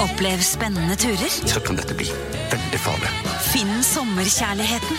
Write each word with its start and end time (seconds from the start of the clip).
Opplev 0.00 0.40
spennende 0.42 0.96
turer. 0.96 1.30
Så 1.48 1.60
kan 1.60 1.76
dette 1.78 1.94
bli 1.96 2.08
veldig 2.52 2.80
farlig. 2.82 3.12
Finn 3.48 3.82
sommerkjærligheten. 3.84 4.96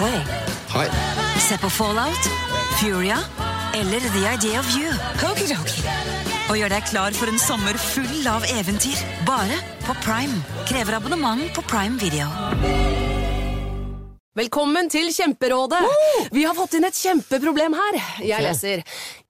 Hi. 0.00 0.12
Hei. 0.70 0.86
Se 1.48 1.58
på 1.60 1.70
Fallout, 1.70 2.30
Furia 2.80 3.18
eller 3.74 4.00
The 4.00 4.22
Idea 4.32 4.60
of 4.60 4.70
You. 4.76 4.92
Og 6.50 6.56
gjør 6.58 6.72
deg 6.72 6.88
klar 6.88 7.14
for 7.14 7.30
en 7.30 7.38
sommer 7.38 7.76
full 7.78 8.26
av 8.30 8.46
eventyr. 8.56 8.98
Bare 9.28 9.60
på 9.84 9.94
Prime. 10.04 10.40
Krever 10.70 10.98
abonnement 10.98 11.52
på 11.54 11.62
Prime 11.68 12.00
Video. 12.00 12.30
Velkommen 14.40 14.86
til 14.88 15.08
Kjemperådet! 15.12 15.82
Vi 16.32 16.44
har 16.46 16.54
fått 16.54 16.76
inn 16.78 16.86
et 16.86 16.96
kjempeproblem 16.96 17.74
her. 17.74 17.96
Jeg 18.22 18.44
leser. 18.46 18.84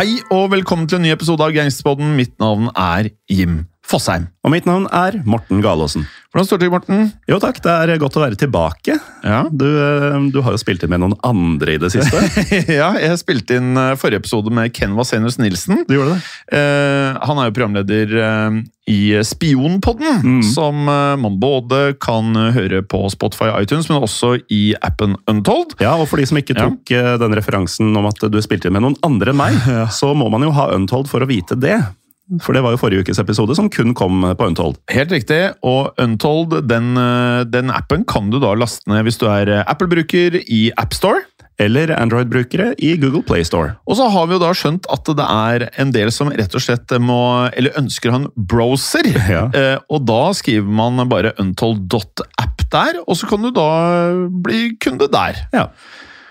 Hei 0.00 0.14
og 0.32 0.46
velkommen 0.48 0.86
til 0.88 0.96
en 0.96 1.02
ny 1.04 1.10
episode 1.12 1.44
av 1.44 1.50
Gangsterpodden. 1.52 2.14
Mitt 2.16 2.30
navn 2.40 2.70
er 2.72 3.10
Jim 3.28 3.66
Fosheim. 3.90 4.28
Og 4.46 4.52
mitt 4.54 4.66
navn 4.68 4.86
er 4.94 5.18
Morten 5.28 5.60
Galaasen. 5.64 6.06
Hvordan 6.30 6.46
står 6.46 6.60
det 6.60 6.66
til, 6.68 6.72
Morten? 6.72 7.00
Jo 7.26 7.40
takk, 7.42 7.56
det 7.64 7.72
er 7.74 7.98
godt 7.98 8.14
å 8.16 8.22
være 8.22 8.38
tilbake. 8.38 8.94
Ja. 9.26 9.40
Du, 9.50 9.66
eh, 9.66 10.14
du 10.30 10.38
har 10.46 10.54
jo 10.54 10.60
spilt 10.62 10.84
inn 10.86 10.92
med 10.92 11.02
noen 11.02 11.16
andre 11.26 11.74
i 11.74 11.80
det 11.82 11.90
siste. 11.90 12.20
ja, 12.80 12.92
jeg 13.02 13.18
spilte 13.18 13.58
inn 13.58 13.72
eh, 13.74 13.96
forrige 13.98 14.22
episode 14.22 14.52
med 14.54 14.70
Ken 14.76 14.94
Vasenius 14.94 15.40
Nilsen. 15.42 15.82
Du 15.88 15.96
gjorde 15.96 16.14
det? 16.14 16.22
Eh, 16.54 17.18
han 17.26 17.42
er 17.42 17.50
jo 17.50 17.56
programleder 17.58 18.14
eh, 18.22 18.60
i 18.94 19.00
Spionpodden, 19.26 20.22
Mm. 20.22 20.40
som 20.54 20.86
eh, 20.88 21.16
man 21.20 21.36
både 21.42 21.96
kan 22.00 22.30
høre 22.54 22.84
på 22.86 23.02
Spotify 23.12 23.50
og 23.50 23.66
iTunes, 23.66 23.90
men 23.90 23.98
også 24.06 24.36
i 24.54 24.62
appen 24.86 25.18
Untold. 25.30 25.74
Ja, 25.82 25.96
og 25.98 26.06
for 26.10 26.22
de 26.22 26.30
som 26.30 26.38
ikke 26.38 26.56
tok 26.56 26.94
ja. 26.94 27.16
den 27.20 27.34
referansen 27.36 27.90
om 27.98 28.06
at 28.06 28.22
du 28.30 28.38
spilte 28.44 28.70
inn 28.70 28.78
med 28.78 28.86
noen 28.86 28.98
andre 29.06 29.34
enn 29.34 29.42
meg, 29.42 29.58
så 29.98 30.14
må 30.14 30.30
man 30.30 30.46
jo 30.46 30.54
ha 30.54 30.70
Untold 30.78 31.10
for 31.10 31.26
å 31.26 31.28
vite 31.30 31.58
det. 31.58 31.80
For 32.38 32.54
det 32.54 32.62
var 32.62 32.74
jo 32.74 32.80
forrige 32.80 33.04
ukes 33.04 33.18
episode 33.22 33.56
som 33.58 33.70
kun 33.72 33.94
kom 33.98 34.22
på 34.22 34.46
Untold. 34.46 34.78
Helt 34.92 35.10
riktig. 35.14 35.40
Og 35.66 35.90
Untold, 36.00 36.60
den, 36.70 36.94
eh, 37.00 37.42
den 37.50 37.72
appen 37.74 38.06
kan 38.06 38.30
du 38.30 38.38
da 38.42 38.54
laste 38.54 38.86
ned 38.90 39.02
hvis 39.06 39.18
du 39.18 39.26
er 39.30 39.50
eh, 39.50 39.66
Apple-bruker 39.66 40.38
i 40.46 40.68
AppStore. 40.78 41.24
Eller 41.60 41.90
Android-brukere 41.92 42.70
i 42.80 42.94
Google 42.96 43.20
Play 43.26 43.44
Store. 43.44 43.74
Og 43.84 43.98
så 43.98 44.06
har 44.08 44.28
vi 44.28 44.32
jo 44.32 44.40
da 44.40 44.54
skjønt 44.56 44.86
at 44.88 45.10
det 45.18 45.26
er 45.26 45.66
en 45.82 45.90
del 45.92 46.08
som 46.14 46.30
rett 46.32 46.54
og 46.56 46.62
slett 46.64 46.94
må, 47.04 47.50
eller 47.52 47.76
ønsker 47.76 48.14
han 48.14 48.28
ha 48.30 48.46
browser. 48.54 49.10
Ja. 49.30 49.44
Eh, 49.54 49.76
og 49.92 50.06
da 50.08 50.30
skriver 50.34 50.66
man 50.66 51.02
bare 51.10 51.34
untold.app 51.42 52.64
der, 52.70 53.02
og 53.04 53.18
så 53.18 53.28
kan 53.28 53.42
du 53.42 53.50
da 53.54 53.68
bli 54.30 54.76
kunde 54.80 55.10
der. 55.12 55.42
Ja. 55.52 55.68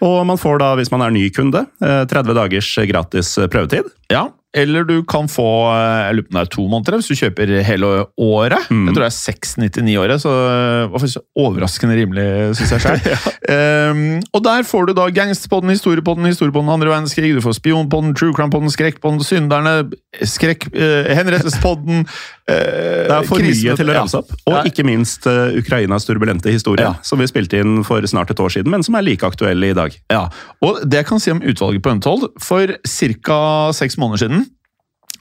Og 0.03 0.23
man 0.25 0.39
får 0.39 0.61
da, 0.63 0.73
hvis 0.79 0.91
man 0.91 1.03
er 1.03 1.13
ny 1.13 1.27
kunde, 1.35 1.65
eh, 1.83 2.03
30 2.09 2.35
dagers 2.37 2.71
gratis 2.89 3.35
prøvetid. 3.51 3.91
Ja, 4.11 4.29
eller 4.57 4.83
du 4.87 5.03
kan 5.05 5.27
få 5.29 5.45
eh, 5.69 6.07
jeg 6.09 6.15
lurer 6.17 6.25
på 6.25 6.31
om 6.33 6.37
det 6.39 6.41
er 6.41 6.51
to 6.55 6.63
måneder 6.71 6.97
hvis 6.97 7.09
du 7.11 7.19
kjøper 7.19 7.51
hele 7.67 7.89
året. 8.17 8.69
Mm. 8.73 8.87
Jeg 8.87 8.95
tror 8.95 9.03
det 9.03 9.09
er 9.09 9.17
699 9.17 9.91
i 9.93 9.97
året, 10.01 10.23
så 10.23 10.31
det 10.33 10.87
var 10.89 11.03
faktisk 11.03 11.43
overraskende 11.43 11.97
rimelig, 11.99 12.25
syns 12.57 12.73
jeg 12.73 12.83
sjøl. 12.85 13.27
og 14.35 14.43
der 14.45 14.65
får 14.65 14.89
du 14.89 14.93
da 14.97 15.05
Gangsterpodden, 15.13 15.69
Historiepodden, 15.73 16.25
Historiepodden 16.31 16.73
andre 16.73 16.89
verdenskrig, 16.89 17.35
du 17.37 17.43
får 17.45 17.59
Spionpodden, 17.59 18.15
True 18.17 18.33
Crime-podden, 18.33 18.73
Skrekkpodden, 18.73 19.21
Synderne, 19.25 19.75
Skrekk... 20.25 20.69
Uh, 20.73 21.05
Henrettelsespodden 21.13 22.03
uh, 22.03 22.49
Det 22.49 23.13
er 23.19 23.27
for 23.29 23.43
mye 23.43 23.75
til 23.77 23.91
å 23.91 23.97
ramse 23.99 24.21
opp. 24.21 24.33
Og 24.49 24.57
Ja. 24.57 24.63
ikke 24.69 24.85
minst 24.87 25.27
uh, 25.29 25.53
Ukrainas 25.57 26.07
turbulente 26.09 26.51
historie, 26.53 26.85
Ja. 26.85 26.95
som 27.05 27.21
vi 27.21 27.29
spilte 27.29 27.61
inn 27.61 27.83
for 27.87 28.01
snart 28.09 28.33
et 28.33 28.41
år 28.41 28.53
siden, 28.57 28.73
men 28.73 28.85
som 28.85 28.97
er 28.97 29.05
like 29.05 29.25
aktuell 29.27 29.61
i 29.69 29.73
dag. 29.77 29.93
Ja, 30.09 30.25
og 30.65 30.81
det 30.89 31.03
jeg 31.03 31.09
kan 31.11 31.21
si 31.21 31.33
om 31.33 31.41
utvalget 31.45 31.85
på 31.85 31.93
Untold, 31.93 32.29
for 32.41 32.73
ca. 32.81 33.39
seks 33.75 33.97
måneder 34.01 34.25
siden 34.25 34.38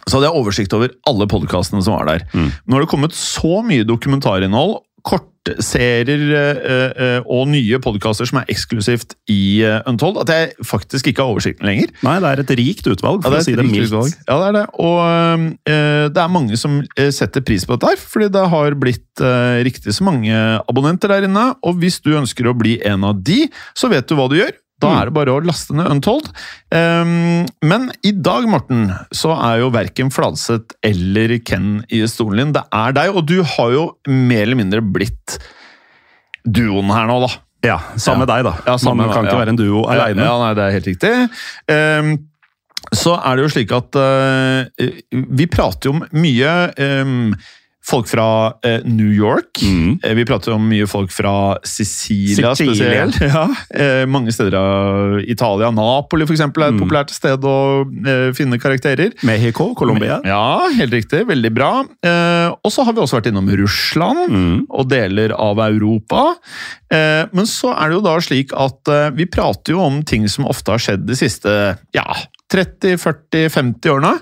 så 0.06 0.18
hadde 0.18 0.28
jeg 0.30 0.40
oversikt 0.40 0.76
over 0.76 0.92
alle 1.10 1.26
podkastene 1.30 1.82
som 1.84 1.96
var 1.98 2.08
der. 2.08 2.26
Mm. 2.32 2.52
Nå 2.66 2.76
har 2.78 2.84
det 2.84 2.92
kommet 2.92 3.16
så 3.16 3.62
mye 3.66 3.86
dokumentarinnhold, 3.88 4.78
kortserier 5.08 6.22
eh, 6.34 6.88
eh, 6.90 7.28
og 7.30 7.46
nye 7.52 7.78
podkaster 7.82 8.28
som 8.28 8.40
er 8.40 8.50
eksklusivt 8.52 9.14
i 9.32 9.62
eh, 9.64 9.78
Untold, 9.88 10.18
at 10.24 10.32
jeg 10.32 10.66
faktisk 10.66 11.08
ikke 11.10 11.24
har 11.24 11.32
oversikten 11.32 11.68
lenger. 11.68 11.92
Nei, 12.04 12.16
det 12.24 12.32
er 12.32 12.42
et 12.42 12.52
rikt 12.60 12.90
utvalg, 12.90 13.22
for 13.24 13.36
Ja, 13.36 13.40
å 13.40 13.46
si 13.46 13.54
et 13.54 13.60
det 13.62 13.66
mildt. 13.70 14.18
Ja, 14.28 14.36
det 14.42 14.48
er 14.50 14.56
det. 14.58 14.64
Og 14.84 15.00
eh, 15.70 16.06
det 16.12 16.24
er 16.24 16.34
mange 16.34 16.58
som 16.60 16.80
eh, 16.98 17.10
setter 17.14 17.44
pris 17.46 17.64
på 17.64 17.76
dette 17.78 17.94
her, 17.94 18.04
fordi 18.14 18.30
det 18.34 18.44
har 18.54 18.78
blitt 18.80 19.24
eh, 19.24 19.62
riktig 19.68 19.94
så 19.96 20.06
mange 20.08 20.34
abonnenter 20.68 21.14
der 21.14 21.28
inne. 21.30 21.50
Og 21.64 21.78
hvis 21.82 22.02
du 22.04 22.12
ønsker 22.18 22.50
å 22.50 22.56
bli 22.58 22.78
en 22.88 23.06
av 23.08 23.22
de, 23.24 23.44
så 23.78 23.90
vet 23.92 24.08
du 24.08 24.18
hva 24.18 24.28
du 24.30 24.40
gjør. 24.42 24.56
Da 24.78 24.88
Mm. 24.92 24.96
er 25.00 25.04
det 25.08 25.14
bare 25.14 25.32
å 25.34 25.40
laste 25.42 25.74
ned 25.74 25.88
Untold. 25.90 26.28
Um, 26.70 27.46
men 27.66 27.88
i 28.06 28.12
dag, 28.12 28.44
Morten, 28.46 28.84
så 29.10 29.32
er 29.34 29.58
jo 29.64 29.72
verken 29.74 30.10
Fladseth 30.14 30.76
eller 30.86 31.34
Ken 31.42 31.84
i 31.90 32.04
stolen 32.06 32.38
din. 32.38 32.52
Det 32.54 32.62
er 32.72 32.92
deg, 32.94 33.10
og 33.16 33.26
du 33.26 33.42
har 33.42 33.72
jo 33.74 33.84
mer 34.06 34.42
eller 34.46 34.60
mindre 34.60 34.80
blitt 34.82 35.38
duoen 36.46 36.90
her 36.94 37.08
nå, 37.10 37.18
da. 37.26 37.32
Ja, 37.66 37.78
sammen 37.98 38.22
med 38.22 38.30
deg, 38.30 38.44
da. 38.46 38.54
Ja, 38.70 38.76
sammen 38.78 39.02
Man 39.08 39.10
kan 39.16 39.26
ikke 39.26 39.34
ja. 39.34 39.42
være 39.42 39.54
en 39.56 39.58
duo 39.58 39.82
aleine. 39.90 40.22
Ja, 40.22 40.36
nei, 40.44 40.52
det 40.54 40.62
er 40.68 40.76
helt 40.76 40.90
riktig. 40.92 41.14
Um, 41.74 42.12
så 42.94 43.16
er 43.18 43.34
det 43.36 43.42
jo 43.48 43.50
slik 43.56 43.72
at 43.74 43.98
uh, 43.98 44.86
vi 45.10 45.46
prater 45.50 45.90
jo 45.90 45.96
om 45.96 46.04
mye 46.14 46.52
ehm, 46.78 47.32
folk 47.88 48.08
fra 48.10 48.52
eh, 48.66 48.80
New 48.84 49.08
York. 49.14 49.62
Mm. 49.64 49.98
Eh, 50.04 50.14
Vi 50.18 50.24
prater 50.28 50.52
om 50.52 50.64
mye 50.68 50.86
folk 50.90 51.10
fra 51.14 51.56
Sicilia, 51.64 52.54
Sicilia. 52.54 53.06
spesielt. 53.08 53.20
Ja. 53.28 53.44
Eh, 53.74 54.04
mange 54.06 54.32
steder 54.32 54.54
av 54.58 55.20
Italia. 55.24 55.70
Napoli 55.72 56.26
for 56.28 56.34
eksempel, 56.36 56.62
er 56.64 56.68
et 56.72 56.74
Mm. 56.78 56.82
populært 56.84 57.10
sted 57.14 57.40
å 57.48 57.54
eh, 58.06 58.32
finne 58.36 58.58
karakterer. 58.60 59.12
Mexico, 59.24 59.70
Colombia. 59.74 60.20
Ja, 60.24 60.68
helt 60.76 60.92
riktig. 60.92 61.24
Veldig 61.28 61.52
bra. 61.56 61.70
Eh, 62.04 62.48
og 62.62 62.70
så 62.74 62.84
har 62.84 62.92
vi 62.92 63.00
også 63.00 63.18
vært 63.20 63.30
innom 63.32 63.48
Russland 63.56 64.28
Mm. 64.28 64.66
og 64.70 64.88
deler 64.88 65.32
av 65.38 65.58
Europa. 65.64 66.34
Eh, 66.92 67.24
men 67.32 67.46
så 67.48 67.72
er 67.74 67.88
det 67.88 67.96
jo 67.98 68.04
da 68.04 68.16
slik 68.20 68.52
at 68.56 68.92
vi 69.16 69.24
prater 69.26 69.72
jo 69.76 69.80
om 69.84 70.02
ting 70.02 70.26
som 70.28 70.44
ofte 70.48 70.72
har 70.72 70.78
skjedd 70.78 71.06
de 71.06 71.14
siste 71.16 71.48
ja, 71.94 72.04
30-40-50 72.52 73.90
årene. 73.92 74.14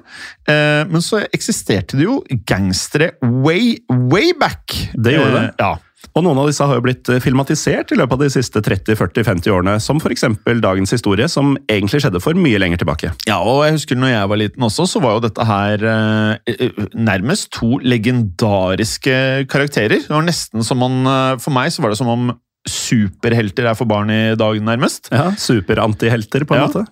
Eh, 0.48 0.82
men 0.90 1.02
så 1.04 1.22
eksisterte 1.32 1.98
det 1.98 2.06
jo 2.08 2.20
gangstere 2.48 3.12
way, 3.22 3.76
way 4.10 4.32
back. 4.40 4.72
Det 4.94 5.16
gjorde 5.16 5.34
det. 5.36 5.44
Eh, 5.50 5.60
ja. 5.62 5.74
Og 6.16 6.22
noen 6.24 6.38
av 6.40 6.46
disse 6.48 6.64
har 6.64 6.78
jo 6.78 6.84
blitt 6.84 7.08
eh, 7.12 7.18
filmatisert 7.20 7.90
i 7.92 7.96
løpet 7.98 8.16
av 8.16 8.22
de 8.24 8.28
siste 8.32 8.62
30-40-50 8.64 9.52
årene, 9.52 9.74
som 9.84 9.98
f.eks. 10.00 10.24
dagens 10.64 10.94
historie, 10.94 11.26
som 11.28 11.56
egentlig 11.68 12.00
skjedde 12.04 12.22
for 12.24 12.38
mye 12.40 12.60
lenger 12.62 12.80
tilbake. 12.80 13.10
Ja, 13.28 13.36
og 13.44 13.64
jeg 13.66 13.76
husker 13.76 13.98
når 14.00 14.14
jeg 14.14 14.30
var 14.32 14.40
liten 14.40 14.64
også, 14.68 14.86
så 14.88 15.02
var 15.04 15.18
jo 15.18 15.24
dette 15.26 15.44
her 15.48 15.84
eh, 15.92 16.80
nærmest 16.96 17.50
to 17.58 17.76
legendariske 17.84 19.18
karakterer. 19.52 20.00
Det 20.06 20.12
var 20.16 20.24
nesten 20.26 20.64
som 20.64 20.82
om, 20.86 21.02
eh, 21.10 21.36
For 21.42 21.52
meg 21.52 21.72
så 21.74 21.84
var 21.84 21.92
det 21.92 22.00
som 22.00 22.08
om 22.12 22.30
superhelter 22.66 23.68
er 23.70 23.76
for 23.78 23.86
barn 23.86 24.08
i 24.10 24.34
dag, 24.34 24.56
nærmest. 24.58 25.06
Ja, 25.12 25.28
Superantihelter, 25.38 26.42
på 26.48 26.56
en 26.56 26.60
Ja. 26.64 26.66
måte. 26.66 26.86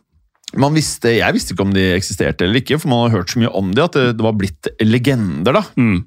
Man 0.60 0.76
visste, 0.76 1.16
Jeg 1.16 1.34
visste 1.34 1.54
ikke 1.54 1.66
om 1.66 1.74
de 1.74 1.84
eksisterte 1.96 2.46
eller 2.46 2.62
ikke, 2.62 2.78
for 2.78 2.92
man 2.92 3.06
har 3.06 3.18
hørt 3.18 3.32
så 3.34 3.40
mye 3.42 3.52
om 3.56 3.72
de 3.74 3.84
at 3.84 3.96
det, 3.96 4.18
det 4.18 4.26
var 4.26 4.36
blitt 4.38 4.70
legender. 4.82 5.56
da. 5.56 5.64
Mm. 5.76 6.04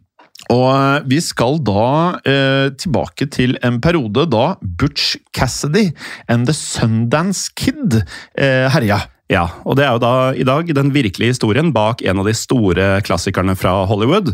Og 0.54 0.68
eh, 0.70 1.08
vi 1.10 1.20
skal 1.24 1.60
da 1.66 1.88
eh, 2.22 2.70
tilbake 2.80 3.28
til 3.34 3.58
en 3.66 3.82
periode 3.84 4.28
da 4.32 4.46
Butch 4.62 5.18
Cassidy 5.36 5.90
and 6.30 6.48
The 6.48 6.56
Sundance 6.56 7.52
Kid 7.58 8.00
eh, 8.00 8.68
herja. 8.72 9.02
Ja, 9.28 9.44
og 9.68 9.76
det 9.76 9.84
er 9.84 9.98
jo 9.98 10.04
da 10.06 10.14
i 10.40 10.46
dag 10.48 10.70
den 10.72 10.94
virkelige 10.96 11.34
historien 11.34 11.74
bak 11.76 12.00
en 12.06 12.22
av 12.22 12.30
de 12.30 12.36
store 12.38 13.02
klassikerne 13.04 13.58
fra 13.60 13.82
Hollywood. 13.90 14.32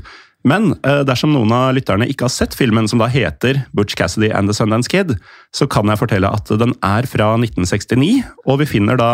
Men 0.48 0.74
eh, 0.84 1.02
dersom 1.08 1.32
noen 1.34 1.54
av 1.56 1.72
lytterne 1.78 2.06
ikke 2.12 2.28
har 2.28 2.34
sett 2.36 2.56
filmen 2.58 2.90
som 2.92 3.02
da 3.02 3.08
heter 3.10 3.64
Butch 3.74 3.96
Cassidy 3.98 4.30
and 4.36 4.52
The 4.52 4.58
Sundance 4.58 4.92
Kid, 4.92 5.16
så 5.56 5.66
kan 5.72 5.90
jeg 5.90 6.02
fortelle 6.02 6.30
at 6.30 6.52
den 6.60 6.76
er 6.84 7.08
fra 7.10 7.32
1969, 7.40 8.22
og 8.44 8.60
vi 8.62 8.70
finner 8.76 9.00
da 9.00 9.12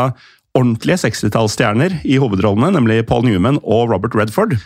ordentlige 0.59 0.99
60-tallsstjerner 1.05 2.01
i 2.05 2.19
hovedrollene, 2.21 2.73
nemlig 2.75 3.05
Paul 3.09 3.25
Newman 3.27 3.61
og 3.63 3.93
Robert 3.93 4.17
Redford, 4.19 4.59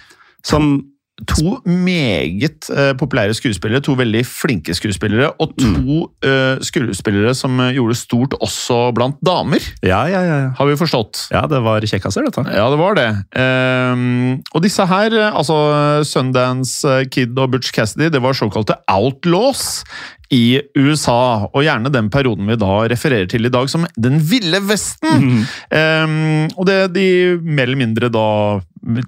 som 0.43 0.81
To 1.29 1.59
meget 1.69 2.65
uh, 2.73 2.95
populære 2.97 3.35
skuespillere, 3.37 3.83
to 3.85 3.93
veldig 3.93 4.23
flinke 4.25 4.73
skuespillere, 4.73 5.29
og 5.37 5.51
to 5.61 6.07
uh, 6.25 6.57
skuespillere 6.65 7.35
som 7.37 7.59
eh, 7.61 7.75
gjorde 7.77 7.95
stort 7.95 8.33
også 8.41 8.79
blant 8.97 9.19
damer, 9.21 9.61
Ja, 9.85 10.01
ja, 10.09 10.23
ja. 10.25 10.39
har 10.57 10.65
vi 10.65 10.75
forstått. 10.75 11.27
Ja, 11.31 11.45
det 11.45 11.61
var 11.61 11.85
kjekkaser, 11.85 12.25
dette. 12.25 12.41
Ja, 12.49 12.65
det 12.73 12.79
var 12.81 12.97
det. 12.97 13.07
Um, 13.37 14.41
og 14.55 14.65
disse 14.65 14.87
her, 14.89 15.13
altså 15.29 16.01
Sundance 16.03 17.05
Kid 17.13 17.37
og 17.37 17.53
Butch 17.53 17.71
Cassidy, 17.71 18.09
det 18.09 18.21
var 18.23 18.33
såkalte 18.33 18.81
outlaws 18.89 19.83
i 20.33 20.61
USA, 20.79 21.47
og 21.49 21.63
gjerne 21.65 21.91
den 21.93 22.09
perioden 22.13 22.49
vi 22.49 22.59
da 22.59 22.83
refererer 22.89 23.29
til 23.29 23.47
i 23.47 23.53
dag 23.53 23.69
som 23.71 23.87
Den 23.95 24.19
ville 24.19 24.61
vesten. 24.65 25.43
Ehm, 25.73 26.49
og 26.57 26.65
det 26.67 26.93
de 26.95 27.07
mer 27.41 27.67
eller 27.67 27.79
mindre 27.79 28.09
da 28.13 28.27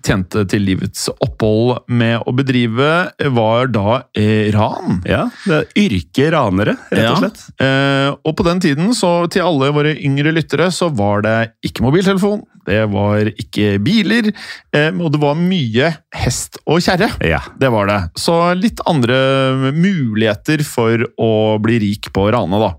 tjente 0.06 0.46
til 0.50 0.64
livets 0.64 1.10
opphold 1.14 1.86
med 1.92 2.24
å 2.24 2.34
bedrive, 2.36 2.92
var 3.36 3.72
da 3.74 3.98
eh, 4.16 4.48
ran. 4.56 5.02
Ja, 5.08 5.26
det 5.44 5.58
er 5.58 5.82
yrke 5.86 6.30
ranere, 6.36 6.78
rett 6.92 7.12
og 7.12 7.24
slett. 7.24 7.44
Ja. 7.60 7.66
Uh, 7.66 8.10
og 8.28 8.36
på 8.40 8.46
den 8.48 8.62
tiden, 8.64 8.94
så 8.96 9.12
til 9.32 9.46
alle 9.46 9.72
våre 9.76 9.96
yngre 9.96 10.32
lyttere, 10.36 10.70
så 10.74 10.90
var 10.96 11.26
det 11.26 11.38
ikke 11.68 11.84
mobiltelefon, 11.86 12.44
det 12.66 12.82
var 12.92 13.30
ikke 13.32 13.76
biler, 13.84 14.32
eh, 14.76 14.92
og 14.94 15.12
det 15.14 15.22
var 15.22 15.38
mye 15.40 15.92
hest 16.16 16.60
og 16.66 16.82
kjerre. 16.84 17.12
Ja. 17.26 17.42
Det 17.60 17.72
var 17.74 17.90
det. 17.90 18.00
Så 18.20 18.38
litt 18.58 18.82
andre 18.90 19.72
muligheter 19.76 20.64
for 20.68 21.06
å 21.22 21.32
bli 21.64 21.80
rik 21.84 22.12
på 22.16 22.28
rane, 22.34 22.62
da. 22.62 22.72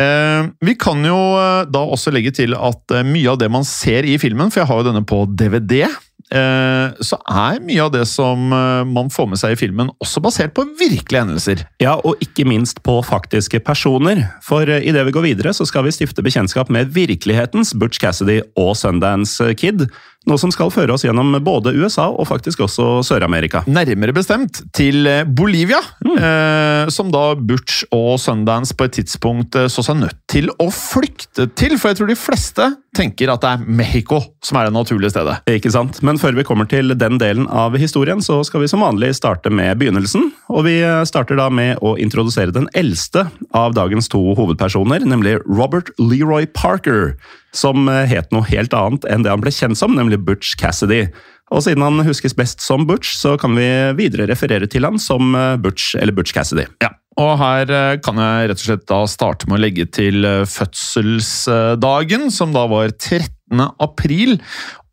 Eh, 0.00 0.50
vi 0.64 0.76
kan 0.80 1.02
jo 1.04 1.18
eh, 1.36 1.64
da 1.68 1.82
også 1.84 2.12
legge 2.14 2.32
til 2.36 2.54
at 2.56 3.00
mye 3.06 3.34
av 3.34 3.40
det 3.42 3.50
man 3.52 3.66
ser 3.68 4.06
i 4.08 4.16
filmen, 4.22 4.52
for 4.52 4.62
jeg 4.62 4.70
har 4.70 4.80
jo 4.80 4.88
denne 4.90 5.04
på 5.06 5.24
DVD, 5.28 5.84
så 6.30 7.18
er 7.26 7.58
mye 7.64 7.82
av 7.82 7.90
det 7.94 8.04
som 8.06 8.52
eh, 8.54 8.82
man 8.86 9.10
får 9.10 9.26
med 9.32 9.40
seg 9.40 9.54
i 9.56 9.58
filmen, 9.58 9.90
også 10.02 10.22
basert 10.22 10.54
på 10.54 10.64
virkelige 10.78 11.24
hendelser. 11.24 11.64
Ja, 11.82 11.96
og 12.06 12.22
ikke 12.22 12.46
minst 12.46 12.82
på 12.86 13.00
faktiske 13.06 13.58
personer. 13.66 14.22
For 14.46 14.68
eh, 14.70 14.84
idet 14.86 15.06
vi 15.08 15.14
går 15.16 15.26
videre, 15.26 15.54
så 15.56 15.66
skal 15.66 15.86
vi 15.86 15.94
stifte 15.94 16.22
bekjentskap 16.22 16.70
med 16.70 16.92
virkelighetens 16.94 17.74
Butch 17.74 17.98
Cassidy 18.02 18.40
og 18.54 18.76
Sundance 18.78 19.50
Kid. 19.58 19.88
Noe 20.28 20.40
som 20.40 20.52
skal 20.52 20.72
føre 20.74 20.92
oss 20.94 21.06
gjennom 21.06 21.32
både 21.44 21.72
USA 21.78 22.10
og 22.10 22.28
faktisk 22.28 22.66
også 22.66 23.00
Sør-Amerika. 23.06 23.64
Nærmere 23.70 24.12
bestemt 24.16 24.62
til 24.76 25.06
Bolivia, 25.24 25.60
Bolivia, 25.60 25.80
eh, 26.00 26.88
som 26.88 27.10
da 27.12 27.34
Butch 27.34 27.84
og 27.92 28.20
Sundance 28.20 28.74
på 28.76 28.86
et 28.86 28.94
tidspunkt 29.00 29.56
eh, 29.58 29.68
så 29.72 29.82
seg 29.84 29.98
nødt 30.00 30.18
til 30.30 30.50
å 30.62 30.68
flykte 30.72 31.48
til. 31.58 31.74
For 31.78 31.90
jeg 31.90 31.98
tror 31.98 32.10
de 32.10 32.16
fleste 32.18 32.68
tenker 32.96 33.32
at 33.32 33.42
det 33.42 33.50
er 33.50 33.64
Mexico 33.80 34.20
som 34.44 34.58
er 34.60 34.68
det 34.68 34.76
naturlige 34.76 35.12
stedet. 35.12 35.36
Ikke 35.50 35.72
sant? 35.74 36.00
Men 36.06 36.20
før 36.22 36.38
vi 36.38 36.46
kommer 36.46 36.68
til 36.70 36.94
den 36.98 37.18
delen 37.20 37.48
av 37.48 37.76
historien, 37.80 38.22
så 38.22 38.40
skal 38.46 38.64
vi 38.64 38.70
som 38.70 38.84
vanlig 38.84 39.12
starte 39.18 39.52
med 39.52 39.78
begynnelsen. 39.80 40.30
Og 40.50 40.64
vi 40.66 40.78
starter 41.08 41.38
da 41.38 41.48
med 41.52 41.82
å 41.84 41.96
introdusere 42.00 42.54
den 42.54 42.70
eldste 42.78 43.26
av 43.56 43.76
dagens 43.78 44.10
to 44.10 44.22
hovedpersoner, 44.38 45.04
nemlig 45.06 45.38
Robert 45.46 45.92
Leroy 45.98 46.48
Parker. 46.54 47.14
Som 47.56 47.88
het 47.90 48.30
noe 48.34 48.46
helt 48.46 48.74
annet 48.76 49.06
enn 49.10 49.24
det 49.26 49.32
han 49.32 49.42
ble 49.42 49.50
kjent 49.54 49.78
som, 49.78 49.96
nemlig 49.98 50.20
Butch 50.22 50.54
Cassidy. 50.60 51.06
Og 51.50 51.64
siden 51.66 51.82
han 51.82 52.06
huskes 52.06 52.36
best 52.38 52.62
som 52.62 52.86
Butch, 52.86 53.16
så 53.18 53.34
kan 53.40 53.56
vi 53.58 53.66
videre 53.98 54.28
referere 54.30 54.70
til 54.70 54.86
han 54.86 55.00
som 55.02 55.34
Butch 55.62 55.96
eller 55.98 56.14
Butch 56.14 56.36
Cassidy. 56.36 56.68
Ja, 56.84 56.92
og 57.18 57.32
her 57.40 57.70
eh, 57.74 57.96
kan 58.04 58.20
jeg 58.20 58.50
rett 58.50 58.60
og 58.60 58.66
slett 58.66 58.86
da 58.88 59.00
starte 59.10 59.48
med 59.50 59.58
å 59.58 59.64
legge 59.64 59.86
til 59.90 60.26
eh, 60.26 60.44
fødselsdagen, 60.48 62.28
som 62.34 62.54
da 62.54 62.66
var 62.70 62.92
13. 62.94 63.64
april. 63.82 64.38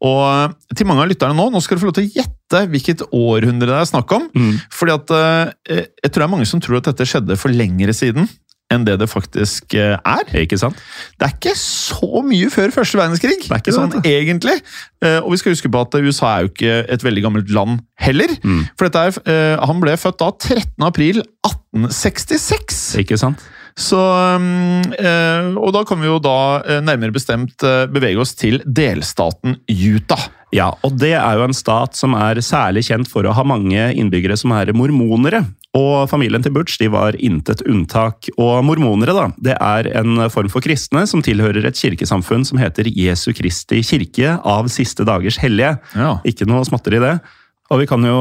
Og 0.08 0.58
til 0.78 0.90
mange 0.90 1.06
av 1.06 1.12
lytterne 1.12 1.38
nå, 1.38 1.48
nå 1.54 1.62
skal 1.64 1.78
du 1.78 1.84
få 1.84 1.92
lov 1.92 1.98
til 1.98 2.10
å 2.10 2.16
gjette 2.20 2.64
hvilket 2.72 3.06
århundre 3.16 3.70
det 3.70 3.78
er 3.80 3.90
snakk 3.90 4.12
om. 4.18 4.28
Fordi 4.74 4.98
at 4.98 5.14
eh, 5.14 5.86
jeg 6.04 6.12
tror 6.12 6.24
det 6.24 6.28
er 6.28 6.34
mange 6.34 6.50
som 6.50 6.64
tror 6.64 6.82
at 6.82 6.90
dette 6.90 7.08
skjedde 7.10 7.40
for 7.40 7.54
lengre 7.54 7.96
siden 7.98 8.30
enn 8.74 8.86
det 8.88 8.98
det 9.02 9.08
faktisk 9.10 9.76
eh, 9.78 9.96
er. 9.96 10.32
Ikke 10.42 10.60
sant? 10.60 10.80
Det 11.18 11.28
er 11.28 11.36
ikke 11.36 11.56
så 11.60 12.22
mye 12.26 12.50
før 12.54 12.74
første 12.76 13.00
verdenskrig, 13.00 13.40
er 13.48 13.62
ikke 13.62 13.76
sånn 13.76 13.96
egentlig. 14.04 14.58
Eh, 15.04 15.20
Og 15.22 15.34
vi 15.34 15.42
skal 15.42 15.56
huske 15.56 15.72
på 15.72 15.84
at 15.86 16.00
USA 16.02 16.34
er 16.34 16.46
jo 16.46 16.52
ikke 16.52 16.80
et 16.98 17.06
veldig 17.06 17.24
gammelt 17.24 17.54
land 17.54 17.80
heller. 18.02 18.34
Mm. 18.44 18.66
For 18.80 18.90
er, 18.92 19.20
eh, 19.26 19.56
han 19.64 19.84
ble 19.84 19.96
født 20.00 20.20
da 20.20 20.32
13. 20.36 20.88
april 20.88 21.24
1866. 21.48 22.82
Ikke 23.04 23.20
sant? 23.20 23.46
Så, 23.78 24.00
eh, 24.98 25.54
og 25.54 25.72
da 25.76 25.84
kan 25.86 26.02
vi 26.02 26.10
jo 26.10 26.18
da 26.20 26.80
nærmere 26.82 27.14
bestemt 27.14 27.62
bevege 27.94 28.20
oss 28.20 28.34
til 28.36 28.60
delstaten 28.66 29.60
Utah. 29.70 30.28
Ja, 30.56 30.70
og 30.86 30.96
det 31.00 31.14
er 31.18 31.38
jo 31.38 31.48
en 31.48 31.56
stat 31.56 31.98
som 32.00 32.14
er 32.16 32.40
særlig 32.46 32.86
kjent 32.88 33.10
for 33.12 33.28
å 33.28 33.34
ha 33.36 33.44
mange 33.48 33.90
innbyggere 34.00 34.38
som 34.40 34.54
er 34.56 34.72
mormonere. 34.76 35.44
Og 35.78 36.08
familien 36.10 36.44
til 36.44 36.54
Butch 36.56 36.78
de 36.82 36.88
var 36.94 37.18
intet 37.20 37.62
unntak. 37.68 38.30
Og 38.40 38.64
mormonere 38.66 39.16
da, 39.18 39.26
det 39.50 39.58
er 39.60 39.92
en 40.00 40.24
form 40.34 40.50
for 40.54 40.64
kristne 40.64 41.04
som 41.10 41.24
tilhører 41.26 41.68
et 41.68 41.80
kirkesamfunn 41.80 42.48
som 42.48 42.62
heter 42.62 42.88
Jesu 42.90 43.34
Kristi 43.38 43.84
kirke 43.86 44.38
av 44.48 44.72
siste 44.74 45.06
dagers 45.08 45.40
hellige. 45.42 45.76
Ja. 45.98 46.16
Ikke 46.28 46.48
noe 46.50 46.66
småtteri 46.68 47.02
i 47.02 47.04
det. 47.04 47.18
Og 47.68 47.82
vi 47.82 47.88
kan 47.90 48.04
jo 48.08 48.20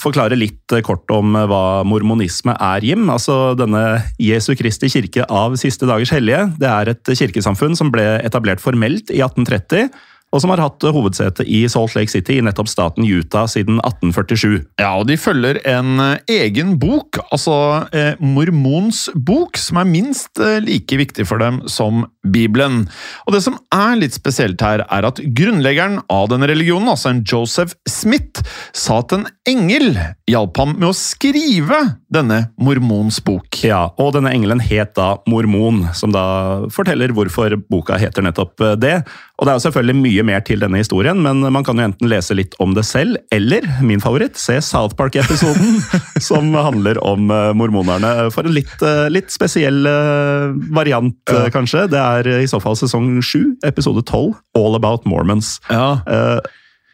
forklare 0.00 0.36
litt 0.38 0.72
kort 0.86 1.10
om 1.12 1.36
hva 1.36 1.84
mormonisme 1.84 2.54
er, 2.56 2.84
Jim. 2.88 3.04
Altså 3.12 3.52
denne 3.58 4.00
Jesu 4.16 4.54
Kristi 4.56 4.88
kirke 4.92 5.26
av 5.28 5.58
siste 5.60 5.88
dagers 5.88 6.14
hellige. 6.14 6.46
Det 6.56 6.70
er 6.72 6.94
et 6.94 7.12
kirkesamfunn 7.20 7.76
som 7.76 7.92
ble 7.92 8.06
etablert 8.24 8.64
formelt 8.64 9.12
i 9.12 9.20
1830, 9.20 9.92
og 10.28 10.42
som 10.42 10.52
har 10.52 10.60
hatt 10.60 10.84
hovedsete 10.92 11.46
i 11.48 11.62
Salt 11.70 11.94
Lake 11.96 12.12
City 12.12 12.38
i 12.38 12.44
nettopp 12.44 12.68
staten 12.68 13.06
Utah 13.06 13.46
siden 13.48 13.80
1847. 13.80 14.60
Ja, 14.80 14.92
og 14.98 15.06
de 15.08 15.16
følger 15.20 15.60
en 15.68 16.02
eh, 16.04 16.34
egen 16.44 16.76
bok, 16.80 17.20
altså 17.32 17.86
eh, 17.96 18.18
Mormons 18.20 19.06
bok, 19.14 19.56
som 19.60 19.80
er 19.80 19.88
minst 19.88 20.40
eh, 20.42 20.58
like 20.64 21.00
viktig 21.00 21.26
for 21.28 21.40
dem 21.42 21.62
som 21.70 22.04
Bibelen. 22.28 22.84
Og 23.26 23.34
det 23.34 23.42
som 23.46 23.56
er 23.74 23.96
litt 24.00 24.16
spesielt 24.16 24.60
her, 24.64 24.84
er 24.84 25.08
at 25.08 25.22
grunnleggeren 25.22 26.02
av 26.12 26.28
denne 26.32 26.50
religionen, 26.50 26.90
altså 26.92 27.12
en 27.12 27.24
Joseph 27.24 27.76
Smith, 27.88 28.44
sa 28.76 29.00
at 29.00 29.14
en 29.16 29.26
engel 29.48 29.96
hjalp 30.28 30.60
ham 30.60 30.76
med 30.76 30.90
å 30.90 30.96
skrive 30.96 31.80
denne 32.12 32.42
Mormons 32.60 33.20
bok. 33.24 33.62
Ja, 33.64 33.86
og 34.00 34.12
denne 34.16 34.32
engelen 34.34 34.60
het 34.64 34.94
da 34.98 35.14
Mormon, 35.28 35.86
som 35.96 36.12
da 36.14 36.68
forteller 36.74 37.12
hvorfor 37.16 37.56
boka 37.70 37.98
heter 38.00 38.24
nettopp 38.24 38.64
eh, 38.64 38.76
det. 38.80 38.96
Og 39.38 39.46
det 39.46 39.52
er 39.52 39.60
jo 39.60 39.66
selvfølgelig 39.68 39.98
mye 40.02 40.17
mer 40.26 40.42
til 40.46 40.62
denne 40.62 40.80
historien, 40.80 41.18
men 41.22 41.42
man 41.52 41.64
kan 41.66 41.78
jo 41.78 41.86
enten 41.88 42.10
lese 42.10 42.36
litt 42.36 42.56
om 42.62 42.74
det 42.76 42.84
selv, 42.88 43.18
eller, 43.34 43.64
min 43.84 44.02
favoritt, 44.02 44.38
se 44.40 44.58
South 44.64 44.96
Park-episoden, 44.98 45.80
som 46.28 46.50
handler 46.54 47.00
om 47.04 47.30
eh, 47.34 47.50
mormonerne 47.58 48.28
for 48.34 48.48
en 48.48 48.54
litt, 48.56 48.74
eh, 48.84 49.06
litt 49.12 49.32
spesiell 49.34 49.86
eh, 49.88 50.54
variant, 50.74 51.18
ja. 51.30 51.48
kanskje. 51.54 51.86
Det 51.92 52.00
er 52.00 52.30
i 52.42 52.48
så 52.50 52.60
fall 52.62 52.78
sesong 52.78 53.18
7, 53.24 53.58
episode 53.68 54.04
12, 54.06 54.32
All 54.58 54.78
About 54.78 55.06
Mormons. 55.08 55.56
Ja. 55.70 56.00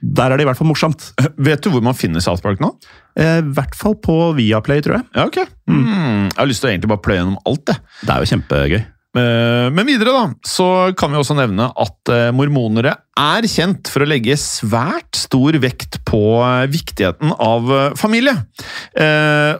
Der 0.05 0.29
er 0.29 0.37
det 0.37 0.45
i 0.45 0.49
hvert 0.49 0.59
fall 0.59 0.69
morsomt. 0.69 1.13
Vet 1.49 1.65
du 1.65 1.71
hvor 1.73 1.85
man 1.85 1.97
finner 1.97 2.25
South 2.25 2.45
Park 2.45 2.61
nå? 2.63 2.75
I 3.15 3.45
hvert 3.55 3.77
fall 3.79 3.95
på 4.03 4.17
Viaplay, 4.37 4.83
tror 4.85 4.99
jeg. 4.99 5.07
Ja, 5.15 5.29
ok. 5.31 5.39
Mm. 5.71 6.27
Jeg 6.33 6.41
har 6.41 6.51
lyst 6.51 6.65
til 6.65 6.69
å 6.69 6.75
egentlig 6.75 6.91
bare 6.93 7.05
pløye 7.05 7.21
gjennom 7.21 7.39
alt, 7.47 7.65
det. 7.71 7.79
Det 8.03 8.13
er 8.13 8.25
jo 8.25 8.33
kjempegøy. 8.35 8.83
Eh, 9.15 9.71
Men 9.71 9.87
videre 9.87 10.13
da, 10.15 10.23
så 10.47 10.67
kan 10.99 11.13
vi 11.13 11.21
også 11.21 11.37
nevne 11.39 11.69
at 11.71 12.11
eh, 12.11 12.31
mormonere 12.35 12.97
er 13.15 13.47
kjent 13.47 13.87
for 13.93 14.03
å 14.03 14.09
legge 14.11 14.35
svært 14.41 15.15
stor 15.15 15.55
vekt 15.63 16.01
på 16.09 16.23
eh, 16.43 16.65
viktigheten 16.73 17.31
av 17.39 17.71
familie. 17.99 18.35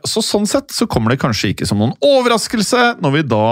Så 0.05 0.23
sånn 0.25 0.47
sett 0.49 0.73
så 0.75 0.87
kommer 0.91 1.13
det 1.13 1.21
kanskje 1.23 1.53
ikke 1.53 1.67
som 1.69 1.79
noen 1.81 1.95
overraskelse 2.05 2.97
når 3.03 3.15
vi 3.15 3.23
da 3.31 3.47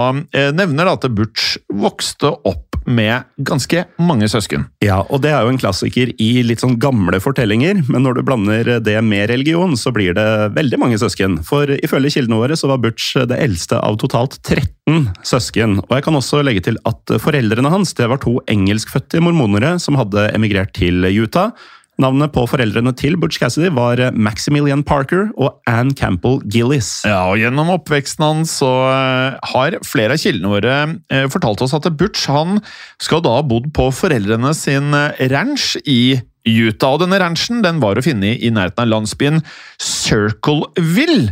nevner 0.55 0.91
at 0.91 1.07
Butch 1.11 1.57
vokste 1.71 2.31
opp 2.49 2.72
med 2.85 3.27
ganske 3.47 3.85
mange 4.01 4.27
søsken. 4.31 4.67
Ja, 4.83 5.01
og 5.07 5.23
det 5.23 5.33
er 5.33 5.43
jo 5.45 5.53
en 5.53 5.59
klassiker 5.61 6.11
i 6.21 6.31
litt 6.45 6.63
sånn 6.63 6.77
gamle 6.81 7.19
fortellinger, 7.23 7.83
men 7.87 8.05
når 8.05 8.17
du 8.17 8.23
blander 8.27 8.71
det 8.83 8.97
med 9.05 9.29
religion, 9.31 9.75
så 9.79 9.93
blir 9.95 10.15
det 10.17 10.27
veldig 10.57 10.79
mange 10.81 10.99
søsken. 11.01 11.39
For 11.47 11.69
ifølge 11.79 12.15
kildene 12.17 12.41
våre 12.41 12.57
så 12.59 12.69
var 12.71 12.81
Butch 12.83 13.13
det 13.29 13.39
eldste 13.43 13.79
av 13.81 13.99
totalt 14.01 14.39
13 14.41 15.09
søsken. 15.25 15.79
Og 15.85 15.95
jeg 15.97 16.07
kan 16.07 16.19
også 16.19 16.41
legge 16.45 16.65
til 16.65 16.79
at 16.89 17.15
foreldrene 17.23 17.71
hans 17.73 17.95
det 17.97 18.09
var 18.11 18.21
to 18.23 18.39
engelskfødte 18.51 19.21
mormonere 19.23 19.77
som 19.81 19.97
hadde 19.99 20.29
emigrert 20.33 20.75
til 20.77 21.05
Utah. 21.13 21.53
Navnet 22.01 22.31
på 22.33 22.41
foreldrene 22.49 22.89
til 22.97 23.13
Butch 23.21 23.37
Cassidy 23.37 23.69
var 23.75 23.99
eh, 24.01 24.15
Maximilian 24.17 24.81
Parker 24.85 25.27
og 25.37 25.59
Ann 25.69 25.91
Campbell 25.93 26.39
Gillis. 26.49 27.03
Ja, 27.05 27.27
og 27.29 27.37
Gjennom 27.37 27.69
oppveksten 27.75 28.25
hans 28.25 28.55
så 28.63 28.71
eh, 28.89 29.37
har 29.53 29.77
flere 29.85 30.17
av 30.17 30.23
kildene 30.23 30.53
våre 30.55 30.77
eh, 31.13 31.27
fortalt 31.29 31.61
oss 31.61 31.75
at 31.77 31.91
Butch 31.99 32.25
han 32.33 32.57
skal 33.03 33.21
da 33.21 33.37
ha 33.37 33.45
bodd 33.45 33.69
på 33.77 33.91
foreldrene 33.93 34.55
sin 34.57 34.89
ranch 35.29 35.75
i 35.85 36.17
Utah. 36.49 36.95
Og 36.95 37.03
denne 37.05 37.21
ranchen 37.21 37.61
den 37.63 37.77
var 37.83 37.99
å 37.99 38.05
finne 38.05 38.33
i 38.35 38.49
nærheten 38.51 38.83
av 38.83 38.89
landsbyen 38.89 39.43
Circleville. 39.77 41.29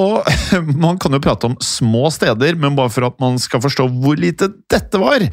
Og 0.00 0.28
man 0.84 1.00
kan 1.00 1.16
jo 1.16 1.24
prate 1.24 1.48
om 1.48 1.56
små 1.64 2.12
steder, 2.12 2.60
men 2.60 2.76
bare 2.76 2.92
for 2.92 3.08
at 3.08 3.16
man 3.22 3.40
skal 3.40 3.64
forstå 3.64 3.88
hvor 4.04 4.20
lite 4.20 4.52
dette 4.70 5.00
var. 5.00 5.24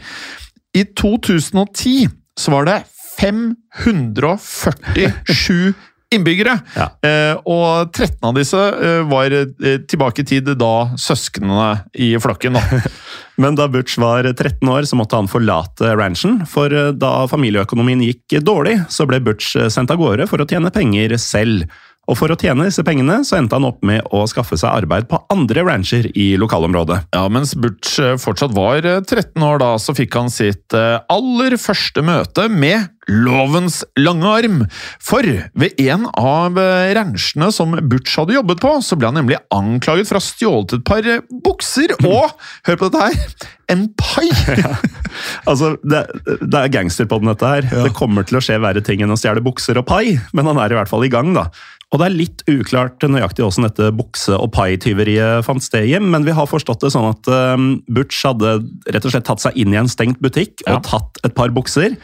I 0.74 0.88
2010 0.96 2.08
så 2.38 2.54
var 2.54 2.70
det 2.70 2.82
547 3.18 5.74
innbyggere. 6.14 6.60
Ja. 6.78 6.88
Eh, 7.04 7.36
og 7.44 7.92
13 7.92 8.30
av 8.30 8.36
disse 8.38 8.58
eh, 8.58 9.02
var 9.10 9.34
eh, 9.34 9.48
tilbake 9.90 10.22
i 10.24 10.28
tid 10.28 10.48
da 10.60 10.90
søsknene 11.00 11.84
i 12.00 12.14
flokken. 12.22 12.56
da. 12.56 12.62
Men 13.42 13.58
da 13.58 13.68
Butch 13.70 13.98
var 14.02 14.28
13 14.32 14.70
år, 14.72 14.88
så 14.88 14.98
måtte 15.00 15.20
han 15.20 15.30
forlate 15.32 15.96
ranchen. 16.00 16.46
For 16.50 16.68
eh, 16.72 16.94
da 16.96 17.28
familieøkonomien 17.30 18.02
gikk 18.06 18.40
dårlig, 18.46 18.80
så 18.94 19.08
ble 19.10 19.20
Butch 19.26 19.56
eh, 19.60 19.70
sendt 19.74 19.92
av 19.94 20.00
gårde 20.02 20.30
for 20.32 20.42
å 20.42 20.48
tjene 20.50 20.74
penger 20.74 21.18
selv. 21.22 21.68
Og 22.08 22.16
for 22.16 22.32
å 22.32 22.38
tjene 22.40 22.68
disse 22.70 22.84
pengene, 22.88 23.20
så 23.28 23.38
endte 23.40 23.58
han 23.58 23.68
opp 23.68 23.82
med 23.86 24.06
å 24.16 24.24
skaffe 24.32 24.56
seg 24.60 24.72
arbeid 24.72 25.10
på 25.12 25.20
andre 25.34 25.66
rancher 25.68 26.08
i 26.16 26.30
lokalområdet. 26.40 27.02
Ja, 27.16 27.26
Mens 27.32 27.52
Butch 27.60 27.98
eh, 28.00 28.16
fortsatt 28.22 28.56
var 28.56 28.86
eh, 28.88 29.02
13 29.04 29.44
år 29.44 29.60
da, 29.64 29.74
så 29.82 29.96
fikk 29.98 30.16
han 30.16 30.32
sitt 30.32 30.76
eh, 30.78 31.02
aller 31.12 31.58
første 31.60 32.06
møte 32.08 32.48
med 32.48 32.94
lovens 33.08 33.82
lange 34.00 34.28
arm. 34.28 34.64
For 35.04 35.26
ved 35.58 35.80
en 35.84 36.08
av 36.12 36.58
eh, 36.60 36.94
ranchene 36.98 37.50
som 37.56 37.76
Butch 37.92 38.18
hadde 38.20 38.36
jobbet 38.38 38.64
på, 38.64 38.74
så 38.84 38.98
ble 39.00 39.12
han 39.12 39.20
nemlig 39.22 39.40
anklaget 39.54 40.10
for 40.10 40.20
å 40.20 40.22
ha 40.22 40.28
stjålet 40.28 40.78
et 40.78 40.88
par 40.88 41.08
eh, 41.08 41.24
bukser 41.44 41.96
og, 42.08 42.36
hør 42.68 42.80
på 42.80 42.92
dette 42.92 43.08
her, 43.10 43.48
en 43.74 43.88
pai! 44.00 44.30
Altså, 45.50 45.72
det, 45.82 46.04
det 46.28 46.60
er 46.60 46.70
gangster 46.70 47.08
på 47.10 47.18
den, 47.18 47.32
dette 47.32 47.48
her. 47.50 47.66
Det 47.66 47.94
kommer 47.98 48.26
til 48.28 48.38
å 48.38 48.42
skje 48.44 48.60
verre 48.62 48.84
ting 48.86 49.02
enn 49.02 49.10
å 49.10 49.18
stjele 49.18 49.42
bukser 49.42 49.80
og 49.80 49.88
pai, 49.90 50.20
men 50.36 50.46
han 50.46 50.60
er 50.62 50.76
i 50.76 50.78
hvert 50.78 50.92
fall 50.92 51.06
i 51.08 51.10
gang, 51.10 51.32
da. 51.34 51.48
Og 51.94 52.02
det 52.02 52.08
er 52.08 52.18
litt 52.18 52.44
uklart 52.52 53.04
nøyaktig 53.08 53.46
hvordan 53.46 53.70
dette 53.70 53.90
bukse- 53.96 54.36
og 54.36 54.52
pai-tyveriet 54.56 55.46
fant 55.48 55.64
sted 55.64 55.88
hjem, 55.88 56.10
men 56.12 56.28
vi 56.28 56.36
har 56.36 56.50
forstått 56.50 56.84
det 56.84 56.92
sånn 56.92 57.14
at 57.14 57.30
um, 57.32 57.68
Butch 57.88 58.26
hadde 58.28 58.58
rett 58.92 59.08
og 59.08 59.14
slett 59.14 59.28
tatt 59.30 59.44
seg 59.44 59.56
inn 59.56 59.72
i 59.72 59.80
en 59.80 59.92
stengt 59.92 60.20
butikk 60.24 60.66
og 60.68 60.84
tatt 60.88 61.22
et 61.24 61.36
par 61.38 61.54
bukser. 61.56 61.96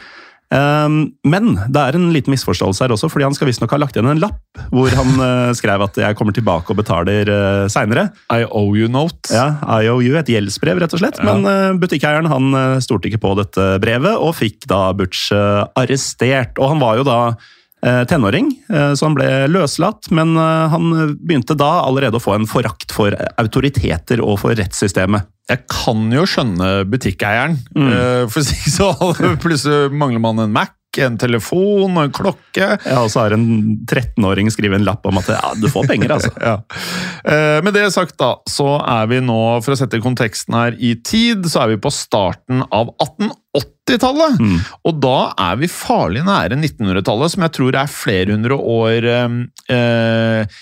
Um, 0.54 1.16
men 1.26 1.54
det 1.72 1.80
er 1.80 1.96
en 1.98 2.10
liten 2.14 2.32
misforståelse 2.32 2.84
her 2.84 2.92
også, 2.94 3.08
fordi 3.10 3.26
han 3.26 3.36
skal 3.36 3.48
visstnok 3.48 3.72
ha 3.74 3.78
lagt 3.80 3.96
igjen 3.96 4.10
en 4.12 4.20
lapp 4.22 4.60
hvor 4.70 4.92
han 4.94 5.16
uh, 5.18 5.50
skrev 5.56 5.82
at 5.82 5.98
'jeg 5.98 6.16
kommer 6.16 6.36
tilbake 6.36 6.70
og 6.70 6.78
betaler 6.78 7.28
uh, 7.28 7.64
seinere'. 7.68 8.12
I 8.30 8.44
owe 8.44 8.76
you 8.78 8.88
note. 8.88 9.28
Ja, 9.34 9.58
IOU, 9.80 10.14
et 10.20 10.30
gjeldsbrev, 10.30 10.80
rett 10.80 10.94
og 10.94 11.02
slett. 11.02 11.20
Men 11.24 11.44
uh, 11.44 11.74
butikkeieren 11.80 12.30
han 12.30 12.80
stolte 12.80 13.10
ikke 13.10 13.24
på 13.24 13.34
dette 13.40 13.66
brevet, 13.84 14.16
og 14.16 14.36
fikk 14.38 14.68
da 14.70 14.94
Butch 14.96 15.28
uh, 15.34 15.66
arrestert. 15.76 16.56
Og 16.56 16.72
han 16.72 16.80
var 16.80 17.02
jo 17.02 17.08
da 17.08 17.18
tenåring, 18.08 18.50
uh, 18.72 18.92
så 18.96 19.08
han 19.08 19.16
ble 19.18 19.28
løslatt. 19.52 20.10
Men 20.14 20.36
uh, 20.38 20.70
han 20.72 21.16
begynte 21.20 21.56
da 21.58 21.70
allerede 21.84 22.20
å 22.20 22.24
få 22.24 22.36
en 22.38 22.48
forakt 22.48 22.94
for 22.94 23.14
autoriteter 23.40 24.22
og 24.24 24.40
for 24.44 24.56
rettssystemet. 24.58 25.28
Jeg 25.50 25.66
kan 25.68 26.06
jo 26.12 26.24
skjønne 26.24 26.68
butikkeieren. 26.88 27.58
mm. 27.76 28.30
For 28.32 28.40
så, 28.48 28.88
plutselig 29.44 29.92
mangler 29.92 30.22
man 30.24 30.40
en 30.46 30.54
Mac, 30.54 30.72
en 31.02 31.16
telefon 31.18 31.96
og 31.96 32.02
en 32.04 32.12
klokke. 32.14 32.68
Ja, 32.86 33.00
Og 33.02 33.10
så 33.10 33.24
har 33.24 33.34
en 33.34 33.46
13-åring 33.88 34.50
skrevet 34.54 34.78
en 34.78 34.86
lapp 34.86 35.06
om 35.10 35.18
at 35.18 35.28
ja, 35.34 35.52
du 35.58 35.66
får 35.72 35.88
penger, 35.90 36.14
altså. 36.16 36.30
Ja. 36.44 36.54
Eh, 37.24 37.58
Med 37.64 37.74
det 37.74 37.88
sagt, 37.94 38.14
da, 38.20 38.36
så 38.50 38.76
er 38.80 39.08
vi 39.10 39.18
nå, 39.24 39.40
for 39.64 39.74
å 39.74 39.78
sette 39.80 39.98
konteksten 40.04 40.54
her 40.54 40.76
i 40.78 40.94
tid, 41.02 41.46
så 41.50 41.64
er 41.64 41.74
vi 41.74 41.80
på 41.82 41.90
starten 41.94 42.62
av 42.70 42.92
1880-tallet. 43.02 44.38
Og 44.86 45.00
da 45.02 45.16
er 45.50 45.58
vi 45.60 45.68
farlig 45.72 46.22
nære 46.26 46.56
1900-tallet, 46.60 47.34
som 47.34 47.44
jeg 47.46 47.54
tror 47.58 47.80
er 47.82 47.90
flere 47.90 48.36
hundre 48.36 48.56
år 48.58 49.10
eh, 49.10 49.36
eh, 49.74 50.56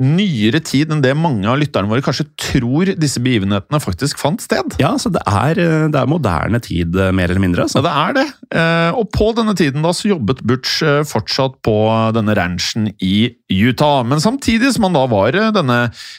nyere 0.00 0.58
tid 0.64 0.90
enn 0.90 1.02
det 1.04 1.12
mange 1.14 1.46
av 1.46 1.58
lytterne 1.60 1.90
våre 1.90 2.02
kanskje 2.02 2.26
tror 2.40 2.90
disse 2.98 3.22
begivenhetene 3.22 3.78
faktisk 3.82 4.18
fant 4.18 4.42
sted. 4.42 4.74
Ja, 4.82 4.94
så 4.98 5.12
det 5.14 5.22
er, 5.22 5.60
uh, 5.60 5.86
det 5.92 6.00
er 6.00 6.10
moderne 6.10 6.60
tid, 6.64 6.96
uh, 6.98 7.12
mer 7.14 7.30
eller 7.30 7.44
mindre. 7.44 7.62
Ja, 7.62 7.68
altså. 7.68 7.84
det 7.84 7.94
er 7.94 8.16
det. 8.18 8.26
Eh, 8.54 8.90
Og 8.98 9.08
på 9.14 9.30
denne 9.36 9.54
tiden 9.58 9.82
da 9.84 9.92
så 9.94 10.10
jobbet 10.10 10.42
Butch 10.46 10.82
eh, 10.82 11.02
fortsatt 11.06 11.56
på 11.64 11.74
denne 12.14 12.34
ranchen 12.38 12.90
i 13.02 13.34
Utah. 13.50 14.02
Men 14.06 14.22
samtidig 14.22 14.72
som 14.74 14.88
han 14.88 14.96
da 14.96 15.04
var 15.10 15.34
eh, 15.34 15.50
denne 15.54 15.78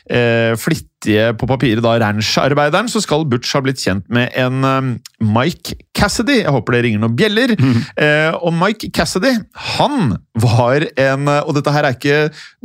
eh, 0.10 0.56
flittige 0.60 0.95
på 1.40 1.48
papiret 1.50 1.84
da 1.86 1.96
rancharbeideren, 2.02 2.90
så 2.92 3.02
skal 3.04 3.26
Butch 3.30 3.54
ha 3.56 3.62
blitt 3.64 3.82
kjent 3.82 4.06
med 4.14 4.34
en 4.40 4.66
eh, 4.68 4.90
Mike 5.24 5.78
Cassidy. 5.96 6.42
Jeg 6.44 6.54
håper 6.54 6.76
det 6.76 6.84
ringer 6.86 7.04
noen 7.04 7.18
bjeller. 7.18 7.56
Eh, 7.56 8.32
og 8.36 8.54
Mike 8.56 8.92
Cassidy, 8.96 9.34
han 9.78 10.16
var 10.36 10.84
en 11.00 11.30
Og 11.32 11.54
dette 11.56 11.72
her 11.72 11.86
er 11.88 11.96
ikke 11.96 12.18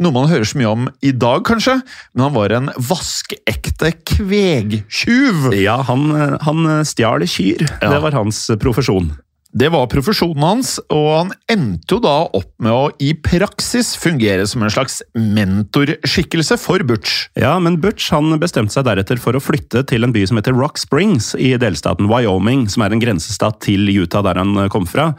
noe 0.02 0.14
man 0.14 0.28
hører 0.30 0.48
så 0.48 0.58
mye 0.58 0.70
om 0.70 0.88
i 1.06 1.12
dag, 1.14 1.44
kanskje, 1.46 1.78
men 2.14 2.24
han 2.26 2.34
var 2.34 2.54
en 2.56 2.70
vaskeekte 2.90 3.92
kvegtjuv. 4.10 5.50
Ja, 5.56 5.80
han, 5.86 6.08
uh, 6.14 6.36
han 6.44 6.66
uh, 6.66 6.80
stjal 6.86 7.24
kyr. 7.28 7.66
Ja. 7.68 7.92
Det 7.94 8.00
var 8.04 8.16
hans 8.18 8.46
profesjon. 8.60 9.12
Det 9.50 9.66
var 9.74 9.88
profesjonen 9.90 10.44
hans, 10.46 10.76
og 10.94 11.08
han 11.10 11.30
endte 11.50 11.96
jo 11.96 11.98
da 12.04 12.14
opp 12.38 12.52
med 12.62 12.70
å 12.70 12.84
i 13.02 13.10
praksis 13.18 13.96
fungere 13.98 14.44
som 14.46 14.62
en 14.62 14.70
slags 14.70 15.00
mentorskikkelse 15.18 16.54
for 16.62 16.84
Butch. 16.86 17.24
Ja, 17.34 17.56
men 17.58 17.80
Butch 17.82 18.12
han 18.14 18.30
bestemte 18.38 18.76
seg 18.76 18.86
deretter 18.86 19.18
for 19.18 19.34
å 19.34 19.42
flytte 19.42 19.82
til 19.90 20.06
en 20.06 20.14
by 20.14 20.22
som 20.30 20.38
heter 20.38 20.54
Rock 20.54 20.78
Springs 20.78 21.32
i 21.34 21.56
delstaten 21.58 22.06
Wyoming, 22.12 22.68
som 22.70 22.86
er 22.86 22.94
en 22.94 23.02
grensestat 23.02 23.58
til 23.66 23.90
Utah 23.90 24.22
der 24.28 24.38
han 24.38 24.54
kom 24.70 24.86
fra. 24.86 25.10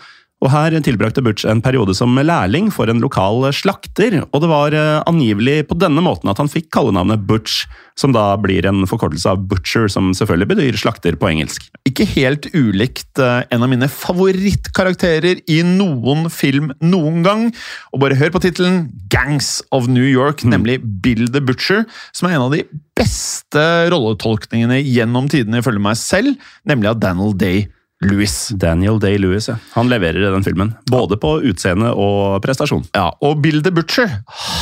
Og 0.41 0.50
Her 0.50 0.74
tilbrakte 0.81 1.21
Butch 1.21 1.45
en 1.45 1.62
periode 1.62 1.93
som 1.93 2.15
lærling 2.17 2.71
for 2.74 2.89
en 2.89 3.01
lokal 3.03 3.45
slakter, 3.53 4.24
og 4.24 4.41
det 4.41 4.50
var 4.50 4.74
eh, 4.74 5.03
angivelig 5.05 5.67
på 5.69 5.77
denne 5.77 6.01
måten 6.01 6.31
at 6.31 6.39
han 6.41 6.50
fikk 6.50 6.71
kallenavnet 6.74 7.27
Butch, 7.29 7.67
som 8.00 8.15
da 8.15 8.24
blir 8.41 8.65
en 8.65 8.88
forkortelse 8.89 9.29
av 9.29 9.43
Butcher, 9.51 9.86
som 9.91 10.10
selvfølgelig 10.17 10.50
betyr 10.50 10.79
slakter 10.81 11.17
på 11.19 11.29
engelsk. 11.29 11.67
Ikke 11.86 12.07
helt 12.10 12.48
ulikt 12.55 13.21
eh, 13.21 13.43
en 13.53 13.62
av 13.62 13.69
mine 13.69 13.89
favorittkarakterer 13.93 15.43
i 15.45 15.60
noen 15.67 16.25
film 16.33 16.71
noen 16.81 17.21
gang. 17.27 17.43
Og 17.93 18.01
bare 18.01 18.17
hør 18.17 18.33
på 18.33 18.41
tittelen 18.41 18.88
Gangs 19.13 19.60
of 19.69 19.86
New 19.91 20.07
York, 20.07 20.41
nemlig 20.41 20.79
Bill 21.05 21.27
the 21.29 21.43
Butcher, 21.45 21.86
som 22.17 22.29
er 22.29 22.39
en 22.39 22.48
av 22.48 22.55
de 22.57 22.63
beste 22.98 23.67
rolletolkningene 23.93 24.81
gjennom 24.81 25.29
tidene 25.29 25.62
ifølge 25.62 25.86
meg 25.86 26.01
selv, 26.01 26.50
nemlig 26.65 26.89
av 26.95 27.00
Daniel 27.05 27.38
Day. 27.38 27.67
Lewis. 28.01 28.50
Daniel 28.58 29.00
Day-Lewis, 29.01 29.48
ja. 29.50 29.58
Han 29.75 29.89
leverer 29.91 30.22
i 30.22 30.31
den 30.34 30.46
filmen. 30.46 30.74
Både 30.89 31.17
på 31.22 31.36
utseende 31.46 31.91
og 31.93 32.41
prestasjon. 32.43 32.84
Ja, 32.98 33.12
og 33.22 33.41
Bill 33.43 33.62
the 33.63 33.74
Butcher, 33.74 34.10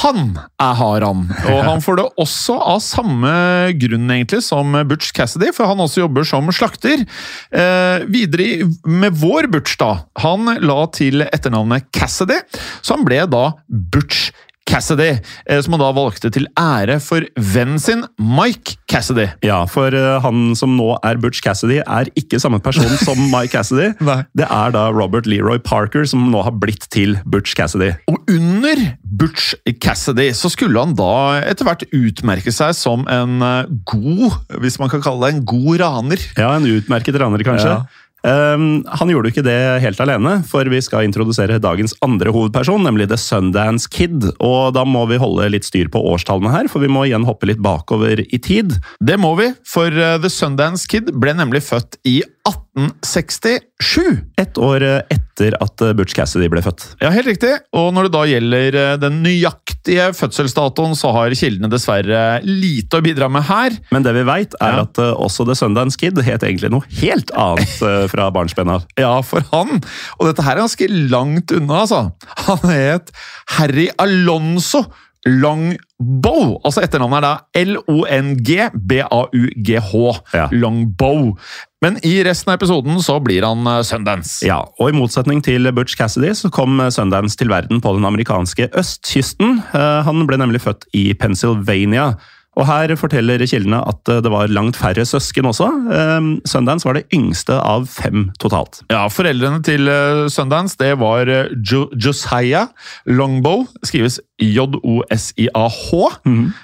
han 0.01 0.33
er 0.59 0.75
hard 0.79 1.05
han. 1.05 1.23
Og 1.47 1.61
han 1.67 1.83
får 1.83 2.01
det 2.01 2.07
også 2.25 2.57
av 2.73 2.81
samme 2.83 3.31
grunn 3.79 4.11
egentlig 4.11 4.41
som 4.45 4.75
Butch 4.89 5.13
Cassidy, 5.15 5.53
for 5.55 5.69
han 5.71 5.79
også 5.83 6.03
jobber 6.03 6.27
som 6.27 6.51
slakter. 6.55 7.05
Eh, 7.51 8.05
videre 8.11 8.67
med 8.89 9.15
vår 9.21 9.49
Butch, 9.53 9.77
da. 9.79 10.03
Han 10.23 10.51
la 10.59 10.81
til 10.95 11.23
etternavnet 11.29 11.87
Cassidy, 11.95 12.41
så 12.81 12.97
han 12.97 13.07
ble 13.07 13.23
da 13.31 13.45
Butch 13.67 14.29
Cassidy, 14.29 14.48
eh, 14.69 15.61
som 15.63 15.75
han 15.75 15.81
da 15.81 15.89
valgte 15.95 16.31
til 16.33 16.47
ære 16.59 16.99
for 17.03 17.25
vennen 17.35 17.79
sin, 17.81 18.03
Mike 18.17 18.77
Cassidy. 18.89 19.27
Ja, 19.45 19.63
for 19.69 19.93
eh, 19.95 20.19
han 20.23 20.55
som 20.59 20.75
nå 20.77 20.91
er 21.05 21.19
Butch 21.21 21.43
Cassidy, 21.45 21.79
er 21.83 22.09
ikke 22.19 22.39
samme 22.41 22.61
person 22.63 22.89
som 23.03 23.19
Mike 23.33 23.53
Cassidy. 23.53 23.91
Det 23.99 24.47
er 24.47 24.75
da 24.75 24.87
Robert 24.93 25.29
Leroy 25.29 25.59
Parker 25.63 26.05
som 26.09 26.29
nå 26.31 26.43
har 26.45 26.55
blitt 26.61 26.89
til 26.93 27.17
Butch 27.25 27.55
Cassidy. 27.57 27.91
Og 28.11 28.21
under 28.31 28.83
Butch 29.03 29.53
Cassidy 29.81 30.29
så 30.37 30.51
skulle 30.53 30.79
han 30.79 30.95
da 30.97 31.39
etter 31.43 31.67
hvert 31.67 31.87
utmerke 31.95 32.53
seg 32.53 32.75
som 32.77 33.07
en 33.11 33.41
eh, 33.45 33.71
god, 33.89 34.39
hvis 34.63 34.79
man 34.81 34.91
kan 34.91 35.03
kalle 35.05 35.25
det 35.25 35.37
en 35.37 35.47
god 35.49 35.81
raner. 35.83 36.29
Ja, 36.37 36.53
en 36.55 36.69
utmerket 36.69 37.17
raner, 37.19 37.43
kanskje. 37.45 37.79
Ja. 37.79 38.05
Um, 38.23 38.81
han 38.99 39.11
gjorde 39.11 39.29
jo 39.29 39.33
ikke 39.33 39.45
det 39.47 39.59
helt 39.83 39.99
alene, 40.03 40.39
for 40.47 40.67
vi 40.71 40.81
skal 40.83 41.07
introdusere 41.07 41.59
dagens 41.63 41.95
andre 42.05 42.33
hovedperson, 42.35 42.83
nemlig 42.83 43.09
The 43.11 43.19
Sundance 43.19 43.87
Kid. 43.91 44.27
Og 44.43 44.73
da 44.75 44.83
må 44.87 45.05
vi 45.11 45.19
holde 45.21 45.47
litt 45.53 45.67
styr 45.67 45.91
på 45.91 46.01
årstallene 46.11 46.51
her, 46.53 46.71
for 46.71 46.83
vi 46.83 46.91
må 46.91 47.05
igjen 47.07 47.27
hoppe 47.27 47.49
litt 47.49 47.63
bakover 47.63 48.23
i 48.25 48.41
tid. 48.43 48.75
Det 48.99 49.19
må 49.21 49.35
vi, 49.39 49.51
for 49.67 49.93
eh, 49.93 50.17
The 50.19 50.31
Sundance 50.33 50.89
Kid 50.89 51.13
ble 51.15 51.35
nemlig 51.37 51.63
født 51.69 51.99
i 52.07 52.19
1867. 52.49 54.19
Ett 54.39 54.57
år 54.57 54.83
eh, 54.83 55.01
etter 55.13 55.55
at 55.63 55.81
eh, 55.85 55.93
Butch 55.97 56.13
Cassidy 56.17 56.49
ble 56.51 56.61
født. 56.65 56.85
Ja, 57.01 57.11
helt 57.13 57.29
riktig. 57.29 57.51
Og 57.75 57.91
når 57.95 58.07
det 58.07 58.13
da 58.15 58.23
gjelder 58.29 58.77
eh, 58.81 58.93
den 59.01 59.19
nøyaktige 59.23 60.09
fødselsdatoen, 60.17 60.95
så 60.99 61.11
har 61.15 61.35
kildene 61.39 61.69
dessverre 61.71 62.23
lite 62.45 62.99
å 62.99 63.05
bidra 63.05 63.29
med 63.31 63.45
her. 63.49 63.75
Men 63.93 64.05
det 64.05 64.13
vi 64.17 64.25
veit, 64.27 64.55
er 64.61 64.79
Ja. 64.79 64.85
at 64.87 64.99
også 64.99 65.45
The 65.49 65.55
Sundance 65.59 65.99
Kid 65.99 66.19
het 66.25 66.43
egentlig 66.45 66.71
noe 66.73 66.87
helt 67.01 67.31
annet 67.37 67.75
fra 68.13 68.29
barnsben 68.35 68.69
av. 68.75 68.87
Ja, 68.99 69.15
for 69.25 69.45
han. 69.53 69.79
Og 70.19 70.29
dette 70.29 70.45
her 70.45 70.57
er 70.57 70.65
ganske 70.65 70.89
langt 71.11 71.51
unna, 71.55 71.83
altså. 71.85 72.03
Han 72.47 72.65
het 72.69 73.13
Harry 73.57 73.87
Alonso 73.99 74.85
Longbow. 75.27 76.61
Altså 76.63 76.79
etternavnet 76.85 77.17
er 77.17 77.21
da 77.25 77.31
L-O-N-G-B-A-U-G-H. 77.59 79.91
Ja. 80.33 80.47
Longbow. 80.51 81.37
Men 81.83 81.97
i 82.07 82.23
resten 82.27 82.51
av 82.51 82.55
episoden 82.59 82.99
så 83.03 83.19
blir 83.23 83.43
han 83.47 83.67
eh, 83.67 83.81
Sundance. 83.87 84.45
Ja, 84.47 84.59
og 84.79 84.89
I 84.91 84.95
motsetning 84.95 85.39
til 85.45 85.71
Butch 85.75 85.95
Cassidy 85.99 86.31
så 86.35 86.49
kom 86.53 86.79
eh, 86.83 86.91
Sundance 86.93 87.37
til 87.39 87.49
verden 87.51 87.81
på 87.83 87.89
den 87.97 88.05
amerikanske 88.07 88.69
østkysten. 88.79 89.49
Eh, 89.75 90.01
Han 90.07 90.27
ble 90.27 90.37
nemlig 90.39 90.61
født 90.63 90.83
i 90.95 91.13
Pennsylvania. 91.19 92.13
Og 92.59 92.67
Her 92.67 92.91
forteller 92.99 93.41
kildene 93.47 93.79
at 93.87 94.11
eh, 94.11 94.19
det 94.23 94.31
var 94.33 94.51
langt 94.51 94.77
færre 94.79 95.05
søsken 95.07 95.47
også. 95.49 95.69
Eh, 95.95 96.29
Sundance 96.49 96.87
var 96.87 96.99
det 96.99 97.05
yngste 97.15 97.55
av 97.55 97.87
fem 97.91 98.27
totalt. 98.41 98.81
Ja, 98.91 99.05
Foreldrene 99.11 99.63
til 99.65 99.87
eh, 99.91 100.25
Sundance 100.33 100.75
det 100.79 100.93
var 100.99 101.31
eh, 101.31 101.53
jo 101.63 101.85
Josiah 101.95 102.67
Longbow. 103.07 103.65
Skrives 103.87 104.19
J-O-S-I-A-H. 104.43 105.89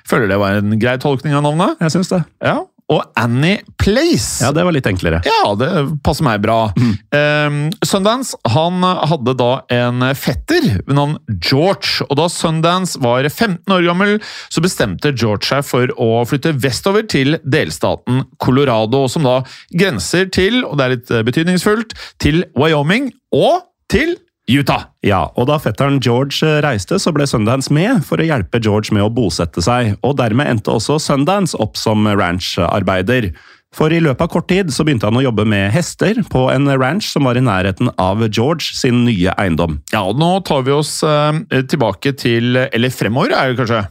Føler 0.10 0.32
det 0.32 0.40
var 0.42 0.60
en 0.60 0.78
grei 0.80 0.96
tolkning 1.02 1.36
av 1.36 1.46
navnet. 1.48 1.80
Jeg 1.84 1.96
synes 1.96 2.12
det. 2.12 2.22
Ja, 2.44 2.62
Og 2.94 3.02
Annie 3.18 3.64
Place. 3.82 4.44
Ja, 4.44 4.52
det 4.54 4.66
var 4.66 4.76
litt 4.76 4.86
enklere. 4.90 5.22
Ja, 5.26 5.54
det 5.58 5.70
passer 6.06 6.26
meg 6.28 6.44
bra. 6.44 6.70
Um, 6.78 7.58
Sundance 7.86 8.38
han 8.54 8.84
hadde 8.84 9.34
da 9.40 9.50
en 9.74 10.06
fetter 10.18 10.68
ved 10.86 10.94
navn 10.94 11.16
George. 11.40 12.06
og 12.06 12.18
Da 12.20 12.28
Sundance 12.30 13.02
var 13.02 13.26
15 13.26 13.74
år 13.74 13.88
gammel, 13.88 14.18
så 14.54 14.62
bestemte 14.64 15.14
George 15.18 15.50
seg 15.50 15.66
for 15.66 15.94
å 16.02 16.10
flytte 16.30 16.54
vestover 16.62 17.08
til 17.10 17.40
delstaten 17.42 18.24
Colorado, 18.42 19.06
som 19.12 19.26
da 19.26 19.40
grenser 19.74 20.30
til, 20.34 20.62
og 20.68 20.78
det 20.78 20.86
er 20.86 20.96
litt 20.96 21.14
eh, 21.14 21.26
betydningsfullt, 21.26 21.98
til 22.22 22.44
Wyoming 22.58 23.10
og 23.36 23.66
til 23.92 24.16
Utah. 24.46 24.92
Ja, 25.02 25.32
og 25.34 25.48
Da 25.50 25.58
fetteren 25.62 25.98
George 26.04 26.46
eh, 26.46 26.60
reiste, 26.62 27.00
så 27.02 27.14
ble 27.16 27.26
Sundance 27.30 27.74
med 27.74 28.04
for 28.06 28.22
å 28.22 28.28
hjelpe 28.28 28.62
George 28.62 28.94
med 28.94 29.06
å 29.06 29.10
bosette 29.14 29.64
seg. 29.66 29.96
og 30.06 30.18
Dermed 30.22 30.50
endte 30.52 30.76
også 30.76 31.00
Sundance 31.02 31.58
opp 31.58 31.80
som 31.82 32.06
rancharbeider. 32.06 33.32
For 33.76 33.92
i 33.92 34.00
løpet 34.00 34.24
av 34.24 34.32
kort 34.32 34.48
tid 34.48 34.72
så 34.74 34.86
begynte 34.88 35.10
han 35.10 35.20
å 35.20 35.24
jobbe 35.26 35.46
med 35.52 35.68
hester 35.76 36.22
på 36.32 36.46
en 36.54 36.70
ranch 36.80 37.10
som 37.12 37.28
var 37.28 37.36
i 37.36 37.44
nærheten 37.44 37.92
av 38.02 38.24
George 38.30 38.72
sin 38.78 39.04
nye 39.08 39.34
eiendom. 39.42 39.80
Ja, 39.92 40.06
og 40.08 40.20
Nå 40.22 40.30
tar 40.48 40.64
vi 40.68 40.72
oss 40.72 40.98
eh, 41.04 41.42
tilbake 41.68 42.14
til 42.16 42.56
Eller 42.66 42.94
fremover, 42.94 43.34
er 43.36 43.52
det 43.52 43.60
kanskje? 43.60 43.82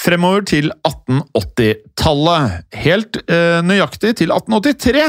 Fremover 0.00 0.46
til 0.48 0.70
1880-tallet. 0.88 2.64
Helt 2.86 3.20
eh, 3.28 3.60
nøyaktig 3.66 4.14
til 4.22 4.32
1883. 4.32 5.04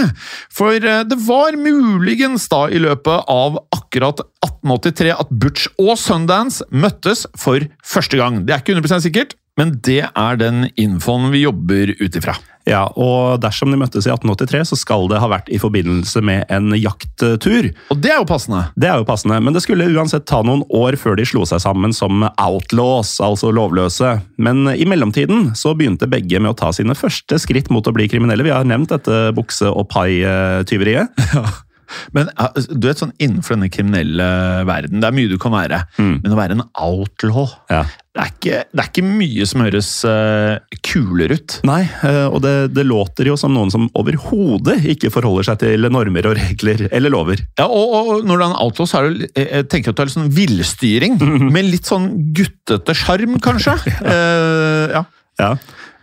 For 0.54 0.76
eh, 0.76 1.06
det 1.08 1.20
var 1.28 1.58
muligens 1.60 2.50
da 2.52 2.66
i 2.68 2.82
løpet 2.84 3.32
av 3.32 3.62
akkurat 3.76 4.24
1883 4.44 5.16
at 5.16 5.32
Butch 5.32 5.72
og 5.80 5.96
Sundance 6.00 6.66
møttes 6.70 7.26
for 7.40 7.64
første 7.86 8.20
gang. 8.20 8.44
Det 8.44 8.56
er 8.56 8.64
ikke 8.64 8.76
100% 8.76 9.08
sikkert, 9.08 9.36
men 9.60 9.78
det 9.86 10.04
er 10.08 10.40
den 10.40 10.68
infoen 10.80 11.32
vi 11.34 11.46
jobber 11.48 11.96
ut 12.00 12.20
ifra. 12.20 12.36
Ja, 12.68 12.84
og 13.00 13.40
dersom 13.44 13.72
de 13.72 13.80
møttes 13.80 14.06
i 14.06 14.12
1883, 14.12 14.72
så 14.72 14.78
skal 14.80 15.08
det 15.10 15.22
ha 15.22 15.30
vært 15.32 15.50
i 15.54 15.60
forbindelse 15.62 16.22
med 16.26 16.50
en 16.54 16.74
jakttur. 16.78 17.70
Og 17.90 18.02
det 18.04 18.12
er 18.14 18.20
jo 18.20 18.28
passende. 18.30 18.66
Det 18.80 18.90
er 18.90 19.00
jo 19.02 19.08
passende, 19.08 19.40
men 19.44 19.56
det 19.56 19.64
skulle 19.66 19.88
uansett 19.90 20.28
ta 20.30 20.42
noen 20.46 20.66
år 20.76 21.00
før 21.00 21.18
de 21.20 21.26
slo 21.28 21.46
seg 21.50 21.64
sammen 21.64 21.96
som 21.96 22.28
outlaws, 22.36 23.16
altså 23.24 23.54
lovløse. 23.56 24.18
Men 24.42 24.68
i 24.76 24.88
mellomtiden 24.90 25.54
så 25.58 25.74
begynte 25.78 26.10
begge 26.12 26.42
med 26.42 26.54
å 26.54 26.60
ta 26.60 26.74
sine 26.76 26.98
første 26.98 27.40
skritt 27.42 27.72
mot 27.74 27.88
å 27.88 27.96
bli 27.96 28.10
kriminelle. 28.12 28.46
Vi 28.46 28.54
har 28.54 28.68
nevnt 28.68 28.94
dette 28.94 29.30
bukse- 29.38 29.72
og 29.72 29.90
pai-tyveriet. 29.94 31.16
Men 32.16 32.30
ja, 32.34 32.50
du 32.70 32.88
vet 32.88 33.02
sånn 33.02 33.16
innenfor 33.22 33.56
denne 33.58 33.72
kriminelle 33.74 34.28
verden, 34.68 35.02
det 35.02 35.10
er 35.10 35.16
mye 35.16 35.32
du 35.32 35.38
kan 35.42 35.54
være. 35.56 35.82
Men 36.00 36.34
å 36.34 36.38
være 36.40 36.58
en 36.58 36.66
outlaw 36.80 37.48
Ja. 37.72 37.84
det, 38.16 38.24
er 38.24 38.32
ikke, 38.34 38.60
det 38.74 38.84
er 38.84 38.90
ikke 38.90 39.06
mye 39.08 39.48
som 39.50 39.64
høres 39.64 39.90
uh, 40.08 40.58
kulere 40.86 41.40
ut. 41.40 41.58
Nei, 41.68 41.82
eh, 42.06 42.26
og 42.28 42.42
det, 42.46 42.54
det 42.76 42.86
låter 42.88 43.30
jo 43.30 43.38
som 43.40 43.54
noen 43.56 43.72
som 43.74 43.88
overhodet 43.98 44.80
ikke 44.96 45.12
forholder 45.14 45.50
seg 45.52 45.62
til 45.64 45.90
normer 45.92 46.30
og 46.30 46.38
regler 46.40 46.88
eller 46.90 47.14
lover. 47.14 47.44
Ja, 47.60 47.68
og, 47.68 47.96
og 48.00 48.28
når 48.28 48.42
du 48.42 48.44
er 48.44 48.48
en 48.50 48.60
outlaw, 48.66 48.90
så 48.90 49.02
er 49.02 49.10
det, 49.14 49.32
jeg 49.38 49.66
jeg 49.70 49.88
at 49.90 49.96
du 49.96 50.04
er 50.04 50.10
litt 50.10 50.18
sånn 50.18 50.34
villstyring. 50.36 51.20
Med 51.50 51.70
litt 51.70 51.90
sånn 51.90 52.10
guttete 52.36 52.96
sjarm, 52.98 53.40
kanskje. 53.44 53.78
Eh, 54.10 54.92
ja. 54.94 55.02
Ja. 55.40 55.54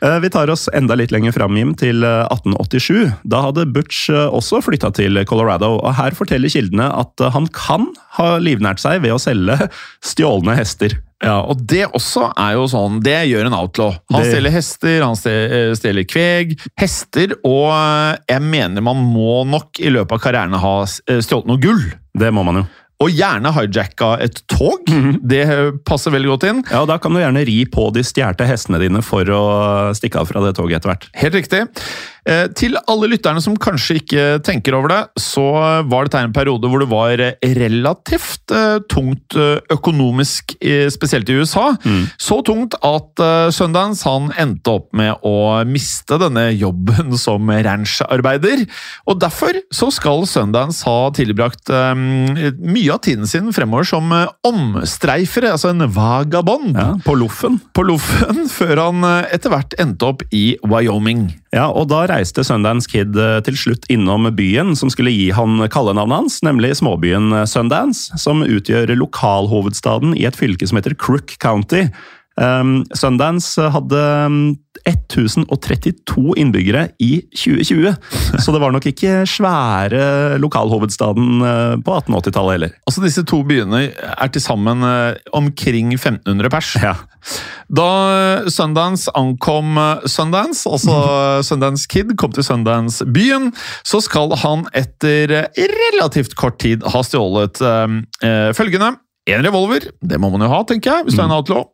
Eh, 0.04 0.18
Vi 0.20 0.28
tar 0.30 0.50
oss 0.52 0.68
enda 0.76 0.94
litt 0.98 1.10
lenger 1.14 1.32
fram, 1.32 1.56
Jim, 1.56 1.72
til 1.78 2.04
eh, 2.04 2.26
1887. 2.28 3.14
Da 3.24 3.40
hadde 3.46 3.64
Butch 3.72 4.10
eh, 4.12 4.26
også 4.28 4.60
flytta 4.64 4.90
til 4.96 5.16
Colorado, 5.28 5.74
og 5.80 5.94
her 5.96 6.12
forteller 6.18 6.52
kildene 6.52 6.90
at 6.92 7.20
eh, 7.24 7.32
han 7.32 7.48
kan 7.54 7.88
ha 8.18 8.36
livnært 8.42 8.82
seg 8.82 9.00
ved 9.06 9.14
å 9.16 9.20
selge 9.22 9.56
stjålne 10.12 10.56
hester. 10.58 10.98
Ja, 11.24 11.38
og 11.48 11.62
det 11.64 11.86
også 11.96 12.26
er 12.36 12.58
jo 12.58 12.66
sånn 12.68 12.98
Det 13.00 13.14
gjør 13.30 13.46
en 13.48 13.54
outlaw. 13.56 13.94
Han 14.12 14.20
Det- 14.20 14.34
stjeler 14.34 14.52
hester, 14.52 14.98
han 15.00 15.16
eh, 15.32 15.70
stjeler 15.78 16.04
kveg. 16.04 16.52
Hester, 16.76 17.32
og 17.40 17.70
eh, 17.72 18.18
jeg 18.34 18.44
mener 18.44 18.84
man 18.84 19.00
må 19.00 19.38
nok 19.48 19.80
i 19.80 19.88
løpet 19.94 20.12
av 20.12 20.20
karrieren 20.26 20.58
ha 20.60 20.74
eh, 20.84 21.22
stjålet 21.24 21.48
noe 21.48 21.62
gull. 21.64 21.80
Det 22.16 22.28
må 22.36 22.44
man 22.44 22.60
jo. 22.60 22.66
Og 23.04 23.12
gjerne 23.12 23.52
hijacka 23.52 24.14
et 24.24 24.38
tog. 24.48 24.88
Det 25.20 25.42
eh, 25.44 25.70
passer 25.84 26.14
veldig 26.14 26.30
godt 26.32 26.46
inn. 26.48 26.62
Ja, 26.70 26.80
og 26.84 26.88
Da 26.88 26.96
kan 27.02 27.12
du 27.12 27.20
gjerne 27.20 27.44
ri 27.44 27.58
på 27.68 27.90
de 27.92 28.04
stjålne 28.06 28.48
hestene 28.48 28.80
dine 28.80 29.02
for 29.04 29.28
å 29.28 29.42
stikke 29.96 30.22
av 30.22 30.30
fra 30.30 30.44
det 30.46 30.54
toget 30.56 30.80
etter 30.80 30.94
hvert. 30.94 31.08
Helt 31.20 31.36
riktig. 31.36 31.64
Eh, 32.26 32.48
til 32.58 32.74
alle 32.90 33.06
lytterne 33.12 33.38
som 33.42 33.54
kanskje 33.54 34.00
ikke 34.00 34.22
tenker 34.46 34.74
over 34.74 34.90
det, 34.90 35.00
så 35.22 35.44
var 35.86 36.08
dette 36.08 36.22
en 36.26 36.34
periode 36.34 36.66
hvor 36.66 36.82
det 36.82 36.88
var 36.90 37.22
relativt 37.60 38.50
eh, 38.50 38.80
tungt 38.90 39.36
eh, 39.38 39.60
økonomisk, 39.70 40.56
spesielt 40.90 41.28
i 41.30 41.36
USA. 41.38 41.68
Så 42.20 42.40
tungt 42.46 42.74
at 42.84 43.20
Sundance 43.54 44.06
han 44.08 44.28
endte 44.40 44.72
opp 44.78 44.88
med 44.96 45.22
å 45.26 45.62
miste 45.68 46.18
denne 46.20 46.48
jobben 46.56 47.14
som 47.26 47.50
rancharbeider. 47.50 48.64
Og 49.06 49.20
derfor 49.22 49.60
så 49.74 49.90
skal 49.94 50.26
Sundance 50.28 50.86
ha 50.88 51.10
tilbrakt 51.14 51.70
mye 51.70 52.94
av 52.94 53.02
tiden 53.06 53.28
sin 53.30 53.52
fremover 53.54 53.86
som 53.86 54.10
omstreifere, 54.46 55.52
altså 55.54 55.70
en 55.72 55.86
vagabond, 55.94 56.74
Ja, 56.76 56.88
På 57.04 57.14
loffen. 57.18 57.60
på 57.76 57.86
loffen, 57.86 58.46
før 58.58 58.82
han 58.88 59.06
etter 59.30 59.52
hvert 59.52 59.76
endte 59.82 60.10
opp 60.10 60.26
i 60.34 60.56
Wyoming. 60.66 61.28
Ja, 61.54 61.68
og 61.70 61.88
Da 61.92 62.04
reiste 62.16 62.44
Sundance 62.46 62.88
Kid 62.90 63.16
eh, 63.20 63.38
til 63.46 63.58
slutt 63.58 63.86
innom 63.92 64.28
byen 64.36 64.74
som 64.78 64.90
skulle 64.92 65.12
gi 65.14 65.30
han 65.36 65.60
kallenavnet 65.72 66.22
hans, 66.22 66.40
nemlig 66.46 66.74
småbyen 66.80 67.32
eh, 67.32 67.46
Sundance, 67.50 68.16
som 68.20 68.44
utgjør 68.46 68.94
lokalhovedstaden 68.96 70.16
i 70.16 70.26
et 70.28 70.38
fylke 70.38 70.68
som 70.68 70.80
heter 70.80 70.96
Crook 70.98 71.36
County. 71.42 71.86
Um, 72.36 72.84
Sundance 72.92 73.70
hadde 73.72 74.00
um, 74.26 74.56
1032 74.86 76.34
innbyggere 76.36 76.88
i 77.02 77.22
2020, 77.34 77.94
så 78.42 78.52
det 78.52 78.60
var 78.62 78.74
nok 78.74 78.86
ikke 78.90 79.24
svære 79.28 80.36
lokalhovedstaden 80.42 81.42
eh, 81.42 81.74
på 81.82 81.96
1880-tallet 81.96 82.56
heller. 82.56 82.74
Altså 82.86 83.02
Disse 83.04 83.24
to 83.26 83.40
byene 83.46 83.86
er 83.96 84.32
til 84.32 84.44
sammen 84.44 84.84
eh, 84.86 85.16
omkring 85.36 85.94
1500 85.96 86.52
pers. 86.52 86.74
Ja. 86.82 86.94
Da 87.72 87.88
Sundance 88.52 89.10
ankom 89.18 89.78
eh, 89.80 90.06
Sundance, 90.06 90.68
altså 90.70 90.98
Sundance 91.48 91.88
Kid 91.90 92.14
kom 92.20 92.36
til 92.36 92.46
Sundance-byen, 92.46 93.50
så 93.86 94.02
skal 94.04 94.36
han 94.44 94.68
etter 94.76 95.34
eh, 95.40 95.66
relativt 95.90 96.36
kort 96.38 96.60
tid 96.62 96.86
ha 96.92 97.02
stjålet 97.06 97.64
eh, 97.64 97.98
eh, 98.28 98.52
følgende. 98.56 98.94
En 99.26 99.42
revolver, 99.42 99.88
det 100.06 100.20
må 100.22 100.30
man 100.30 100.44
jo 100.46 100.50
ha, 100.52 100.60
tenker 100.68 100.92
jeg, 100.92 101.06
hvis 101.06 101.16
du 101.18 101.22
er 101.22 101.26
en 101.26 101.34
outlaw. 101.34 101.64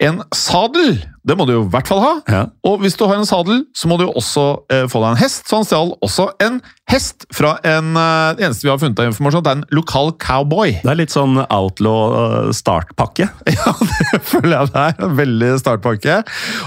En 0.00 0.22
sadel, 0.32 1.02
det 1.24 1.36
må 1.38 1.46
du 1.48 1.54
jo 1.54 1.62
i 1.64 1.72
hvert 1.72 1.88
fall 1.88 2.02
ha. 2.04 2.12
Ja. 2.28 2.42
Og 2.68 2.82
hvis 2.82 2.98
du 3.00 3.06
har 3.08 3.16
en 3.16 3.28
sadel, 3.28 3.62
så 3.76 3.88
må 3.88 3.96
du 3.96 4.04
jo 4.04 4.12
også 4.20 4.44
eh, 4.72 4.84
få 4.92 5.00
deg 5.00 5.14
en 5.14 5.22
hest. 5.22 5.46
Så 5.48 5.56
han 5.56 5.64
stjal 5.64 5.94
også 6.04 6.26
en 6.44 6.58
hest 6.92 7.24
fra 7.32 7.54
en 7.64 7.94
eh, 7.96 8.34
Det 8.36 8.44
eneste 8.44 8.66
vi 8.66 8.70
har 8.70 8.80
funnet 8.82 9.00
av 9.00 9.08
informasjon, 9.08 9.44
det 9.46 9.52
er 9.54 9.58
en 9.62 9.64
lokal 9.78 10.12
cowboy. 10.20 10.74
Det 10.82 10.92
er 10.92 11.00
litt 11.00 11.14
sånn 11.14 11.40
outlaw 11.46 12.16
eh, 12.18 12.52
startpakke. 12.56 13.30
Ja, 13.54 13.72
det 13.78 14.20
føler 14.26 14.56
jeg 14.58 14.72
det 14.74 14.84
er. 14.84 15.10
Veldig 15.22 15.50
startpakke. 15.62 16.20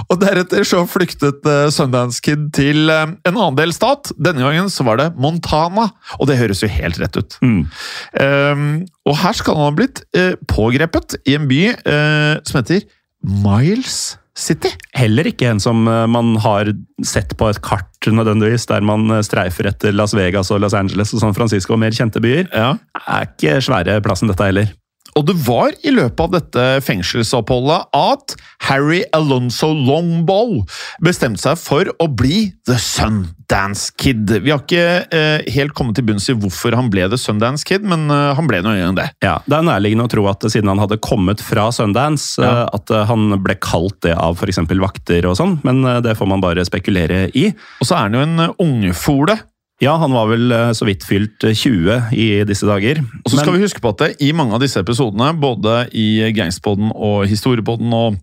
Og 0.07 0.21
deretter 0.23 0.65
så 0.65 0.81
flyktet 0.89 1.45
eh, 1.45 1.67
Sundance 1.73 2.23
Kid 2.25 2.49
til 2.57 2.89
eh, 2.93 3.05
en 3.13 3.35
annen 3.35 3.57
delstat. 3.59 4.13
Denne 4.17 4.41
gangen 4.41 4.71
så 4.73 4.87
var 4.87 5.01
det 5.01 5.11
Montana, 5.21 5.91
og 6.17 6.31
det 6.31 6.39
høres 6.41 6.63
jo 6.65 6.71
helt 6.71 6.97
rett 7.03 7.19
ut. 7.19 7.37
Um, 7.43 8.87
og 9.07 9.19
her 9.21 9.37
skal 9.37 9.57
han 9.57 9.69
ha 9.69 9.73
blitt 9.75 10.01
eh, 10.17 10.33
pågrepet 10.49 11.19
i 11.27 11.37
en 11.37 11.45
by 11.49 11.61
eh, 11.75 12.39
som 12.47 12.63
heter 12.63 12.87
Miles 13.27 14.17
City. 14.37 14.69
Heller 14.97 15.27
ikke 15.31 15.49
en 15.49 15.61
som 15.61 15.87
eh, 15.89 16.05
man 16.13 16.35
har 16.43 16.69
sett 17.05 17.33
på 17.39 17.49
et 17.49 17.61
kart 17.65 17.89
nødvendigvis, 18.05 18.67
der 18.69 18.85
man 18.85 19.09
eh, 19.09 19.23
streifer 19.25 19.71
etter 19.71 19.95
Las 19.95 20.13
Vegas 20.17 20.51
og 20.53 20.61
Los 20.61 20.77
Angeles 20.77 21.13
og 21.15 21.23
San 21.23 21.37
Francisco 21.37 21.73
og 21.75 21.81
mer 21.81 21.95
kjente 21.95 22.21
byer. 22.23 22.45
Ja. 22.53 22.75
Er 23.07 23.25
ikke 23.31 23.57
svære 23.65 23.97
plassen 24.05 24.29
dette 24.29 24.45
heller. 24.45 24.69
Og 25.17 25.25
det 25.25 25.33
var 25.47 25.73
i 25.81 25.91
løpet 25.95 26.19
av 26.27 26.33
dette 26.35 26.63
fengselsoppholdet 26.85 27.87
at 27.97 28.35
Harry 28.67 28.99
Alonso 29.17 29.69
Longbow 29.73 30.59
bestemte 31.03 31.41
seg 31.41 31.57
for 31.57 31.89
å 32.03 32.07
bli 32.09 32.51
The 32.69 32.77
Sundance 32.81 33.89
Kid. 33.97 34.29
Vi 34.43 34.51
har 34.53 34.61
ikke 34.61 34.83
eh, 35.09 35.47
helt 35.55 35.73
kommet 35.77 35.97
til 35.97 36.05
bunns 36.07 36.27
i 36.29 36.35
hvorfor 36.37 36.75
han 36.77 36.91
ble 36.93 37.07
The 37.09 37.17
Sundance 37.21 37.65
Kid, 37.67 37.85
men 37.87 38.05
eh, 38.13 38.31
han 38.37 38.49
ble 38.49 38.61
nå 38.65 38.75
en 38.77 38.99
det. 38.99 39.07
Ja, 39.25 39.39
Det 39.47 39.57
er 39.57 39.65
nærliggende 39.71 40.05
å 40.05 40.13
tro 40.13 40.27
at 40.29 40.45
siden 40.53 40.69
han 40.71 40.81
hadde 40.83 40.99
kommet 41.01 41.41
fra 41.43 41.69
Sundance, 41.73 42.37
Ja. 42.43 42.67
eh, 42.67 42.77
at 42.77 42.93
eh, 42.93 43.05
han 43.09 43.29
ble 43.41 43.57
kalt 43.63 43.99
det 44.05 44.13
av 44.17 44.37
f.eks. 44.37 44.61
vakter 44.77 45.25
og 45.31 45.37
sånn, 45.39 45.57
men 45.65 45.81
eh, 45.85 46.01
det 46.05 46.17
får 46.19 46.29
man 46.29 46.43
bare 46.43 46.65
spekulere 46.67 47.25
i. 47.33 47.49
Og 47.81 47.89
så 47.89 47.97
er 47.97 48.07
han 48.09 48.17
jo 48.19 48.25
en 48.27 48.39
eh, 48.49 48.57
ungfole. 48.67 49.39
Ja, 49.83 49.93
han 50.01 50.13
var 50.15 50.31
vel 50.31 50.51
eh, 50.51 50.71
så 50.73 50.87
vidt 50.87 51.05
fylt 51.05 51.43
eh, 51.45 51.53
20 51.53 52.15
i 52.17 52.29
disse 52.49 52.65
dager. 52.65 53.03
Og 53.21 53.29
så 53.29 53.41
skal 53.41 53.53
vi 53.53 53.61
huske 53.61 53.81
på 53.83 53.91
at 53.93 54.01
det, 54.01 54.09
i 54.25 54.31
mange 54.33 54.57
av 54.57 54.63
disse 54.63 54.81
episodene, 54.81 55.33
både 55.37 55.83
i 55.93 56.31
Gangsterpodden 56.33 56.89
og 56.95 57.27
Historiepodden 57.29 57.93
og 57.93 58.17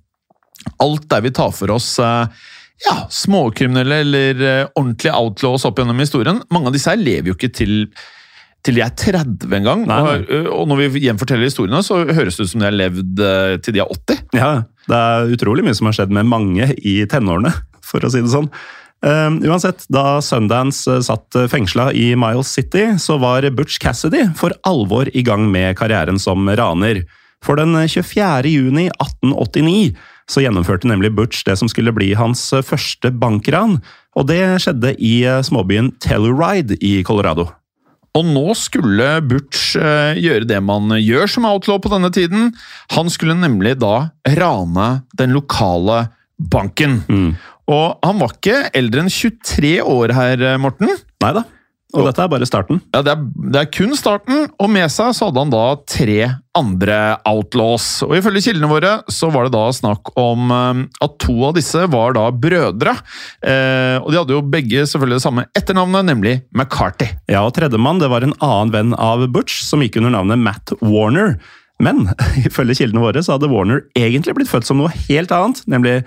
alt 0.82 1.06
der 1.12 1.22
vi 1.24 1.32
tar 1.34 1.54
for 1.54 1.70
oss 1.76 1.92
eh, 2.02 2.26
ja, 2.84 2.96
småkriminelle 3.12 4.00
eller 4.02 4.44
eh, 4.48 4.66
ordentlige 4.74 5.14
outlaws 5.14 5.66
opp 5.68 5.78
gjennom 5.78 6.02
historien, 6.02 6.42
mange 6.50 6.70
av 6.70 6.76
disse 6.76 6.90
her 6.90 7.00
lever 7.00 7.32
jo 7.32 7.38
ikke 7.38 7.54
til 7.54 7.80
til 8.64 8.78
de 8.78 8.80
er 8.80 8.94
30 8.96 9.50
en 9.58 9.66
gang. 9.66 9.82
Nei, 9.84 9.96
nei. 10.00 10.12
Og, 10.22 10.30
eh, 10.32 10.46
og 10.48 10.68
når 10.70 10.86
vi 10.94 11.02
gjenforteller 11.04 11.50
historiene, 11.50 11.82
så 11.84 11.98
høres 12.00 12.38
det 12.38 12.46
ut 12.46 12.52
som 12.54 12.62
de 12.62 12.68
har 12.70 12.76
levd 12.76 13.20
eh, 13.20 13.56
til 13.60 13.76
de 13.76 13.82
er 13.84 13.90
80. 13.92 14.22
Ja, 14.40 14.52
det 14.88 15.00
er 15.00 15.34
utrolig 15.36 15.66
mye 15.66 15.76
som 15.76 15.90
har 15.90 15.98
skjedd 15.98 16.14
med 16.16 16.30
mange 16.30 16.70
i 16.80 16.94
tenårene, 17.10 17.52
for 17.84 18.04
å 18.04 18.12
si 18.12 18.22
det 18.24 18.32
sånn. 18.32 18.48
Eh, 19.04 19.50
uansett, 19.50 19.84
da 19.92 20.22
Sundance 20.24 20.88
eh, 20.90 21.02
satt 21.04 21.36
fengsla 21.52 21.90
i 21.92 22.14
Miles 22.16 22.54
City, 22.56 22.94
så 22.98 23.18
var 23.20 23.44
Butch 23.50 23.78
Cassidy 23.82 24.26
for 24.38 24.56
alvor 24.64 25.10
i 25.12 25.22
gang 25.26 25.46
med 25.52 25.76
karrieren 25.78 26.18
som 26.18 26.48
raner. 26.48 27.04
For 27.44 27.60
den 27.60 27.76
24. 27.76 28.48
juni 28.48 28.88
1889 28.88 29.94
så 30.30 30.40
gjennomførte 30.40 30.88
nemlig 30.88 31.12
Butch 31.16 31.44
det 31.44 31.58
som 31.60 31.68
skulle 31.68 31.92
bli 31.94 32.14
hans 32.16 32.46
eh, 32.56 32.64
første 32.64 33.12
bankran, 33.12 33.78
og 34.16 34.28
det 34.30 34.40
skjedde 34.64 34.94
i 34.96 35.18
eh, 35.28 35.42
småbyen 35.44 35.92
Telluride 36.02 36.78
i 36.80 36.96
Colorado. 37.06 37.50
Og 38.14 38.26
nå 38.30 38.46
skulle 38.56 39.18
Butch 39.26 39.74
eh, 39.76 40.16
gjøre 40.22 40.48
det 40.48 40.60
man 40.64 40.94
gjør 41.00 41.30
som 41.30 41.48
outlaw 41.48 41.80
på 41.82 41.92
denne 41.92 42.12
tiden. 42.14 42.52
Han 42.94 43.10
skulle 43.12 43.36
nemlig 43.36 43.76
da 43.82 44.10
rane 44.38 44.88
den 45.18 45.34
lokale 45.36 46.06
banken. 46.38 47.02
Og 47.70 48.04
han 48.04 48.20
var 48.20 48.34
ikke 48.34 48.62
eldre 48.76 49.04
enn 49.04 49.12
23 49.12 49.76
år 49.80 50.14
her, 50.16 50.42
eh, 50.52 50.60
Morten. 50.60 50.90
Nei 51.24 51.32
da, 51.36 51.44
og 51.94 52.08
dette 52.08 52.24
er 52.24 52.30
bare 52.30 52.46
starten. 52.48 52.80
Ja, 52.94 53.02
det 53.06 53.12
er, 53.14 53.22
det 53.54 53.60
er 53.60 53.70
kun 53.72 53.94
starten, 53.98 54.48
og 54.58 54.70
med 54.72 54.90
seg 54.92 55.14
så 55.14 55.28
hadde 55.28 55.44
han 55.44 55.52
da 55.52 55.62
tre 55.88 56.18
andre 56.58 56.98
outlaws. 57.28 57.86
Og 58.06 58.16
ifølge 58.18 58.44
kildene 58.48 58.70
våre 58.70 58.94
så 59.12 59.30
var 59.34 59.46
det 59.46 59.54
da 59.54 59.64
snakk 59.74 60.12
om 60.20 60.54
eh, 60.54 60.82
at 61.06 61.18
to 61.22 61.36
av 61.48 61.56
disse 61.58 61.86
var 61.92 62.16
da 62.18 62.26
brødre. 62.34 62.96
Eh, 63.46 63.96
og 64.00 64.10
de 64.10 64.20
hadde 64.20 64.36
jo 64.36 64.44
begge 64.54 64.86
selvfølgelig 64.90 65.20
det 65.20 65.26
samme 65.26 65.48
etternavnet, 65.54 66.08
nemlig 66.10 66.38
McCarthy. 66.54 67.12
Ja, 67.30 67.44
og 67.44 67.54
tredjemann 67.56 68.02
det 68.02 68.10
var 68.12 68.26
en 68.26 68.36
annen 68.40 68.74
venn 68.74 68.96
av 68.98 69.26
Butch, 69.34 69.62
som 69.68 69.84
gikk 69.84 70.00
under 70.02 70.16
navnet 70.16 70.42
Matt 70.42 70.74
Warner. 70.82 71.38
Men 71.82 72.08
ifølge 72.48 72.80
kildene 72.82 73.02
våre 73.02 73.22
så 73.22 73.36
hadde 73.36 73.50
Warner 73.52 73.86
egentlig 73.98 74.34
blitt 74.38 74.50
født 74.50 74.66
som 74.66 74.82
noe 74.82 74.92
helt 75.06 75.34
annet, 75.34 75.62
nemlig 75.70 76.00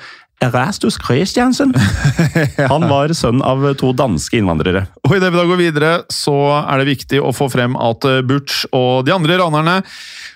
Erastus 0.44 1.00
Christiansen. 1.02 1.74
Han 2.72 2.86
var 2.90 3.14
sønn 3.18 3.42
av 3.42 3.64
to 3.80 3.90
danske 3.98 4.38
innvandrere. 4.38 4.86
Og 5.08 5.18
idet 5.18 5.32
vi 5.34 5.40
da 5.40 5.46
går 5.50 5.62
videre, 5.62 5.92
så 6.14 6.36
er 6.60 6.82
det 6.82 6.92
viktig 6.92 7.22
å 7.24 7.34
få 7.34 7.50
frem 7.50 7.78
at 7.82 8.06
Butch 8.28 8.68
og 8.70 9.08
de 9.08 9.16
andre 9.16 9.40
ranerne 9.42 9.80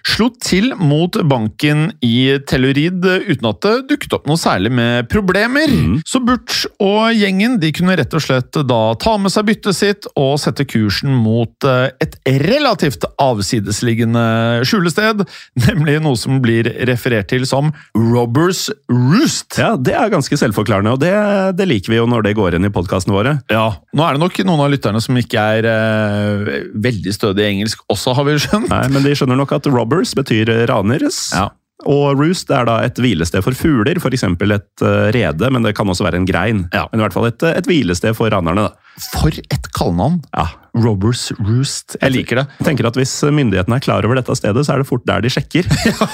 slo 0.07 0.29
til 0.41 0.71
mot 0.79 1.15
banken 1.29 1.91
i 2.05 2.39
Tellurid 2.49 3.05
uten 3.05 3.47
at 3.49 3.61
det 3.65 3.73
dukket 3.91 4.15
opp 4.17 4.27
noe 4.29 4.39
særlig 4.39 4.71
med 4.73 5.09
problemer. 5.11 5.71
Så 6.07 6.21
Butch 6.25 6.65
og 6.81 7.11
gjengen 7.15 7.59
de 7.61 7.71
kunne 7.75 7.95
rett 7.99 8.13
og 8.17 8.23
slett 8.23 8.61
da 8.67 8.79
ta 9.01 9.15
med 9.21 9.33
seg 9.33 9.47
byttet 9.49 9.77
sitt 9.77 10.07
og 10.17 10.37
sette 10.41 10.65
kursen 10.69 11.13
mot 11.21 11.67
eh, 11.67 11.91
et 12.03 12.17
relativt 12.47 13.05
avsidesliggende 13.21 14.65
skjulested, 14.67 15.23
nemlig 15.67 15.99
noe 16.03 16.19
som 16.19 16.41
blir 16.43 16.69
referert 16.89 17.29
til 17.31 17.45
som 17.49 17.71
Robbers 17.95 18.67
Roost. 18.91 19.59
Ja, 19.61 19.75
Det 19.77 19.95
er 19.97 20.11
ganske 20.13 20.37
selvforklarende, 20.39 20.95
og 20.95 21.01
det, 21.03 21.13
det 21.59 21.67
liker 21.69 21.93
vi 21.93 22.01
jo 22.01 22.07
når 22.09 22.27
det 22.27 22.35
går 22.39 22.57
inn 22.57 22.67
i 22.67 22.73
podkastene 22.73 23.15
våre. 23.15 23.37
Ja, 23.51 23.67
Nå 23.95 24.05
er 24.05 24.15
det 24.15 24.23
nok 24.23 24.37
noen 24.47 24.63
av 24.63 24.71
lytterne 24.71 25.01
som 25.03 25.17
ikke 25.19 25.45
er 25.57 25.67
eh, 25.69 26.51
veldig 26.81 27.13
stødige 27.15 27.47
i 27.47 27.55
engelsk 27.57 27.83
også, 27.91 28.15
har 28.17 28.27
vi 28.27 28.37
skjønt. 28.41 28.69
Nei, 28.71 28.85
Men 28.91 29.05
de 29.05 29.15
skjønner 29.17 29.39
nok 29.39 29.51
at 29.57 29.67
robbers 29.71 29.90
betyr 30.17 30.53
raneres. 30.71 31.29
Ja. 31.35 31.49
Og 31.89 32.19
roost 32.19 32.51
er 32.53 32.67
da 32.69 32.77
et 32.85 32.99
hvilested 33.01 33.41
for 33.45 33.57
fugler, 33.57 33.97
f.eks. 33.97 34.25
et 34.27 34.83
eh, 34.85 35.07
rede, 35.15 35.49
men 35.49 35.65
det 35.65 35.73
kan 35.77 35.89
også 35.89 36.05
være 36.05 36.21
en 36.21 36.27
grein. 36.29 36.65
Ja. 36.75 36.85
Men 36.91 37.01
i 37.01 37.05
hvert 37.05 37.15
fall 37.15 37.29
et, 37.31 37.45
et 37.49 37.69
hvilested 37.69 38.13
for 38.17 38.29
ranerne. 38.33 38.67
da. 38.67 39.07
For 39.15 39.33
et 39.33 39.69
kallenavn! 39.73 40.19
Ja, 40.35 40.47
Robbers 40.77 41.31
Roost. 41.39 41.97
Jeg 41.97 42.13
liker 42.13 42.41
det. 42.41 42.45
Jeg 42.59 42.69
tenker 42.69 42.89
at 42.91 42.99
Hvis 42.99 43.15
myndighetene 43.23 43.79
er 43.79 43.83
klar 43.83 44.05
over 44.05 44.19
dette 44.19 44.35
stedet, 44.37 44.65
så 44.67 44.75
er 44.75 44.83
det 44.83 44.89
fort 44.91 45.07
der 45.09 45.23
de 45.25 45.31
sjekker. 45.33 45.67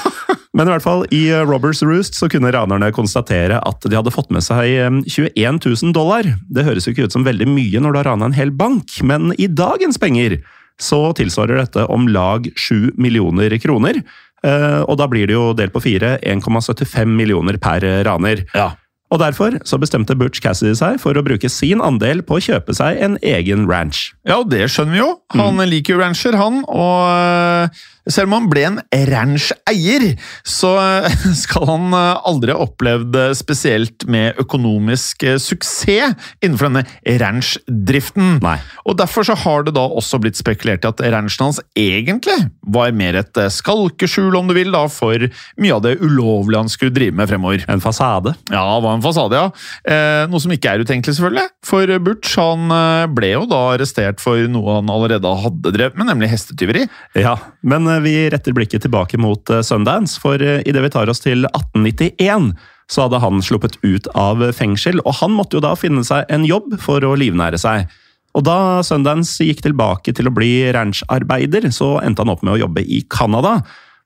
Men 0.58 0.70
i 0.70 0.74
hvert 0.74 0.86
fall, 0.86 1.04
i 1.13 1.28
eh, 1.30 1.44
Robbers 1.46 1.84
Roost 1.86 2.18
så 2.18 2.30
kunne 2.32 2.54
ranerne 2.56 2.94
konstatere 2.96 3.60
at 3.60 3.84
de 3.84 3.98
hadde 3.98 4.13
fått 4.13 4.32
med 4.34 4.46
seg 4.46 4.72
eh, 4.72 5.02
21 5.04 5.60
000 5.66 5.98
dollar. 5.98 6.32
Det 6.48 6.66
høres 6.68 6.88
jo 6.88 6.96
ikke 6.96 7.10
ut 7.10 7.18
som 7.18 7.28
veldig 7.28 7.50
mye 7.52 7.84
når 7.84 7.94
du 7.94 8.02
har 8.02 8.13
rana 8.13 8.32
en 8.32 8.38
hel 8.38 8.56
bank, 8.56 9.02
men 9.06 9.34
i 9.36 9.52
dagens 9.52 10.00
penger 10.02 10.40
så 10.82 11.13
tilsvarer 11.18 11.58
dette 11.63 11.86
om 11.90 12.08
lag 12.08 12.48
7 12.56 12.94
millioner 12.98 13.58
kroner. 13.62 14.02
Eh, 14.44 14.82
Og 14.86 14.98
da 14.98 15.08
blir 15.08 15.28
det 15.28 15.34
jo 15.34 15.54
delt 15.58 15.74
på 15.74 15.82
fire 15.82 16.18
1,75 16.22 17.06
millioner 17.06 17.58
per 17.58 17.82
raner. 18.06 18.46
Ja. 18.54 18.72
Og 19.08 19.22
derfor 19.22 19.56
så 19.67 19.80
bestemte 19.80 20.17
Butch 20.20 20.41
Cassidy 20.43 20.76
seg 20.76 21.00
for 21.00 21.15
å 21.15 21.24
bruke 21.24 21.50
sin 21.52 21.84
andel 21.84 22.24
på 22.28 22.38
å 22.38 22.43
kjøpe 22.43 22.76
seg 22.76 23.00
en 23.04 23.15
egen 23.24 23.67
ranch. 23.70 24.12
Ja, 24.28 24.41
og 24.41 24.50
det 24.52 24.65
skjønner 24.74 24.98
vi 24.98 25.00
jo. 25.00 25.12
Han 25.38 25.62
liker 25.70 25.96
jo 25.96 26.02
rancher, 26.02 26.36
han. 26.36 26.60
Og 26.67 27.08
øh, 27.08 27.86
selv 28.12 28.28
om 28.28 28.36
han 28.38 28.50
ble 28.52 28.65
en 28.67 28.80
ranch-eier, 29.08 30.10
så 30.48 30.74
øh, 30.82 31.08
skal 31.43 31.70
han 31.72 31.96
øh, 31.96 32.28
aldri 32.28 32.52
ha 32.52 32.65
opplevd 32.67 33.15
spesielt 33.39 34.08
med 34.12 34.41
økonomisk 34.43 35.24
suksess 35.39 36.17
innenfor 36.43 36.67
denne 36.67 36.84
ranch-driften. 37.22 38.41
Nei. 38.43 38.58
Og 38.84 39.00
derfor 39.00 39.28
så 39.28 39.38
har 39.39 39.63
det 39.67 39.78
da 39.78 39.86
også 39.88 40.20
blitt 40.20 40.39
spekulert 40.39 40.84
i 40.84 40.91
at 40.91 41.06
ranchen 41.15 41.48
hans 41.48 41.62
egentlig 41.80 42.36
var 42.67 42.91
mer 42.98 43.22
et 43.22 43.39
skalkeskjul, 43.54 44.36
om 44.36 44.52
du 44.52 44.56
vil, 44.58 44.74
da, 44.76 44.84
for 44.91 45.30
mye 45.62 45.76
av 45.76 45.84
det 45.86 45.96
ulovlige 46.04 46.65
han 46.65 46.72
skulle 46.72 46.96
drive 46.96 47.15
med 47.15 47.32
fremover. 47.32 47.63
En 47.72 47.84
fasade. 47.84 48.36
Ja, 48.52 48.65
var 48.84 48.96
en 48.97 49.03
fasade, 49.03 49.39
ja. 49.39 49.49
Eh, 49.88 50.23
noe 50.29 50.41
som 50.43 50.53
ikke 50.53 50.73
er 50.73 50.83
utenkelig, 50.83 51.17
selvfølgelig. 51.17 51.51
For 51.67 51.93
Butch 52.03 52.38
han 52.41 52.73
eh, 52.73 53.07
ble 53.13 53.33
jo 53.36 53.43
da 53.49 53.62
arrestert 53.75 54.23
for 54.23 54.41
noe 54.51 54.79
han 54.79 54.91
allerede 54.93 55.33
hadde 55.43 55.73
drevet 55.75 55.99
med, 55.99 56.10
nemlig 56.12 56.31
hestetyveri. 56.33 56.88
Ja, 57.17 57.38
men 57.67 57.88
eh, 57.91 58.01
vi 58.05 58.15
retter 58.33 58.55
blikket 58.57 58.86
tilbake 58.86 59.19
mot 59.21 59.53
eh, 59.53 59.63
Sundance, 59.65 60.19
for 60.23 60.41
eh, 60.41 60.63
idet 60.67 60.83
vi 60.86 60.91
tar 60.93 61.12
oss 61.12 61.23
til 61.23 61.47
1891, 61.53 62.51
så 62.88 63.05
hadde 63.05 63.21
han 63.23 63.41
sluppet 63.43 63.79
ut 63.83 64.07
av 64.15 64.43
fengsel, 64.55 65.01
og 65.03 65.19
han 65.21 65.33
måtte 65.36 65.57
jo 65.57 65.63
da 65.63 65.73
finne 65.79 66.05
seg 66.07 66.29
en 66.31 66.47
jobb 66.47 66.77
for 66.83 67.03
å 67.03 67.15
livnære 67.19 67.60
seg. 67.62 67.89
Og 68.38 68.45
da 68.45 68.83
Sundance 68.86 69.43
gikk 69.43 69.63
tilbake 69.65 70.13
til 70.15 70.29
å 70.29 70.33
bli 70.33 70.69
rancharbeider, 70.75 71.67
så 71.73 71.97
endte 72.03 72.23
han 72.23 72.31
opp 72.33 72.45
med 72.45 72.55
å 72.55 72.62
jobbe 72.67 72.83
i 72.86 73.01
Canada. 73.10 73.57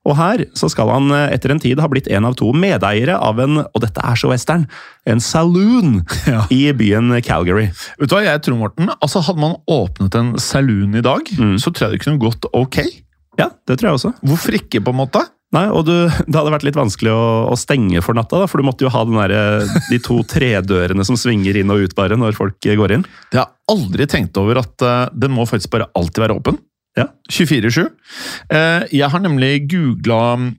Og 0.09 0.15
her 0.17 0.43
så 0.57 0.69
skal 0.71 0.89
han 0.89 1.11
eh, 1.13 1.27
etter 1.35 1.53
en 1.53 1.61
tid 1.61 1.81
ha 1.81 1.89
blitt 1.91 2.09
en 2.09 2.25
av 2.25 2.37
to 2.39 2.49
medeiere 2.57 3.17
av 3.21 3.41
en, 3.43 3.61
og 3.63 3.83
dette 3.83 4.01
er 4.01 4.17
så 4.17 4.31
western, 4.31 4.65
en 5.09 5.21
saloon 5.21 6.01
i 6.53 6.63
byen 6.77 7.13
Calgary. 7.25 7.69
Vet 7.99 8.09
du 8.09 8.17
hva 8.17 8.23
jeg 8.25 8.41
tror, 8.47 8.57
Morten? 8.63 8.89
Altså, 8.99 9.21
Hadde 9.25 9.43
man 9.43 9.59
åpnet 9.69 10.17
en 10.17 10.33
saloon 10.41 10.97
i 10.97 11.05
dag, 11.05 11.29
så 11.61 11.69
tror 11.69 11.87
jeg 11.87 11.99
det 11.99 12.05
kunne 12.05 12.21
gått 12.21 12.49
ok. 12.57 12.81
Ja, 13.39 13.51
det 13.67 13.77
tror 13.77 13.91
jeg 13.91 13.99
også. 13.99 14.15
Hvorfor 14.25 14.57
ikke, 14.57 14.81
på 14.83 14.93
en 14.93 14.99
måte? 15.03 15.21
Nei, 15.51 15.65
og 15.67 15.83
du, 15.83 15.93
Det 16.07 16.35
hadde 16.37 16.53
vært 16.53 16.63
litt 16.63 16.79
vanskelig 16.79 17.11
å, 17.11 17.23
å 17.51 17.55
stenge 17.59 18.01
for 18.03 18.15
natta, 18.17 18.39
da, 18.39 18.47
for 18.49 18.61
du 18.61 18.67
måtte 18.67 18.85
jo 18.85 18.91
ha 18.93 19.03
den 19.07 19.19
der, 19.19 19.67
de 19.91 19.99
to 20.03 20.21
tredørene 20.27 21.05
som 21.07 21.19
svinger 21.19 21.59
inn 21.59 21.73
og 21.73 21.83
ut 21.85 21.95
bare 21.97 22.17
når 22.19 22.37
folk 22.37 22.57
går 22.63 22.95
inn. 22.95 23.05
Jeg 23.33 23.43
har 23.43 23.51
aldri 23.71 24.07
tenkt 24.09 24.39
over 24.39 24.61
at 24.63 24.85
uh, 24.87 25.09
den 25.11 25.35
må 25.35 25.45
faktisk 25.49 25.73
bare 25.75 25.89
alltid 25.97 26.23
være 26.23 26.37
åpen. 26.39 26.59
Ja. 26.99 27.07
24-7. 27.31 27.85
Eh, 28.51 28.83
jeg 28.91 29.09
har 29.13 29.23
nemlig 29.23 29.69
googla 29.71 30.51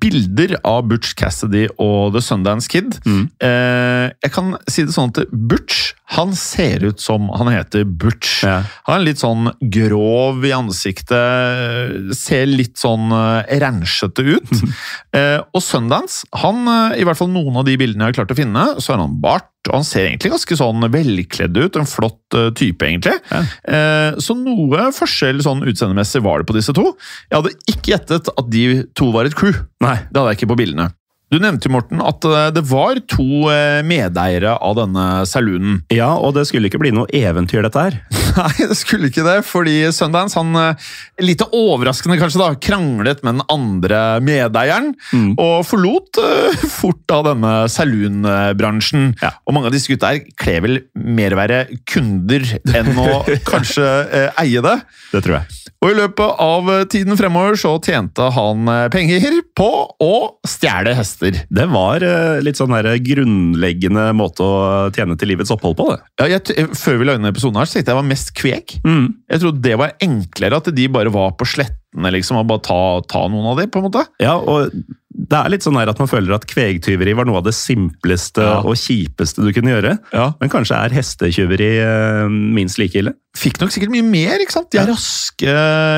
bilder 0.00 0.56
av 0.66 0.88
Butch 0.90 1.14
Cassidy 1.14 1.68
og 1.78 2.14
The 2.14 2.22
Sundance 2.24 2.68
Kid. 2.70 2.96
Mm. 3.06 3.28
Eh, 3.42 4.10
jeg 4.24 4.32
kan 4.34 4.56
si 4.68 4.84
det 4.84 4.94
sånn 4.96 5.12
at 5.12 5.30
Butch 5.30 5.92
Han 6.16 6.32
ser 6.36 6.84
ut 6.84 7.00
som 7.00 7.28
han 7.38 7.48
heter 7.52 7.84
Butch. 7.84 8.42
Ja. 8.42 8.62
Han 8.88 8.98
er 8.98 9.06
litt 9.06 9.20
sånn 9.22 9.52
grov 9.60 10.42
i 10.46 10.52
ansiktet, 10.54 12.10
ser 12.18 12.50
litt 12.50 12.80
sånn 12.80 13.12
eh, 13.14 13.52
rensjete 13.62 14.24
ut. 14.26 14.50
eh, 15.16 15.38
og 15.38 15.62
Sundance, 15.62 16.26
han, 16.42 16.64
eh, 16.66 16.98
i 17.00 17.06
hvert 17.06 17.20
fall 17.20 17.30
noen 17.30 17.60
av 17.62 17.68
de 17.68 17.78
bildene 17.80 18.08
jeg 18.08 18.14
har 18.14 18.20
klart 18.22 18.34
å 18.34 18.40
finne, 18.40 18.66
så 18.82 18.94
har 18.94 19.04
han 19.04 19.20
bart, 19.22 19.48
og 19.68 19.76
han 19.76 19.86
ser 19.86 20.08
egentlig 20.08 20.32
ganske 20.34 20.58
sånn 20.58 20.90
velkledd 20.90 21.58
ut. 21.60 21.78
En 21.78 21.90
flott 21.90 22.38
eh, 22.38 22.50
type, 22.58 22.86
egentlig. 22.86 23.14
Ja. 23.30 23.44
Eh, 23.70 24.20
så 24.22 24.34
noe 24.38 24.90
forskjell 24.96 25.44
sånn 25.46 25.62
utseendemessig 25.62 26.24
var 26.26 26.42
det 26.42 26.50
på 26.50 26.58
disse 26.58 26.74
to. 26.76 26.90
Jeg 27.28 27.38
hadde 27.38 27.54
ikke 27.70 27.94
gjettet 27.94 28.32
at 28.34 28.50
de 28.50 28.64
to 28.98 29.12
var 29.14 29.30
et 29.30 29.38
crew. 29.38 29.54
Nei. 29.84 30.00
Det 30.10 30.18
hadde 30.18 30.34
jeg 30.34 30.42
ikke 30.42 30.54
på 30.56 30.64
bildene. 30.64 30.90
Du 31.30 31.36
nevnte 31.38 31.70
Morten, 31.70 32.00
at 32.02 32.24
eh, 32.26 32.48
det 32.56 32.64
var 32.66 32.98
to 33.06 33.46
eh, 33.52 33.80
medeiere 33.86 34.56
av 34.58 34.74
denne 34.80 35.04
saloonen. 35.30 35.80
Ja, 36.00 36.08
og 36.18 36.32
det 36.34 36.46
skulle 36.48 36.66
ikke 36.70 36.80
bli 36.82 36.90
noe 36.94 37.06
eventyr, 37.14 37.62
dette 37.66 37.84
her. 37.84 37.96
Nei, 38.34 38.66
det 38.70 38.76
skulle 38.78 39.10
ikke 39.10 39.22
det, 39.26 39.36
fordi 39.46 39.76
Sundance, 39.94 40.38
han 40.38 40.54
eh, 40.58 40.88
lite 41.22 41.46
overraskende 41.54 42.18
kanskje 42.18 42.40
da, 42.42 42.48
kranglet 42.62 43.22
med 43.26 43.38
den 43.38 43.46
andre 43.52 44.02
medeieren, 44.26 44.92
Mm. 45.10 45.32
og 45.42 45.64
forlot 45.66 46.18
uh, 46.22 46.60
fort 46.70 47.00
da 47.10 47.16
denne 47.26 47.50
saloonbransjen. 47.72 49.08
Ja. 49.22 49.32
Og 49.46 49.54
mange 49.56 49.70
av 49.70 49.74
disse 49.74 49.90
gutta 49.90 50.12
her 50.12 50.20
kler 50.38 50.62
vel 50.64 50.78
mer 50.94 51.34
å 51.34 51.40
være 51.40 51.60
kunder 51.90 52.44
enn 52.70 52.92
å 53.00 53.22
kanskje 53.50 53.86
uh, 53.86 54.28
eie 54.42 54.62
det. 54.64 54.76
Det 55.10 55.22
tror 55.26 55.40
jeg. 55.40 55.59
Og 55.80 55.94
i 55.94 55.96
løpet 55.96 56.40
av 56.44 56.68
eh, 56.68 56.82
tiden 56.92 57.16
fremover 57.16 57.56
så 57.58 57.72
tjente 57.80 58.26
han 58.36 58.68
eh, 58.68 58.86
penger 58.92 59.38
på 59.56 59.68
å 60.04 60.14
stjele 60.48 60.92
hester. 60.96 61.38
Det 61.48 61.66
var 61.72 62.04
eh, 62.04 62.40
litt 62.44 62.60
sånn 62.60 62.74
der 62.76 62.90
grunnleggende 63.00 64.10
måte 64.16 64.44
å 64.44 64.60
tjene 64.92 65.16
til 65.20 65.32
livets 65.32 65.52
opphold 65.54 65.78
på, 65.78 65.88
det. 65.94 66.00
Ja, 66.20 66.28
jeg, 66.36 66.68
før 66.76 67.00
vi 67.00 67.08
la 67.08 67.16
inn 67.16 67.30
episoden 67.30 67.60
her, 67.60 67.68
så 67.68 67.78
tenkte 67.78 67.94
jeg 67.94 68.00
var 68.02 68.10
mest 68.10 68.34
kveg. 68.36 68.76
Mm. 68.84 69.06
Jeg 69.32 69.44
trodde 69.44 69.64
det 69.64 69.76
var 69.80 69.96
enklere 70.04 70.60
at 70.60 70.68
de 70.76 70.88
bare 70.92 71.14
var 71.14 71.32
på 71.40 71.48
slettene, 71.48 72.12
liksom, 72.12 72.42
og 72.42 72.50
bare 72.52 72.66
ta, 72.68 72.80
ta 73.08 73.24
noen 73.32 73.54
av 73.54 73.62
de, 73.62 73.70
på 73.72 73.80
en 73.80 73.88
måte. 73.88 74.04
Ja, 74.20 74.36
og 74.36 74.76
det 75.10 75.34
er 75.36 75.50
litt 75.50 75.64
sånn 75.66 75.74
at 75.80 75.98
man 75.98 76.08
føler 76.10 76.36
at 76.36 76.44
kvegtyveri 76.46 77.16
var 77.18 77.26
noe 77.26 77.40
av 77.40 77.46
det 77.48 77.54
simpleste 77.56 78.44
Ja. 78.44 78.60
og 78.62 78.76
kjipeste 78.78 79.42
du 79.42 79.50
kunne 79.52 79.72
gjøre. 79.74 79.96
Ja. 80.14 80.28
Men 80.40 80.52
kanskje 80.52 80.78
er 80.78 80.94
hestetyveri 80.94 81.70
eh, 81.82 82.28
minst 82.30 82.78
like 82.78 82.94
ille? 83.00 83.14
Fikk 83.36 83.58
nok 83.60 83.72
sikkert 83.74 83.90
mye 83.94 84.06
mer, 84.06 84.38
ikke 84.42 84.54
sant? 84.54 84.70
De 84.70 84.78
er 84.78 84.86
raske, 84.90 85.56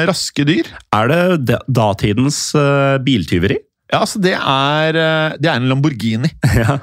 raske 0.08 0.46
dyr. 0.48 0.70
Er 0.96 1.12
det 1.12 1.58
datidens 1.68 2.54
eh, 2.56 2.96
biltyveri? 3.04 3.58
Ja, 3.92 4.00
altså 4.00 4.20
det 4.24 4.32
er, 4.32 4.96
eh, 4.96 5.34
det 5.36 5.50
er 5.50 5.58
en 5.60 5.68
Lamborghini. 5.68 6.30
ja. 6.62 6.78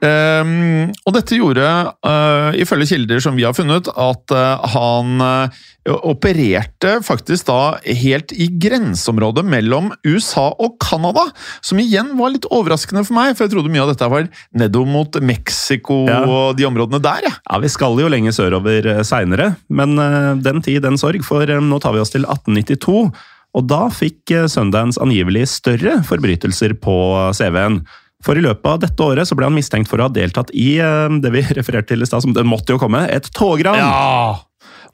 Um, 0.00 0.88
og 1.04 1.12
dette 1.18 1.36
gjorde, 1.36 1.66
uh, 2.06 2.56
ifølge 2.56 2.88
kilder 2.94 3.20
som 3.20 3.36
vi 3.36 3.44
har 3.44 3.52
funnet, 3.56 3.90
at 3.92 4.32
uh, 4.32 4.64
han 4.72 5.20
uh, 5.20 5.66
opererte 6.08 6.96
faktisk 7.04 7.50
da 7.50 7.76
helt 7.84 8.32
i 8.32 8.48
grenseområdet 8.56 9.44
mellom 9.46 9.92
USA 10.08 10.48
og 10.56 10.78
Canada, 10.82 11.26
som 11.60 11.82
igjen 11.82 12.14
var 12.16 12.32
litt 12.32 12.48
overraskende 12.48 13.04
for 13.04 13.18
meg, 13.18 13.36
for 13.36 13.44
jeg 13.44 13.52
trodde 13.52 13.74
mye 13.74 13.84
av 13.84 13.92
dette 13.92 14.10
var 14.16 14.26
nedover 14.56 14.90
mot 14.96 15.20
Mexico 15.20 16.02
Ja. 16.08 16.22
og 16.24 16.56
de 16.56 16.66
områdene 16.68 17.02
der. 17.04 17.28
Ja. 17.28 17.36
Ja, 17.52 17.60
Vi 17.62 17.70
skal 17.70 18.00
jo 18.00 18.08
lenger 18.10 18.32
sørover 18.34 19.04
seinere, 19.06 19.52
men 19.68 19.94
den 20.42 20.64
tid, 20.64 20.82
den 20.82 20.98
sorg, 21.00 21.24
for 21.26 21.44
eh, 21.46 21.62
nå 21.62 21.78
tar 21.82 21.94
vi 21.94 22.02
oss 22.02 22.14
til 22.14 22.26
1892. 22.26 23.10
Og 23.56 23.68
da 23.70 23.86
fikk 23.92 24.34
eh, 24.34 24.48
Sundance 24.52 25.00
angivelig 25.02 25.46
større 25.54 26.00
forbrytelser 26.06 26.76
på 26.82 26.96
CV-en. 27.36 27.80
For 28.24 28.38
i 28.38 28.42
løpet 28.42 28.66
av 28.68 28.80
dette 28.82 29.04
året 29.04 29.28
så 29.28 29.36
ble 29.38 29.48
han 29.48 29.56
mistenkt 29.56 29.90
for 29.90 30.00
å 30.00 30.08
ha 30.08 30.12
deltatt 30.12 30.52
i 30.56 30.76
eh, 30.82 31.08
det 31.22 31.32
vi 31.34 31.44
refererte 31.58 31.94
til 31.94 32.04
i 32.04 32.08
stad, 32.08 32.24
som 32.24 32.36
det 32.36 32.46
måtte 32.48 32.74
jo 32.74 32.82
komme, 32.82 33.06
et 33.12 33.30
togran. 33.36 33.80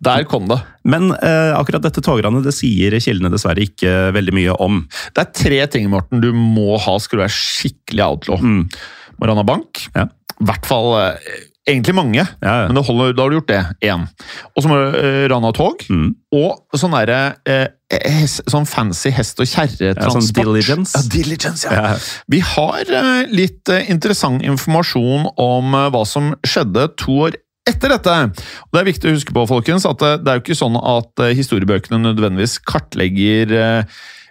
Der 0.03 0.25
kom 0.27 0.49
det. 0.51 0.59
Men 0.89 1.13
eh, 1.15 1.53
akkurat 1.55 1.85
dette 1.85 2.03
togranet 2.03 2.43
det 2.43 2.55
sier 2.57 2.97
kildene 2.99 3.31
dessverre 3.31 3.63
ikke 3.63 3.91
eh, 4.09 4.15
veldig 4.17 4.35
mye 4.35 4.57
om. 4.65 4.81
Det 5.15 5.23
er 5.23 5.37
tre 5.39 5.61
ting 5.71 5.87
Morten, 5.93 6.23
du 6.25 6.33
må 6.35 6.75
ha 6.83 6.97
skal 6.99 7.21
du 7.21 7.23
være 7.23 7.37
skikkelig 7.37 8.05
outlaw. 8.09 8.43
Mm. 8.43 8.65
Må 9.23 9.45
bank. 9.47 9.85
Ja. 9.95 10.09
I 10.43 10.47
hvert 10.49 10.67
fall 10.67 10.89
eh, 10.99 11.35
egentlig 11.71 11.95
mange, 11.95 12.25
Ja, 12.43 12.55
ja. 12.63 12.67
men 12.67 12.75
det 12.75 12.83
holder, 12.89 13.13
da 13.15 13.23
har 13.23 13.31
du 13.31 13.37
gjort 13.39 13.53
det. 13.53 13.61
Én. 13.87 14.09
Og 14.57 14.65
så 14.65 14.71
må 14.71 14.79
du 14.81 14.97
uh, 14.99 15.21
rane 15.31 15.53
tog. 15.55 15.85
Mm. 15.89 16.09
Og 16.35 16.79
sånn 16.81 16.97
derre 16.97 17.21
uh, 17.47 17.69
Sånn 18.49 18.65
fancy 18.65 19.11
hest- 19.13 19.41
og 19.43 19.47
Ja, 19.53 19.67
sånn 20.09 20.25
diligence. 20.33 20.97
Ja, 20.97 21.03
diligence, 21.13 21.69
ja. 21.69 21.93
Vi 22.33 22.41
har 22.41 22.89
uh, 22.89 23.23
litt 23.29 23.69
interessant 23.85 24.43
informasjon 24.43 25.29
om 25.37 25.77
hva 25.93 26.03
som 26.09 26.33
skjedde 26.41 26.89
to 26.97 27.19
år 27.29 27.37
etter 27.69 27.93
dette. 27.93 28.15
Og 28.65 28.75
det 28.75 28.81
er 28.81 28.89
viktig 28.89 29.11
å 29.11 29.15
huske 29.15 29.37
på, 29.37 29.45
folkens, 29.47 29.85
at 29.87 30.01
eh, 30.03 30.17
det 30.19 30.33
er 30.33 30.41
jo 30.41 30.43
ikke 30.43 30.57
sånn 30.59 30.75
at 30.81 31.23
historiebøkene 31.37 32.01
nødvendigvis 32.09 32.57
kartlegger 32.67 33.53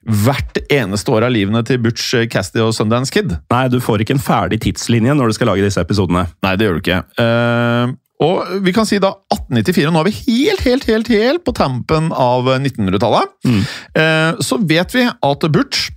hvert 0.01 0.57
eneste 0.73 1.13
år 1.13 1.27
av 1.27 1.33
livene 1.33 1.61
til 1.67 1.81
Butch 1.81 2.15
eh, 2.17 2.27
Cassidy 2.31 2.63
og 2.65 2.73
Sundance 2.75 3.13
Kid. 3.13 3.35
Nei, 3.53 3.65
du 3.69 3.77
får 3.83 4.01
ikke 4.01 4.15
en 4.17 4.23
ferdig 4.23 4.61
tidslinje 4.63 5.13
når 5.17 5.29
du 5.29 5.37
skal 5.37 5.51
lage 5.51 5.65
disse 5.65 5.81
episodene. 5.83 6.25
Nei, 6.45 6.55
det 6.57 6.67
gjør 6.67 6.79
du 6.79 6.81
ikke. 6.81 7.01
Uh, 7.21 7.93
og 8.21 8.53
vi 8.65 8.73
kan 8.73 8.85
si 8.89 8.99
da 9.01 9.13
1894, 9.33 9.89
nå 9.93 10.01
er 10.01 10.09
vi 10.09 10.15
helt, 10.19 10.65
helt, 10.65 10.87
helt, 10.89 11.11
helt 11.13 11.45
på 11.45 11.53
tampen 11.57 12.11
av 12.13 12.49
1900-tallet. 12.57 13.33
Mm. 13.45 13.61
Uh, 13.97 14.41
så 14.41 14.57
vet 14.61 14.97
vi 14.97 15.07
at 15.09 15.49
Butch 15.53 15.89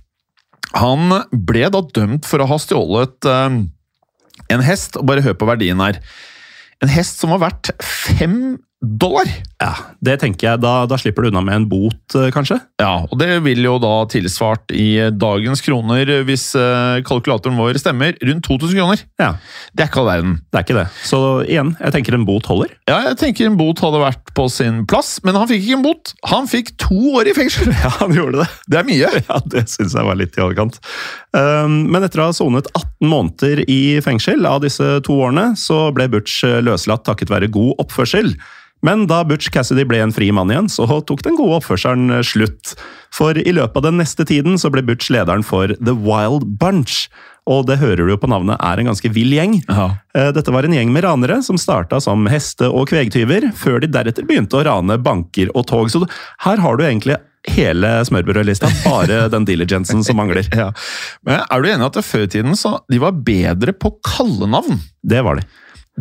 han 0.75 1.13
ble 1.31 1.69
da 1.71 1.81
dømt 1.95 2.25
for 2.27 2.43
å 2.43 2.49
ha 2.49 2.57
stjålet 2.59 3.29
uh, 3.29 3.61
en 4.51 4.65
hest, 4.65 4.99
og 4.99 5.07
bare 5.09 5.23
hør 5.25 5.37
på 5.39 5.49
verdien 5.49 5.81
her. 5.81 6.01
En 6.83 6.91
hest 6.91 7.21
som 7.21 7.31
var 7.33 7.45
verdt 7.47 7.71
fem 7.81 8.57
dollar! 8.83 9.25
Ja, 9.61 9.71
Det 10.03 10.17
tenker 10.21 10.45
jeg, 10.51 10.59
da, 10.61 10.71
da 10.85 10.97
slipper 10.99 11.23
du 11.25 11.29
unna 11.31 11.41
med 11.41 11.55
en 11.55 11.65
bot, 11.71 12.15
eh, 12.19 12.27
kanskje? 12.35 12.57
Ja, 12.81 13.05
og 13.07 13.15
det 13.17 13.39
vil 13.45 13.63
jo 13.63 13.77
da 13.81 14.03
tilsvart 14.11 14.69
i 14.75 15.07
dagens 15.15 15.63
kroner, 15.65 16.09
hvis 16.27 16.43
eh, 16.59 16.99
kalkulatoren 17.07 17.55
vår 17.57 17.79
stemmer, 17.81 18.13
rundt 18.21 18.43
2000 18.45 18.75
kroner. 18.77 19.01
Ja, 19.21 19.31
Det 19.73 19.85
er 19.85 19.89
ikke 19.89 20.01
all 20.03 20.09
verden. 20.11 20.33
det 20.51 20.59
er 20.59 20.65
ikke 20.67 20.77
det. 20.77 20.85
Så 21.07 21.19
igjen, 21.47 21.71
jeg 21.79 21.95
tenker 21.95 22.17
en 22.19 22.25
bot 22.27 22.45
holder. 22.51 22.75
Ja, 22.91 22.99
jeg 23.07 23.17
tenker 23.23 23.47
en 23.49 23.57
bot 23.57 23.79
hadde 23.81 24.01
vært 24.03 24.33
på 24.37 24.45
sin 24.51 24.83
plass, 24.91 25.15
men 25.25 25.39
han 25.39 25.47
fikk 25.49 25.63
ikke 25.65 25.77
en 25.79 25.85
bot. 25.87 26.13
Han 26.33 26.51
fikk 26.51 26.73
to 26.81 26.99
år 27.21 27.31
i 27.31 27.35
fengsel! 27.37 27.71
Ja, 27.85 27.89
han 28.01 28.13
gjorde 28.15 28.43
det. 28.43 28.49
Det 28.69 28.81
er 28.81 28.87
mye. 28.91 29.09
Ja, 29.29 29.39
det 29.55 29.65
syns 29.71 29.95
jeg 29.97 30.05
var 30.05 30.19
litt 30.19 30.35
i 30.37 30.43
overkant. 30.43 30.77
Um, 31.35 31.87
men 31.91 32.03
etter 32.05 32.21
å 32.21 32.27
ha 32.29 32.35
sonet 32.35 32.67
18 32.75 33.09
måneder 33.09 33.63
i 33.71 33.79
fengsel 34.05 34.45
av 34.49 34.61
disse 34.63 34.99
to 35.07 35.17
årene, 35.25 35.53
så 35.59 35.87
ble 35.95 36.05
Butch 36.13 36.43
eh, 36.45 36.59
løslatt 36.65 37.05
takket 37.07 37.31
være 37.33 37.49
god 37.53 37.73
oppførsel. 37.81 38.35
Men 38.85 39.07
da 39.09 39.23
Butch 39.27 39.49
Cassidy 39.53 39.85
ble 39.87 40.03
en 40.03 40.13
fri 40.13 40.29
mann 40.35 40.51
igjen, 40.53 40.69
så 40.71 40.85
tok 40.85 41.23
den 41.25 41.37
gode 41.39 41.59
oppførselen 41.59 42.19
eh, 42.19 42.25
slutt. 42.25 42.75
For 43.15 43.37
i 43.37 43.55
løpet 43.55 43.81
av 43.81 43.87
den 43.89 44.01
neste 44.01 44.27
tiden 44.27 44.59
så 44.61 44.71
ble 44.73 44.85
Butch 44.85 45.09
lederen 45.13 45.45
for 45.45 45.73
The 45.79 45.95
Wild 45.95 46.45
Bunch. 46.61 47.05
Og 47.49 47.67
det 47.69 47.77
hører 47.77 48.01
du 48.05 48.09
jo 48.09 48.17
på 48.17 48.29
navnet 48.31 48.57
er 48.57 48.81
en 48.81 48.89
ganske 48.89 49.09
vill 49.13 49.35
gjeng. 49.35 49.59
Aha. 49.69 49.91
Dette 50.33 50.49
var 50.53 50.65
en 50.65 50.73
gjeng 50.73 50.89
med 50.93 51.05
ranere 51.05 51.37
som 51.45 51.59
starta 51.61 51.99
som 52.01 52.25
heste- 52.31 52.71
og 52.71 52.89
kvegtyver, 52.89 53.51
før 53.53 53.83
de 53.83 53.91
deretter 53.93 54.25
begynte 54.25 54.57
å 54.57 54.63
rane 54.65 54.97
banker 54.97 55.51
og 55.53 55.67
tog. 55.69 55.91
Så 55.93 56.01
her 56.41 56.63
har 56.63 56.79
du 56.79 56.85
egentlig 56.87 57.19
hele 57.53 57.91
smørbrødlista, 58.05 58.69
bare 58.85 59.27
den 59.33 59.45
diligensen 59.45 60.03
som 60.03 60.17
mangler. 60.17 60.47
Ja. 60.55 60.71
Men 61.25 61.43
er 61.45 61.61
du 61.61 61.69
enig 61.69 61.85
i 61.85 61.89
at 61.91 62.01
før 62.05 62.25
i 62.25 62.31
tiden 62.37 62.57
så 62.59 62.79
de 62.91 63.01
var 63.01 63.17
bedre 63.27 63.75
på 63.77 63.93
kallenavn? 64.05 64.81
Det 65.05 65.21
var 65.25 65.39
de. 65.39 65.45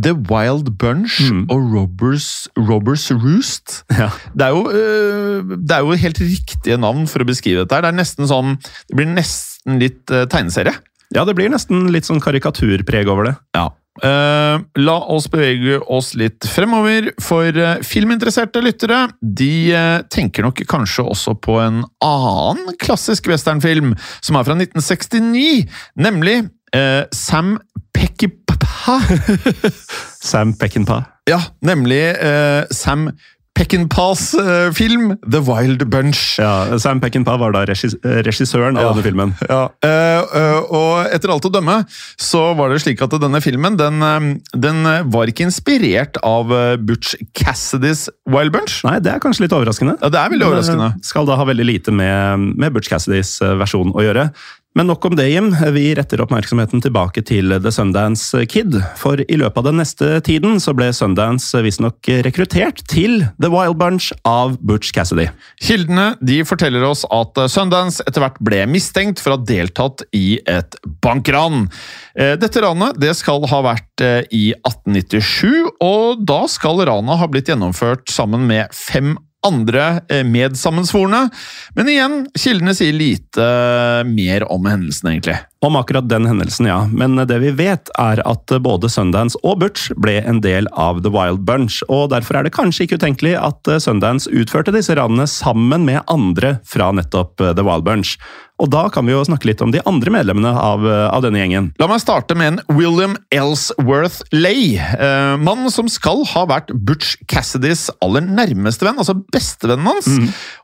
The 0.01 0.15
Wild 0.31 0.73
Bunch 0.79 1.21
Mm. 1.31 1.45
og 1.51 1.69
Robbers, 1.75 2.49
Robbers 2.59 3.11
Roost. 3.13 3.85
Ja. 3.91 4.11
Det 4.35 4.43
er, 4.43 4.51
jo, 4.51 4.65
øh, 4.71 5.55
det 5.59 5.71
er 5.71 5.85
jo 5.85 5.93
helt 5.95 6.21
riktige 6.21 6.79
navn 6.79 7.07
for 7.07 7.23
å 7.23 7.29
beskrive 7.29 7.63
dette. 7.63 7.75
her. 7.75 7.93
Det 7.93 8.07
sånn, 8.29 8.57
det 8.89 8.97
blir 8.97 9.07
nesten 9.15 9.79
litt 9.79 10.11
øh, 10.11 10.27
tegneserie. 10.27 10.75
ja, 11.15 11.25
det 11.25 11.37
blir 11.37 11.49
nesten 11.49 11.93
litt 11.93 12.05
sånn 12.05 12.21
karikaturpreg 12.21 13.09
over 13.09 13.25
det. 13.31 13.37
Ja. 13.55 13.71
Uh, 14.03 14.59
la 14.75 14.97
oss 15.15 15.29
bevege 15.31 15.79
oss 15.87 16.17
litt 16.19 16.43
fremover, 16.51 17.13
for 17.23 17.47
uh, 17.55 17.77
filminteresserte 17.87 18.59
lyttere 18.59 19.05
de 19.23 19.71
uh, 19.71 20.03
tenker 20.11 20.43
nok 20.43 20.65
kanskje 20.67 21.05
også 21.07 21.37
på 21.39 21.61
en 21.63 21.85
annen 22.03 22.75
klassisk 22.83 23.29
westernfilm, 23.31 23.95
som 24.19 24.35
er 24.41 24.49
fra 24.49 24.57
1969, 24.59 25.69
nemlig 26.03 26.41
eh, 26.75 27.05
Sam 27.15 27.55
Peckinpah. 27.95 28.64
Sam 30.25 30.55
Peckinpah. 30.59 31.05
ja, 31.31 31.41
nemlig 31.65 32.03
eh, 32.21 32.65
Sam 32.75 33.11
Peckinpahs 33.55 34.33
eh, 34.35 34.73
film 34.75 35.13
The 35.31 35.39
Wild 35.47 35.85
Bunch. 35.87 36.41
Ja, 36.43 36.75
Sam 36.83 36.99
Peckinpah 37.01 37.37
var 37.39 37.53
da 37.55 37.61
regis 37.69 37.95
regissøren 38.03 38.75
av 38.75 38.83
Ja. 38.83 38.89
denne 38.91 39.05
filmen. 39.07 39.35
Ja, 39.47 39.61
eh, 39.87 40.25
eh, 40.41 40.73
og 40.75 41.07
etter 41.15 41.31
alt 41.31 41.47
å 41.47 41.53
dømme 41.55 41.77
så 42.19 42.43
var 42.59 42.73
det 42.75 42.81
slik 42.83 43.05
at 43.07 43.15
denne 43.23 43.39
filmen 43.45 43.77
den, 43.79 44.03
eh, 44.03 44.27
den 44.59 44.83
eh, 44.91 45.05
var 45.07 45.31
ikke 45.31 45.47
inspirert 45.47 46.19
av 46.27 46.51
eh, 46.51 46.75
Butch 46.83 47.15
Cassidys 47.39 48.09
Wild 48.27 48.51
Bunch. 48.57 48.81
Nei, 48.89 48.97
det 48.99 49.15
er 49.15 49.23
kanskje 49.23 49.47
litt 49.47 49.55
overraskende. 49.55 50.01
Ja, 50.03 50.11
det 50.11 50.19
er 50.25 50.35
veldig 50.35 50.49
overraskende. 50.51 50.91
Eh, 50.97 51.07
Skal 51.13 51.31
da 51.31 51.39
ha 51.39 51.47
veldig 51.47 51.69
lite 51.71 51.95
med, 51.95 52.51
med 52.59 52.75
Butch 52.75 52.91
Cassidys 52.91 53.37
eh, 53.41 53.55
versjon 53.63 53.95
å 53.95 54.03
gjøre. 54.03 54.33
Men 54.75 54.89
nok 54.91 55.05
om 55.07 55.15
det, 55.15 55.29
Jim. 55.31 55.53
Vi 55.71 55.85
retter 55.95 56.19
oppmerksomheten 56.25 56.81
tilbake 56.83 57.23
til 57.23 57.53
The 57.63 57.71
Sundance 57.71 58.41
Kid. 58.51 58.75
For 58.99 59.21
i 59.23 59.37
løpet 59.39 59.61
av 59.61 59.69
den 59.69 59.77
neste 59.79 60.09
tiden 60.27 60.59
så 60.59 60.73
ble 60.75 60.89
Sundance 60.91 61.61
visstnok 61.63 62.09
rekruttert 62.27 62.83
til 62.91 63.23
The 63.39 63.53
Wild 63.53 63.79
Bunch 63.79 64.09
av 64.27 64.57
Butch 64.59 64.91
Cassidy. 64.97 65.29
Kildene 65.63 66.09
de 66.19 66.41
forteller 66.49 66.83
oss 66.89 67.05
at 67.15 67.39
Sundance 67.55 68.03
etter 68.03 68.25
hvert 68.25 68.41
ble 68.43 68.65
mistenkt 68.67 69.23
for 69.23 69.37
å 69.37 69.39
ha 69.39 69.47
deltatt 69.47 70.03
i 70.11 70.41
et 70.43 70.75
bankran. 71.07 71.69
Eh, 72.19 72.35
Dette 72.43 72.65
ranet 72.67 72.99
det 72.99 73.13
skal 73.15 73.47
ha 73.53 73.63
vært 73.63 74.03
eh, 74.03 74.25
i 74.35 74.49
1897, 74.59 75.71
og 75.87 76.27
da 76.27 76.41
skal 76.51 76.83
ranet 76.91 77.23
ha 77.23 77.31
blitt 77.31 77.53
gjennomført 77.53 78.11
sammen 78.11 78.51
med 78.51 78.75
fem 78.75 79.15
andre 79.47 80.01
eh, 80.09 80.25
medsammensvorne. 80.27 81.27
Men 81.77 81.91
igjen, 81.91 82.21
kildene 82.39 82.75
sier 82.77 82.97
lite 82.97 83.49
mer 84.09 84.47
om 84.53 84.67
hendelsen, 84.69 85.13
egentlig. 85.13 85.37
Om 85.65 85.79
akkurat 85.81 86.09
den 86.09 86.29
hendelsen, 86.29 86.69
ja. 86.69 86.83
Men 86.93 87.17
det 87.29 87.39
vi 87.41 87.53
vet, 87.57 87.93
er 88.01 88.21
at 88.29 88.55
både 88.65 88.91
Sundance 88.93 89.39
og 89.43 89.63
Butch 89.63 89.91
ble 90.01 90.19
en 90.25 90.43
del 90.45 90.69
av 90.73 91.03
The 91.05 91.13
Wild 91.13 91.45
Bunch, 91.49 91.81
og 91.89 92.11
derfor 92.13 92.41
er 92.41 92.47
det 92.47 92.55
kanskje 92.57 92.85
ikke 92.87 93.01
utenkelig 93.01 93.37
at 93.41 93.73
Sundance 93.81 94.31
utførte 94.33 94.75
disse 94.75 94.97
ranene 94.99 95.29
sammen 95.31 95.87
med 95.89 96.03
andre 96.13 96.59
fra 96.69 96.91
nettopp 96.97 97.41
The 97.41 97.65
Wild 97.65 97.89
Bunch. 97.89 98.19
Og 98.63 98.71
da 98.71 98.85
kan 98.93 99.07
vi 99.07 99.15
jo 99.15 99.23
snakke 99.27 99.49
litt 99.49 99.63
om 99.65 99.73
de 99.75 99.81
andre 99.89 100.13
medlemmene 100.15 100.53
av, 100.55 100.85
av 100.87 101.25
denne 101.25 101.41
gjengen. 101.41 101.73
La 101.83 101.89
meg 101.91 101.99
starte 102.03 102.37
med 102.39 102.53
en 102.53 102.77
William 102.79 103.17
Ellsworth 103.35 104.21
Lay. 104.31 104.77
Eh, 104.79 105.35
mannen 105.43 105.73
som 105.75 105.89
skal 105.91 106.23
ha 106.31 106.45
vært 106.47 106.71
Butch 106.87 107.17
Cassidys 107.31 107.89
aller 108.05 108.23
nærmeste 108.23 108.87
venn, 108.87 109.01
altså 109.03 109.17
bestevennen 109.35 109.91
hans. 109.91 110.09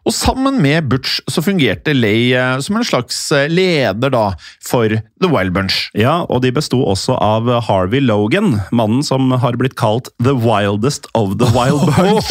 Og 0.07 0.15
sammen 0.15 0.61
med 0.63 0.87
Butch 0.93 1.19
så 1.31 1.43
fungerte 1.43 1.97
Lay 1.97 2.31
eh, 2.31 2.57
som 2.63 2.79
en 2.79 2.87
slags 2.87 3.19
eh, 3.35 3.49
leder 3.51 4.15
da 4.15 4.25
for 4.63 4.95
The 5.21 5.29
Wild 5.33 5.57
Bunch. 5.57 5.83
Ja, 5.99 6.21
og 6.31 6.45
de 6.47 6.55
besto 6.55 6.85
også 6.87 7.19
av 7.19 7.51
Harvey 7.67 8.01
Logan, 8.05 8.61
mannen 8.71 9.03
som 9.07 9.35
har 9.35 9.59
blitt 9.61 9.75
kalt 9.81 10.13
The 10.23 10.37
Wildest 10.39 11.11
of 11.19 11.41
the 11.43 11.51
Wild 11.57 11.91
Bunch. 11.99 12.31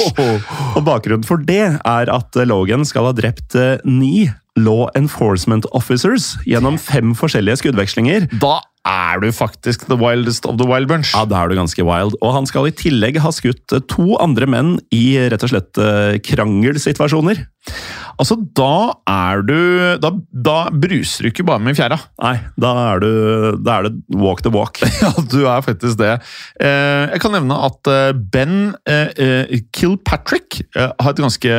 Og 0.79 0.85
bakgrunnen 0.87 1.27
for 1.27 1.41
det 1.43 1.65
er 1.77 2.13
at 2.15 2.45
Logan 2.47 2.87
skal 2.87 3.11
ha 3.11 3.17
drept 3.17 3.59
eh, 3.59 3.75
ni 3.83 4.29
law 4.65 4.87
enforcement 4.97 5.67
officers 5.75 6.35
gjennom 6.47 6.79
fem 6.81 7.15
forskjellige 7.17 7.61
skuddvekslinger. 7.63 8.27
Da 8.41 8.59
er 8.87 9.19
du 9.21 9.27
faktisk 9.35 9.83
the 9.89 9.97
wildest 9.99 10.45
of 10.47 10.55
the 10.57 10.65
wild 10.65 10.87
bunch. 10.89 11.11
Ja, 11.13 11.25
da 11.27 11.43
er 11.43 11.49
du 11.51 11.55
ganske 11.59 11.83
wild. 11.85 12.15
Og 12.23 12.33
han 12.33 12.47
skal 12.49 12.69
i 12.69 12.71
tillegg 12.75 13.19
ha 13.21 13.29
skutt 13.35 13.75
eh, 13.75 13.83
to 13.91 14.15
andre 14.23 14.47
menn 14.49 14.77
i 14.95 15.17
rett 15.29 15.43
og 15.45 15.51
slett 15.51 15.77
eh, 15.83 16.15
krangelsituasjoner. 16.25 17.43
Altså, 18.19 18.37
da 18.57 18.95
er 19.05 19.41
du 19.45 19.57
Da, 20.01 20.09
da 20.31 20.55
bruser 20.73 21.27
du 21.27 21.29
ikke 21.29 21.43
bare 21.45 21.61
med 21.61 21.75
fjæra. 21.77 21.97
Nei, 22.23 22.37
da 22.59 22.71
er, 22.95 23.03
du, 23.03 23.09
da 23.61 23.75
er 23.81 23.89
det 23.89 23.99
walk 24.15 24.41
the 24.47 24.51
walk. 24.55 24.79
Ja, 25.03 25.11
du 25.21 25.43
er 25.43 25.61
faktisk 25.63 25.99
det. 25.99 26.15
Eh, 26.63 27.11
jeg 27.13 27.21
kan 27.23 27.35
nevne 27.35 27.59
at 27.67 27.91
Ben 28.33 28.71
Kilpatrick 29.75 30.61
har 30.75 31.11
et 31.11 31.21
ganske 31.21 31.53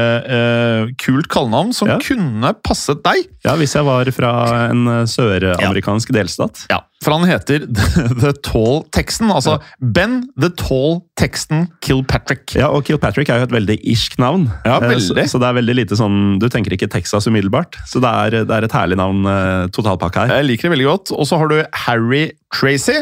kult 1.00 1.28
kallenavn 1.32 1.72
som 1.76 1.88
Ja. 1.92 1.98
kunne 2.02 2.52
passet 2.64 3.02
deg. 3.04 3.28
Ja, 3.44 3.54
hvis 3.60 3.74
jeg 3.76 3.84
var 3.86 4.08
fra 4.12 4.32
en 4.70 4.84
søramerikansk 5.08 6.12
delstat. 6.16 6.66
Ja, 6.72 6.80
For 7.10 7.18
han 7.18 7.26
heter 7.26 7.64
The, 8.22 8.30
Tall 8.46 8.84
Texan. 8.94 9.32
Altså 9.34 9.56
Ben 9.82 10.20
The 10.38 10.52
Tall 10.54 11.00
Texan 11.18 11.66
Kilpatrick. 11.84 12.54
Ja, 12.56 12.68
og 12.70 12.86
Kilpatrick 12.86 13.28
er 13.34 13.42
jo 13.42 13.48
et 13.48 13.54
veldig 13.56 13.76
irsk 13.92 14.14
navn. 14.22 14.46
Ja, 14.64 14.76
Eh, 14.80 14.86
veldig. 14.94 15.24
Så, 15.26 15.34
så 15.34 15.40
det 15.42 15.48
er 15.50 15.56
veldig 15.58 15.74
lite 15.76 15.96
sånn 15.98 16.38
Du 16.40 16.46
tenker 16.48 16.72
ikke 16.76 16.88
Texas 16.92 17.26
umiddelbart. 17.28 17.76
Så 17.90 18.00
det 18.00 18.08
er, 18.08 18.36
det 18.46 18.54
er 18.56 18.66
et 18.68 18.76
herlig 18.78 18.96
navn, 19.00 19.24
eh, 19.26 19.66
totalpakke 19.74 20.22
her. 20.22 20.36
Jeg 20.38 20.46
liker 20.52 20.68
det 20.70 20.72
veldig 20.78 20.86
godt. 20.88 21.12
Og 21.18 21.26
så 21.28 21.40
har 21.42 21.50
du 21.50 21.58
Harry 21.84 22.22
Tracy. 22.54 22.96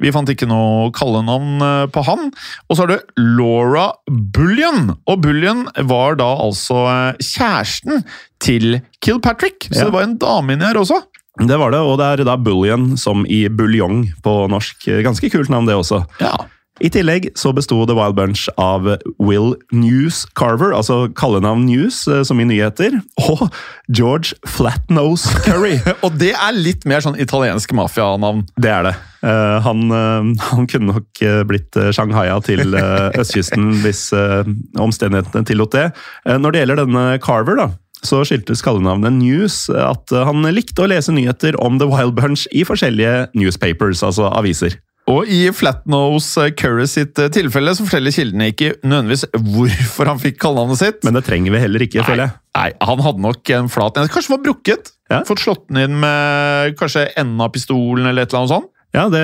Vi 0.00 0.12
fant 0.14 0.28
ikke 0.32 0.46
noe 0.48 0.90
kallenavn 0.96 1.64
eh, 1.64 1.86
på 1.92 2.04
han. 2.06 2.28
Og 2.68 2.76
så 2.76 2.84
har 2.84 2.92
du 2.94 3.24
Laura 3.40 3.88
Bullion. 4.08 4.92
Og 5.08 5.24
Bullion 5.24 5.64
var 5.90 6.20
da 6.20 6.30
altså 6.44 6.84
kjæresten 7.20 8.04
til 8.44 8.78
Kilpatrick. 9.04 9.68
Så 9.72 9.80
Ja. 9.80 9.84
det 9.88 9.92
var 9.96 10.02
en 10.06 10.18
dame 10.20 10.52
inni 10.56 10.64
her 10.68 10.80
også. 10.80 11.02
Det 11.42 11.56
var 11.58 11.74
det, 11.74 11.80
og 11.82 11.98
det 11.98 12.06
er 12.06 12.26
da 12.28 12.36
Bullion 12.38 12.92
som 13.00 13.24
i 13.26 13.44
buljong 13.50 14.04
på 14.22 14.34
norsk. 14.52 14.86
Ganske 15.02 15.30
kult 15.32 15.50
navn, 15.50 15.66
det 15.66 15.74
også. 15.74 16.04
Ja. 16.22 16.36
I 16.82 16.88
tillegg 16.90 17.28
så 17.38 17.52
besto 17.54 17.76
The 17.86 17.94
Wild 17.94 18.16
Bunch 18.18 18.48
av 18.58 18.88
Will 19.22 19.52
News 19.70 20.24
Carver, 20.34 20.72
altså 20.74 21.04
kallenavn 21.14 21.68
News, 21.68 22.00
eh, 22.10 22.24
som 22.26 22.40
i 22.42 22.46
nyheter, 22.48 22.96
og 23.22 23.44
George 23.86 24.34
Flatnose 24.50 25.30
Curry. 25.46 25.76
Og 26.06 26.18
det 26.18 26.32
er 26.34 26.56
litt 26.56 26.82
mer 26.88 27.04
sånn 27.04 27.18
italiensk 27.22 27.70
mafianavn. 27.78 28.42
Det 28.58 28.72
er 28.74 28.88
det. 28.88 28.94
Eh, 29.22 29.54
han, 29.62 29.86
eh, 29.86 30.32
han 30.50 30.68
kunne 30.70 30.96
nok 30.96 31.22
blitt 31.46 31.78
shanghaia 31.94 32.40
til 32.42 32.74
østkysten 33.22 33.70
hvis 33.84 34.08
omstendighetene 34.10 35.46
tillot 35.46 35.78
det. 35.78 35.88
Når 36.26 36.50
det 36.50 36.64
gjelder 36.64 36.82
denne 36.82 37.06
Carver, 37.22 37.60
da, 37.62 37.70
så 38.06 38.22
skyldtes 38.26 38.62
kallenavnet 38.64 39.16
News 39.16 39.66
at 39.72 40.12
han 40.14 40.46
likte 40.54 40.84
å 40.84 40.90
lese 40.90 41.14
nyheter 41.14 41.58
om 41.62 41.78
The 41.80 41.88
Wild 41.90 42.16
Bunch 42.18 42.48
i 42.52 42.64
forskjellige 42.66 43.30
newspapers, 43.36 44.04
altså 44.06 44.30
aviser. 44.32 44.78
Og 45.10 45.28
i 45.28 45.50
Flatnose 45.52 46.46
Curry 46.56 46.86
sitt 46.88 47.18
tilfelle 47.34 47.74
så 47.76 47.84
forteller 47.84 48.14
kildene 48.14 48.48
ikke 48.54 48.70
nødvendigvis 48.80 49.26
hvorfor 49.52 50.08
han 50.08 50.20
fikk 50.22 50.38
kallenavnet 50.40 50.80
sitt. 50.80 51.02
Men 51.04 51.18
det 51.18 51.26
trenger 51.26 51.52
vi 51.52 51.60
heller 51.60 51.84
ikke, 51.84 52.04
føler 52.06 52.24
jeg. 52.24 52.36
Nei, 52.56 52.68
han 52.88 53.02
hadde 53.04 53.24
nok 53.26 53.52
en 53.58 53.68
flat 53.72 54.00
en. 54.00 54.08
Kanskje 54.14 54.32
var 54.32 54.44
brukket. 54.46 54.94
Ja. 55.12 55.20
Fått 55.28 55.42
slått 55.44 55.66
den 55.68 55.82
inn 55.82 55.98
med 56.00 56.78
kanskje 56.80 57.10
enden 57.20 57.42
av 57.44 57.52
pistolen 57.52 58.08
eller 58.08 58.24
et 58.24 58.32
eller 58.32 58.44
annet 58.44 58.54
sånt. 58.54 58.70
Ja, 58.94 59.08
det, 59.10 59.20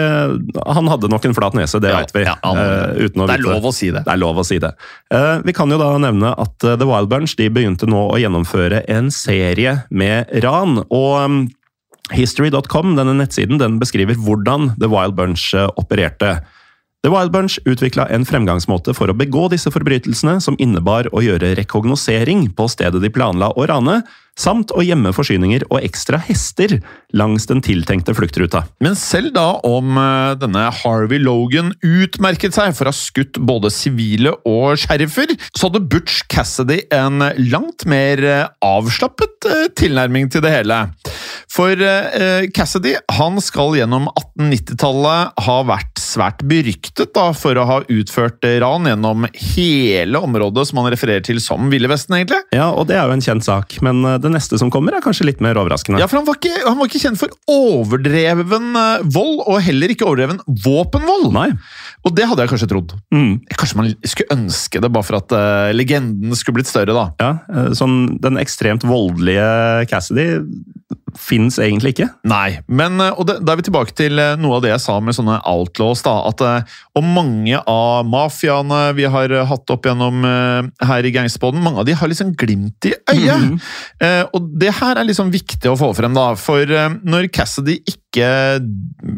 Han 0.66 0.88
hadde 0.90 1.08
nok 1.12 1.24
en 1.28 1.34
flat 1.36 1.54
nese, 1.54 1.78
det 1.80 1.92
Ja, 1.92 2.00
vet 2.02 2.14
vi. 2.16 2.24
ja, 2.26 2.34
han- 2.42 2.58
uh, 2.58 2.94
Det 2.98 3.14
er 3.14 3.38
vite 3.38 3.38
lov 3.46 3.68
å 3.70 3.72
si 3.72 3.90
det. 3.94 4.02
Det 4.04 4.12
er 4.12 4.18
lov 4.18 4.36
å 4.42 4.44
si 4.44 4.58
det. 4.58 4.72
Uh, 5.14 5.38
vi 5.46 5.54
kan 5.54 5.70
jo 5.70 5.78
da 5.78 5.92
nevne 6.02 6.34
at 6.36 6.64
eh, 6.64 6.76
The 6.76 6.86
Wild 6.88 7.08
Bunch 7.08 7.36
de 7.38 7.48
begynte 7.48 7.86
nå 7.86 8.10
å 8.10 8.18
gjennomføre 8.18 8.82
en 8.90 9.10
serie 9.14 9.84
med 9.90 10.26
ran. 10.42 10.82
og 10.90 11.24
um, 11.24 11.40
History.com, 12.10 12.96
denne 12.98 13.14
nettsiden, 13.14 13.60
den 13.60 13.78
beskriver 13.78 14.18
hvordan 14.18 14.74
The 14.80 14.88
Wild 14.90 15.14
Bunch 15.14 15.52
opererte. 15.78 16.40
The 17.02 17.10
Wild 17.10 17.30
Bunch 17.32 17.58
utvikla 17.64 18.08
en 18.10 18.26
fremgangsmåte 18.28 18.92
for 18.96 19.08
å 19.08 19.14
begå 19.16 19.46
disse 19.48 19.70
forbrytelsene, 19.72 20.40
som 20.42 20.58
innebar 20.60 21.06
å 21.14 21.22
gjøre 21.22 21.54
rekognosering 21.56 22.48
på 22.58 22.66
stedet 22.68 23.00
de 23.00 23.08
planla 23.14 23.52
å 23.56 23.68
rane, 23.70 24.02
samt 24.40 24.72
å 24.72 24.84
gjemme 24.84 25.12
forsyninger 25.14 25.66
og 25.68 25.82
ekstra 25.84 26.20
hester 26.24 26.78
langs 27.16 27.46
den 27.50 27.62
tiltenkte 27.64 28.14
fluktruta. 28.16 28.64
Men 28.82 28.96
selv 28.98 29.34
da 29.36 29.46
om 29.66 29.98
eh, 30.00 30.34
denne 30.40 30.66
Harvey 30.80 31.20
Logan 31.22 31.72
utmerket 31.84 32.56
seg 32.56 32.74
for 32.76 32.88
å 32.88 32.94
ha 32.94 32.96
skutt 32.96 33.40
både 33.40 33.72
sivile 33.74 34.36
og 34.48 34.78
sheriffer, 34.80 35.34
så 35.52 35.68
hadde 35.68 35.84
Butch 35.90 36.22
Cassidy 36.30 36.80
en 36.94 37.24
langt 37.50 37.86
mer 37.90 38.24
eh, 38.24 38.46
avslappet 38.64 39.50
eh, 39.50 39.66
tilnærming 39.78 40.30
til 40.32 40.44
det 40.44 40.54
hele. 40.54 40.82
For 41.50 41.74
Cassidy 42.54 42.92
han 43.16 43.40
skal 43.42 43.74
gjennom 43.74 44.06
1890-tallet 44.12 45.40
ha 45.46 45.56
vært 45.66 45.98
svært 46.00 46.44
beryktet 46.46 47.12
da, 47.16 47.30
for 47.36 47.58
å 47.58 47.66
ha 47.66 47.78
utført 47.90 48.44
ran 48.62 48.88
gjennom 48.88 49.26
hele 49.34 50.22
området 50.22 50.68
som 50.68 50.80
han 50.80 50.90
refererer 50.92 51.24
til 51.26 51.40
som 51.42 51.70
Ville 51.72 51.90
Vesten, 51.90 52.16
egentlig. 52.18 52.40
Ja, 52.54 52.70
og 52.70 52.88
det 52.90 52.98
er 52.98 53.08
jo 53.08 53.16
en 53.16 53.24
kjent 53.24 53.46
sak, 53.46 53.76
men 53.84 54.02
eh, 54.06 54.18
det 54.30 54.38
neste 54.38 54.58
som 54.60 54.70
kommer 54.72 54.96
er 54.96 55.04
kanskje 55.04 55.26
litt 55.28 55.42
mer 55.44 55.58
overraskende. 55.60 56.00
Ja, 56.00 56.08
for 56.10 56.20
han 56.20 56.26
var, 56.28 56.38
ikke, 56.38 56.62
han 56.64 56.78
var 56.78 56.90
ikke 56.90 57.02
kjent 57.02 57.20
for 57.20 57.34
overdreven 57.50 58.70
eh, 58.78 59.04
vold, 59.16 59.42
og 59.44 59.60
heller 59.66 59.92
ikke 59.92 60.06
overdreven 60.08 60.40
våpenvold. 60.64 61.30
Nei. 61.34 61.48
Og 62.06 62.14
det 62.16 62.28
hadde 62.30 62.46
jeg 62.46 62.52
kanskje 62.54 62.70
trodd. 62.70 62.94
Mm. 63.14 63.32
Kanskje 63.52 63.80
man 63.80 63.92
skulle 64.00 64.36
ønske 64.38 64.82
det, 64.82 64.92
bare 64.94 65.06
for 65.06 65.20
at 65.20 65.34
uh, 65.36 65.70
legenden 65.76 66.36
skulle 66.38 66.60
blitt 66.60 66.70
større, 66.70 66.94
da. 66.96 67.06
Ja, 67.20 67.32
eh, 67.50 67.72
sånn 67.76 67.98
Den 68.22 68.38
ekstremt 68.40 68.86
voldelige 68.88 69.50
Cassidy 69.90 70.28
fins 71.18 71.58
egentlig 71.62 71.94
ikke. 71.94 72.08
Nei, 72.28 72.60
men 72.70 73.00
eh, 73.02 73.14
og 73.14 73.26
det, 73.28 73.38
da 73.44 73.54
er 73.54 73.60
vi 73.60 73.66
tilbake 73.66 73.94
til 73.98 74.20
eh, 74.20 74.36
noe 74.40 74.58
av 74.58 74.64
det 74.64 74.72
jeg 74.72 74.82
sa 74.84 74.98
med 75.02 75.16
sånne 75.16 75.40
outlaws. 75.48 76.04
da, 76.06 76.14
at 76.30 76.44
eh, 76.46 76.76
Og 76.98 77.06
mange 77.06 77.60
av 77.70 78.06
mafiaene 78.08 78.82
vi 78.98 79.06
har 79.10 79.34
hatt 79.50 79.74
opp 79.74 79.86
gjennom 79.86 80.24
her 80.24 81.06
i 81.06 81.12
Gangsterboden, 81.14 81.62
mange 81.62 81.82
av 81.82 81.88
de 81.88 81.96
har 81.96 82.10
liksom 82.10 82.34
glimt 82.38 82.88
i 82.88 82.94
øyet. 83.12 83.60
Eh, 84.00 84.22
og 84.36 84.50
det 84.60 84.72
her 84.80 84.98
er 84.98 85.06
liksom 85.06 85.32
viktig 85.32 85.70
å 85.70 85.78
få 85.78 85.90
frem, 85.96 86.14
da. 86.16 86.32
For 86.38 86.66
når 87.04 87.30
Cassidy 87.34 87.78
ikke 87.88 88.26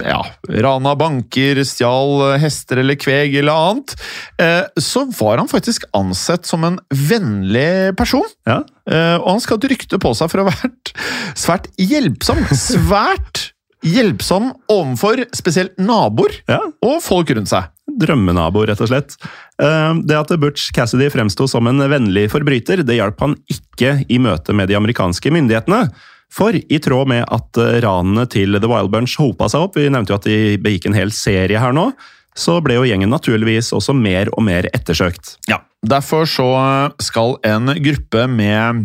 ja, 0.05 0.21
rana 0.63 0.95
banker, 0.99 1.63
stjal 1.65 2.37
hester 2.43 2.83
eller 2.83 2.99
kveg 3.01 3.37
eller 3.41 3.53
annet, 3.53 3.95
eh, 4.43 4.65
så 4.81 5.07
var 5.19 5.41
han 5.41 5.51
faktisk 5.51 5.87
ansett 5.97 6.47
som 6.49 6.65
en 6.69 6.79
vennlig 6.91 7.97
person. 7.99 8.27
Ja, 8.49 8.63
Eh, 8.91 9.17
og 9.21 9.29
han 9.29 9.43
skal 9.43 9.59
ha 9.59 9.63
et 9.63 9.73
rykte 9.75 9.99
på 10.03 10.13
seg 10.19 10.31
for 10.33 10.43
å 10.43 10.47
ha 10.47 10.55
vært 10.55 10.95
svært 11.39 11.69
hjelpsom. 11.81 12.41
Svært 12.73 13.49
hjelpsom 13.83 14.53
overfor 14.71 15.25
spesielt 15.35 15.75
naboer 15.83 16.37
ja. 16.51 16.61
og 16.87 17.01
folk 17.03 17.33
rundt 17.35 17.51
seg. 17.51 17.71
Drømmenabo, 17.99 18.63
rett 18.69 18.81
og 18.83 18.91
slett. 18.93 19.17
Eh, 19.61 19.93
Det 20.07 20.19
at 20.19 20.33
Butch 20.41 20.71
Cassidy 20.75 21.11
fremsto 21.13 21.49
som 21.51 21.67
en 21.71 21.83
vennlig 21.91 22.29
forbryter, 22.33 22.85
det 22.87 22.99
hjalp 22.99 23.21
han 23.25 23.37
ikke 23.51 24.01
i 24.09 24.21
møte 24.23 24.55
med 24.57 24.71
de 24.71 24.79
amerikanske 24.79 25.35
myndighetene. 25.35 25.87
For 26.33 26.57
i 26.57 26.79
tråd 26.81 27.11
med 27.13 27.27
at 27.29 27.61
eh, 27.61 27.79
ranene 27.85 28.25
til 28.31 28.57
The 28.57 28.71
Wild 28.71 28.93
Bunch 28.95 29.19
hopa 29.21 29.51
seg 29.53 29.67
opp, 29.67 29.77
vi 29.77 29.91
nevnte 29.93 30.15
jo 30.15 30.21
at 30.21 30.29
de 30.31 30.39
begikk 30.63 30.89
en 30.89 30.97
hel 30.97 31.13
serie 31.15 31.61
her 31.61 31.75
nå, 31.77 31.91
så 32.39 32.61
ble 32.65 32.79
jo 32.79 32.87
gjengen 32.89 33.13
naturligvis 33.13 33.73
også 33.77 33.95
mer 33.97 34.31
og 34.37 34.43
mer 34.47 34.69
ettersøkt. 34.73 35.37
Ja, 35.51 35.61
Derfor 35.83 36.29
så 36.31 36.47
skal 37.03 37.37
en 37.43 37.73
gruppe 37.83 38.29
med 38.31 38.85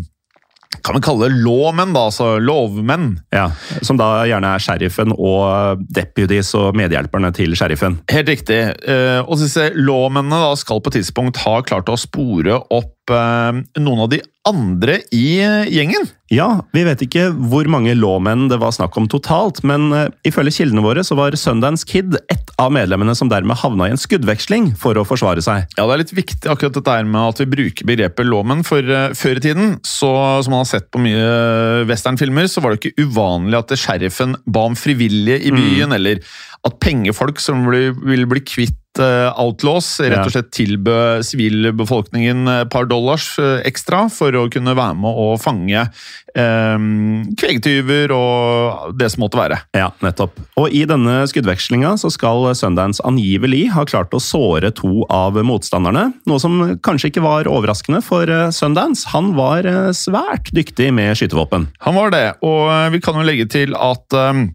kan 0.83 0.95
vi 0.97 1.01
kalle 1.01 1.27
det 1.29 1.37
lawmen, 1.45 1.93
da, 1.95 2.01
altså 2.09 2.37
lovmenn. 2.43 3.19
Ja, 3.33 3.47
Som 3.85 3.97
da 3.97 4.25
gjerne 4.27 4.49
er 4.55 4.61
sheriffen 4.61 5.13
og 5.15 5.83
deputies 5.95 6.51
og 6.59 6.75
medhjelperne 6.77 7.31
til 7.35 7.55
sheriffen. 7.57 7.99
Helt 8.11 8.29
riktig. 8.29 8.59
Eh, 8.83 9.21
Og 9.23 9.39
disse 9.39 9.69
lawmennene 9.75 10.41
da 10.43 10.51
skal 10.59 10.81
på 10.83 10.91
et 10.91 10.99
tidspunkt 10.99 11.39
ha 11.45 11.61
klart 11.65 11.89
å 11.89 11.97
spore 11.97 12.59
opp 12.67 12.93
noen 13.13 14.03
av 14.03 14.09
de 14.11 14.21
andre 14.47 15.01
i 15.11 15.39
eh, 15.43 15.67
gjengen. 15.71 16.07
Ja, 16.31 16.47
vi 16.75 16.83
vet 16.83 17.01
ikke 17.05 17.29
hvor 17.31 17.67
mange 17.71 17.93
lawmen 17.95 18.47
det 18.51 18.59
var 18.61 18.73
snakk 18.75 18.95
om 18.99 19.07
totalt, 19.11 19.61
men 19.67 19.89
eh, 19.95 20.09
ifølge 20.27 20.57
kildene 20.59 20.83
våre 20.83 21.03
så 21.07 21.17
var 21.19 21.35
Sundance 21.39 21.87
Kid 21.87 22.17
ett 22.31 22.51
av 22.61 22.73
medlemmene 22.75 23.15
som 23.17 23.29
dermed 23.31 23.59
havna 23.61 23.87
i 23.87 23.93
en 23.95 24.01
skuddveksling 24.01 24.71
for 24.79 24.97
å 24.99 25.05
forsvare 25.07 25.43
seg. 25.43 25.67
Ja, 25.77 25.85
Det 25.85 25.95
er 25.95 26.03
litt 26.03 26.15
viktig 26.17 26.51
akkurat 26.51 26.77
dette 26.79 26.97
her 26.99 27.07
med 27.07 27.33
at 27.33 27.43
vi 27.43 27.49
bruker 27.57 27.89
begrepet 27.89 28.27
lawmen, 28.27 28.63
for 28.67 28.83
eh, 28.83 29.13
før 29.17 29.41
i 29.41 29.45
tiden, 29.49 29.77
så, 29.87 30.11
som 30.45 30.55
man 30.55 30.65
har 30.65 30.71
sett 30.71 30.89
på 30.91 31.03
mye 31.03 31.85
westernfilmer, 31.89 32.49
så 32.51 32.63
var 32.63 32.73
det 32.73 32.81
ikke 32.81 33.07
uvanlig 33.07 33.61
at 33.61 33.77
sheriffen 33.79 34.37
ba 34.47 34.67
om 34.71 34.77
frivillige 34.79 35.41
i 35.47 35.55
byen, 35.55 35.95
eller 35.95 36.23
at 36.67 36.79
pengefolk 36.83 37.39
som 37.41 37.67
vil, 37.69 37.93
vil 38.07 38.27
bli 38.29 38.43
kvitt 38.47 38.79
eh, 39.03 39.39
outlaws, 39.39 39.89
rett 40.03 40.25
og 40.25 40.33
slett 40.33 40.53
tilbød 40.55 41.25
sivilbefolkningen 41.27 42.47
et 42.63 42.71
par 42.73 42.87
dollars 42.89 43.33
eh, 43.41 43.59
ekstra 43.67 44.05
for 44.13 44.35
å 44.37 44.47
kunne 44.53 44.75
være 44.77 44.97
med 45.01 45.21
å 45.23 45.27
fange 45.41 45.83
eh, 45.83 46.77
kvegtyver 47.41 48.13
og 48.15 48.97
det 48.97 49.11
som 49.13 49.25
måtte 49.25 49.39
være. 49.39 49.59
Ja, 49.77 49.89
nettopp. 50.05 50.37
Og 50.59 50.73
i 50.73 50.83
denne 50.89 51.21
skuddvekslinga 51.29 51.95
så 52.01 52.11
skal 52.13 52.49
Sundance 52.57 53.03
angivelig 53.07 53.67
ha 53.75 53.85
klart 53.87 54.15
å 54.15 54.21
såre 54.23 54.71
to 54.75 55.03
av 55.13 55.37
motstanderne. 55.47 56.09
Noe 56.29 56.41
som 56.41 56.59
kanskje 56.85 57.11
ikke 57.11 57.25
var 57.25 57.49
overraskende, 57.51 58.03
for 58.05 58.29
eh, 58.29 58.49
Sundance 58.55 59.09
han 59.13 59.33
var 59.37 59.67
eh, 59.67 59.91
svært 59.95 60.51
dyktig 60.55 60.91
med 60.95 61.17
skytevåpen. 61.17 61.69
Han 61.85 61.97
var 61.97 62.13
det, 62.13 62.25
og 62.45 62.63
eh, 62.71 62.89
vi 62.95 63.03
kan 63.03 63.19
jo 63.19 63.27
legge 63.27 63.47
til 63.51 63.75
at 63.77 64.17
eh, 64.17 64.45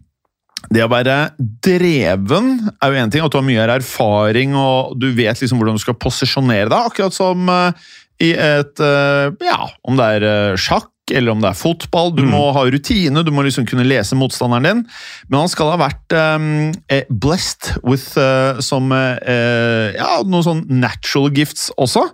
det 0.71 0.83
å 0.85 0.91
være 0.91 1.17
dreven 1.63 2.53
er 2.77 2.93
jo 2.93 3.01
én 3.01 3.11
ting, 3.11 3.23
at 3.25 3.33
du 3.33 3.39
har 3.39 3.45
mye 3.47 3.67
erfaring 3.75 4.55
og 4.59 4.95
du 4.99 5.09
vet 5.15 5.41
liksom 5.41 5.59
hvordan 5.59 5.79
du 5.79 5.83
skal 5.83 5.99
posisjonere 5.99 6.69
deg, 6.71 6.89
akkurat 6.91 7.15
som 7.15 7.49
eh, 7.51 7.91
i 8.23 8.31
et 8.37 8.83
eh, 8.83 9.33
Ja, 9.43 9.59
om 9.83 9.99
det 9.99 10.09
er 10.17 10.27
eh, 10.29 10.59
sjakk 10.59 10.92
eller 11.11 11.33
om 11.33 11.41
det 11.43 11.49
er 11.49 11.57
fotball. 11.57 12.13
Du 12.15 12.23
må 12.27 12.45
ha 12.55 12.63
rutine, 12.71 13.23
du 13.25 13.31
må 13.35 13.43
liksom 13.43 13.65
kunne 13.67 13.85
lese 13.87 14.15
motstanderen 14.15 14.63
din. 14.63 14.83
Men 15.27 15.43
han 15.43 15.51
skal 15.51 15.73
ha 15.73 15.79
vært 15.81 16.15
eh, 16.15 17.03
blessed 17.09 17.73
with 17.83 18.15
eh, 18.19 18.61
som 18.63 18.91
eh, 18.95 19.91
ja, 19.97 20.21
noen 20.23 20.45
sånn 20.45 20.63
natural 20.71 21.31
gifts 21.35 21.69
også. 21.75 22.05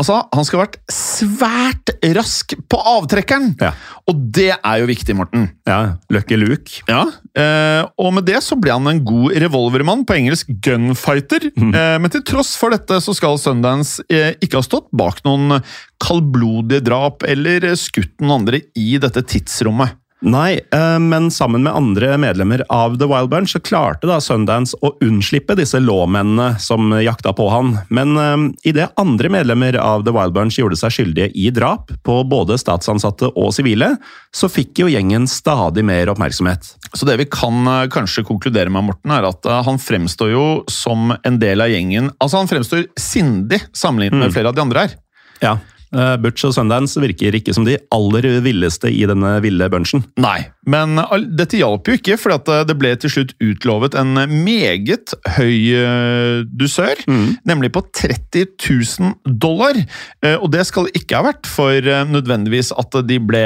Altså, 0.00 0.22
Han 0.32 0.46
skal 0.48 0.60
ha 0.60 0.66
vært 0.66 0.80
svært 0.92 1.94
rask 2.16 2.56
på 2.70 2.80
avtrekkeren! 2.96 3.52
Ja. 3.62 3.72
Og 4.10 4.18
det 4.34 4.50
er 4.56 4.80
jo 4.82 4.88
viktig, 4.90 5.14
Morten. 5.18 5.46
Ja, 5.68 5.98
Lucky 6.12 6.38
Luke. 6.40 6.82
Ja, 6.90 7.04
eh, 7.38 7.84
og 8.00 8.10
med 8.16 8.26
det 8.26 8.40
så 8.42 8.58
ble 8.58 8.74
han 8.74 8.90
en 8.90 9.04
god 9.06 9.36
revolvermann, 9.44 10.02
på 10.08 10.16
engelsk 10.18 10.50
gunfighter. 10.64 11.46
Eh, 11.52 11.96
men 12.02 12.10
til 12.12 12.24
tross 12.26 12.56
for 12.58 12.74
dette 12.74 12.98
så 13.04 13.14
skal 13.16 13.38
Sundance 13.40 14.02
ikke 14.08 14.58
ha 14.58 14.64
stått 14.66 14.90
bak 14.96 15.22
noen 15.26 15.60
kaldblodige 16.02 16.84
drap 16.88 17.26
eller 17.28 17.72
skutt 17.78 18.18
noen 18.20 18.40
andre 18.42 18.64
i 18.78 18.96
dette 19.02 19.22
tidsrommet. 19.22 19.98
Nei, 20.22 20.60
eh, 20.72 20.98
men 20.98 21.30
sammen 21.30 21.62
med 21.62 21.74
andre 21.74 22.14
medlemmer 22.18 22.62
av 22.68 22.94
The 22.98 23.06
Wild 23.10 23.28
Bunch 23.28 23.50
så 23.56 23.60
klarte 23.60 24.06
da 24.06 24.20
Sundance 24.22 24.78
å 24.78 24.92
unnslippe 25.02 25.56
disse 25.58 25.80
lawmennene 25.82 26.60
som 26.62 26.92
jakta 27.02 27.32
på 27.34 27.48
han. 27.50 27.72
Men 27.90 28.14
eh, 28.16 28.44
idet 28.70 28.92
andre 29.02 29.32
medlemmer 29.34 29.74
av 29.82 30.04
The 30.06 30.14
Wild 30.14 30.36
Bunch 30.36 30.60
gjorde 30.60 30.78
seg 30.78 30.94
skyldige 30.94 31.32
i 31.34 31.48
drap 31.50 31.90
på 32.06 32.20
både 32.30 32.58
statsansatte 32.60 33.32
og 33.34 33.50
sivile, 33.56 33.96
så 34.30 34.50
fikk 34.50 34.84
jo 34.84 34.92
gjengen 34.92 35.26
stadig 35.26 35.82
mer 35.90 36.14
oppmerksomhet. 36.14 36.70
Så 36.94 37.08
det 37.08 37.18
vi 37.18 37.26
kan 37.26 37.66
eh, 37.66 37.88
kanskje 37.90 38.22
konkludere 38.28 38.70
med, 38.70 38.92
Morten, 38.92 39.10
er 39.10 39.26
at 39.26 39.50
han 39.66 39.82
fremstår 39.82 40.30
jo 40.36 40.46
som 40.70 41.16
en 41.18 41.42
del 41.42 41.62
av 41.62 41.70
gjengen 41.70 42.10
Altså, 42.22 42.38
han 42.38 42.48
fremstår 42.50 42.84
sindig 43.00 43.58
sammenlignet 43.74 44.20
med 44.20 44.34
flere 44.34 44.52
av 44.52 44.54
de 44.54 44.62
andre 44.62 44.86
her. 44.86 44.94
Ja, 45.42 45.56
Butch 45.92 46.46
og 46.48 46.54
Sundance 46.56 47.00
virker 47.02 47.34
ikke 47.36 47.52
som 47.54 47.66
de 47.68 47.76
aller 47.92 48.26
villeste 48.44 48.88
i 48.88 49.02
denne 49.08 49.34
ville 49.44 49.68
bunchen. 49.72 50.04
Nei, 50.20 50.38
men 50.64 50.96
dette 51.36 51.58
hjalp 51.60 51.88
jo 51.90 51.96
ikke, 51.98 52.16
for 52.20 52.32
det 52.66 52.76
ble 52.80 52.94
til 53.02 53.12
slutt 53.12 53.34
utlovet 53.44 53.96
en 53.98 54.14
meget 54.44 55.12
høy 55.36 55.56
eh, 55.76 56.42
dusør, 56.48 57.02
nemlig 57.48 57.72
på 57.74 57.84
30 57.92 58.46
000 58.56 59.36
dollar. 59.42 59.76
Eh, 60.24 60.36
Og 60.40 60.48
det 60.54 60.64
skal 60.68 60.88
ikke 60.96 61.20
ha 61.20 61.26
vært 61.28 61.46
for 61.50 61.76
eh, 61.76 62.04
nødvendigvis 62.08 62.72
at 62.78 62.96
de 63.08 63.20
ble 63.20 63.44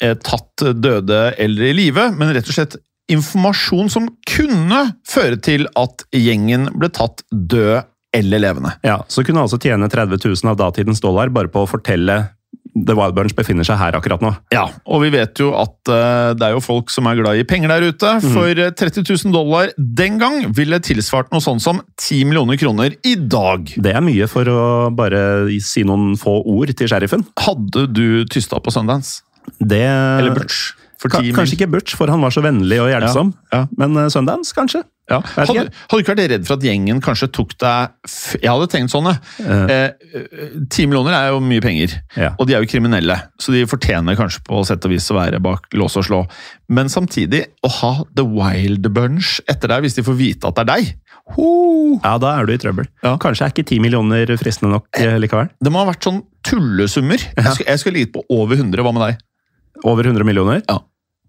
eh, 0.00 0.16
tatt 0.24 0.64
døde 0.80 1.22
eller 1.38 1.70
i 1.70 1.76
live, 1.84 2.10
men 2.16 2.32
rett 2.34 2.48
og 2.48 2.56
slett 2.56 2.78
informasjon 3.12 3.90
som 3.92 4.06
kunne 4.24 4.78
føre 5.08 5.36
til 5.44 5.66
at 5.76 6.06
gjengen 6.16 6.70
ble 6.80 6.88
tatt 6.88 7.20
død 7.30 7.84
eller 8.14 8.42
levende. 8.42 8.76
Ja, 8.86 9.00
Så 9.08 9.24
kunne 9.24 9.42
han 9.42 9.48
altså 9.48 9.60
tjene 9.60 9.90
30 9.90 10.22
000 10.22 10.52
av 10.52 10.60
datidens 10.60 11.02
dollar 11.02 11.32
bare 11.34 11.50
på 11.52 11.64
å 11.64 11.70
fortelle 11.70 12.22
The 12.74 12.94
Wild 12.98 13.14
Bunch 13.14 13.34
befinner 13.38 13.66
seg 13.66 13.78
her 13.78 13.94
akkurat 13.94 14.22
nå. 14.24 14.32
Ja, 14.54 14.64
og 14.90 15.04
vi 15.04 15.12
vet 15.14 15.38
jo 15.38 15.52
at 15.54 15.76
uh, 15.90 16.34
det 16.34 16.48
er 16.48 16.56
jo 16.56 16.62
folk 16.64 16.90
som 16.90 17.06
er 17.06 17.20
glad 17.20 17.38
i 17.38 17.46
penger 17.46 17.70
der 17.70 17.86
ute. 17.86 18.10
For 18.24 18.50
eh, 18.50 18.72
30 18.74 19.06
000 19.06 19.34
dollar 19.34 19.70
den 19.78 20.18
gang 20.18 20.40
ville 20.54 20.80
tilsvart 20.82 21.30
noe 21.34 21.44
sånn 21.44 21.62
som 21.62 21.78
10 22.02 22.26
millioner 22.30 22.58
kroner 22.58 22.96
i 23.06 23.14
dag. 23.14 23.70
Det 23.78 23.94
er 23.94 24.02
mye 24.04 24.26
for 24.30 24.50
å 24.50 24.64
bare 24.94 25.22
si 25.62 25.86
noen 25.86 26.18
få 26.18 26.40
ord 26.50 26.74
til 26.74 26.90
sheriffen. 26.90 27.22
Hadde 27.46 27.86
du 27.94 28.24
tysta 28.30 28.58
på 28.58 28.74
Sundance? 28.74 29.22
Det, 29.60 29.84
Eller 29.84 30.34
Butch? 30.34 30.72
Ka 31.12 31.20
kanskje 31.36 31.58
ikke 31.58 31.70
Butch, 31.74 31.94
for 31.98 32.10
han 32.12 32.22
var 32.24 32.32
så 32.34 32.42
vennlig 32.44 32.80
og 32.82 32.90
hjelpsom. 32.92 33.34
Ja, 33.52 33.64
ja. 33.64 33.68
Men 33.80 33.96
uh, 33.98 34.08
Sundance, 34.12 34.54
kanskje? 34.56 34.84
Ja. 35.10 35.18
Hadde, 35.36 35.66
hadde 35.68 35.98
du 35.98 36.00
ikke 36.00 36.14
vært 36.14 36.30
redd 36.32 36.46
for 36.48 36.56
at 36.56 36.64
gjengen 36.64 37.00
kanskje 37.04 37.26
tok 37.36 37.50
deg 37.60 37.90
Jeg 38.40 38.48
hadde 38.48 38.68
tenkt 38.72 38.92
sånn, 38.94 39.10
jeg. 39.10 39.18
Eh, 39.44 39.90
eh, 40.16 40.54
10 40.64 40.88
millioner 40.88 41.12
er 41.18 41.26
jo 41.34 41.42
mye 41.44 41.60
penger, 41.60 41.98
Ja. 42.16 42.30
og 42.40 42.48
de 42.48 42.56
er 42.56 42.64
jo 42.64 42.70
kriminelle. 42.72 43.18
Så 43.36 43.52
de 43.52 43.66
fortjener 43.68 44.16
kanskje 44.16 44.40
på 44.48 44.62
sett 44.64 44.86
og 44.88 44.94
vis 44.94 45.10
å 45.12 45.18
være 45.18 45.42
bak 45.44 45.68
lås 45.76 45.98
og 46.00 46.06
slå. 46.08 46.22
Men 46.72 46.88
samtidig, 46.88 47.42
å 47.60 47.72
ha 47.82 47.92
The 48.16 48.24
Wild 48.24 48.88
Bunch 48.96 49.42
etter 49.44 49.74
deg 49.74 49.84
hvis 49.84 49.98
de 50.00 50.06
får 50.08 50.16
vite 50.16 50.48
at 50.48 50.56
det 50.56 50.64
er 50.64 50.72
deg 50.72 50.94
ho, 51.34 51.50
Ja, 52.02 52.16
da 52.20 52.34
er 52.38 52.48
du 52.48 52.52
i 52.52 52.60
trøbbel. 52.60 52.88
Ja. 53.04 53.14
Kanskje 53.20 53.46
er 53.46 53.52
ikke 53.52 53.64
10 53.64 53.84
millioner 53.84 54.32
fristende 54.40 54.72
nok 54.74 54.88
eh, 55.00 55.16
likevel. 55.20 55.52
Det 55.60 55.72
må 55.72 55.80
ha 55.80 55.88
vært 55.88 56.04
sånn 56.04 56.22
tullesummer. 56.44 57.20
Jeg 57.20 57.44
skulle, 57.44 57.68
jeg 57.70 57.80
skulle 57.80 58.00
ligget 58.00 58.16
på 58.16 58.24
over 58.32 58.56
100. 58.60 58.84
Hva 58.84 58.92
med 58.96 59.06
deg? 59.08 59.22
Over 59.84 60.08
100 60.08 60.24
millioner? 60.28 60.60
Ja. 60.68 60.80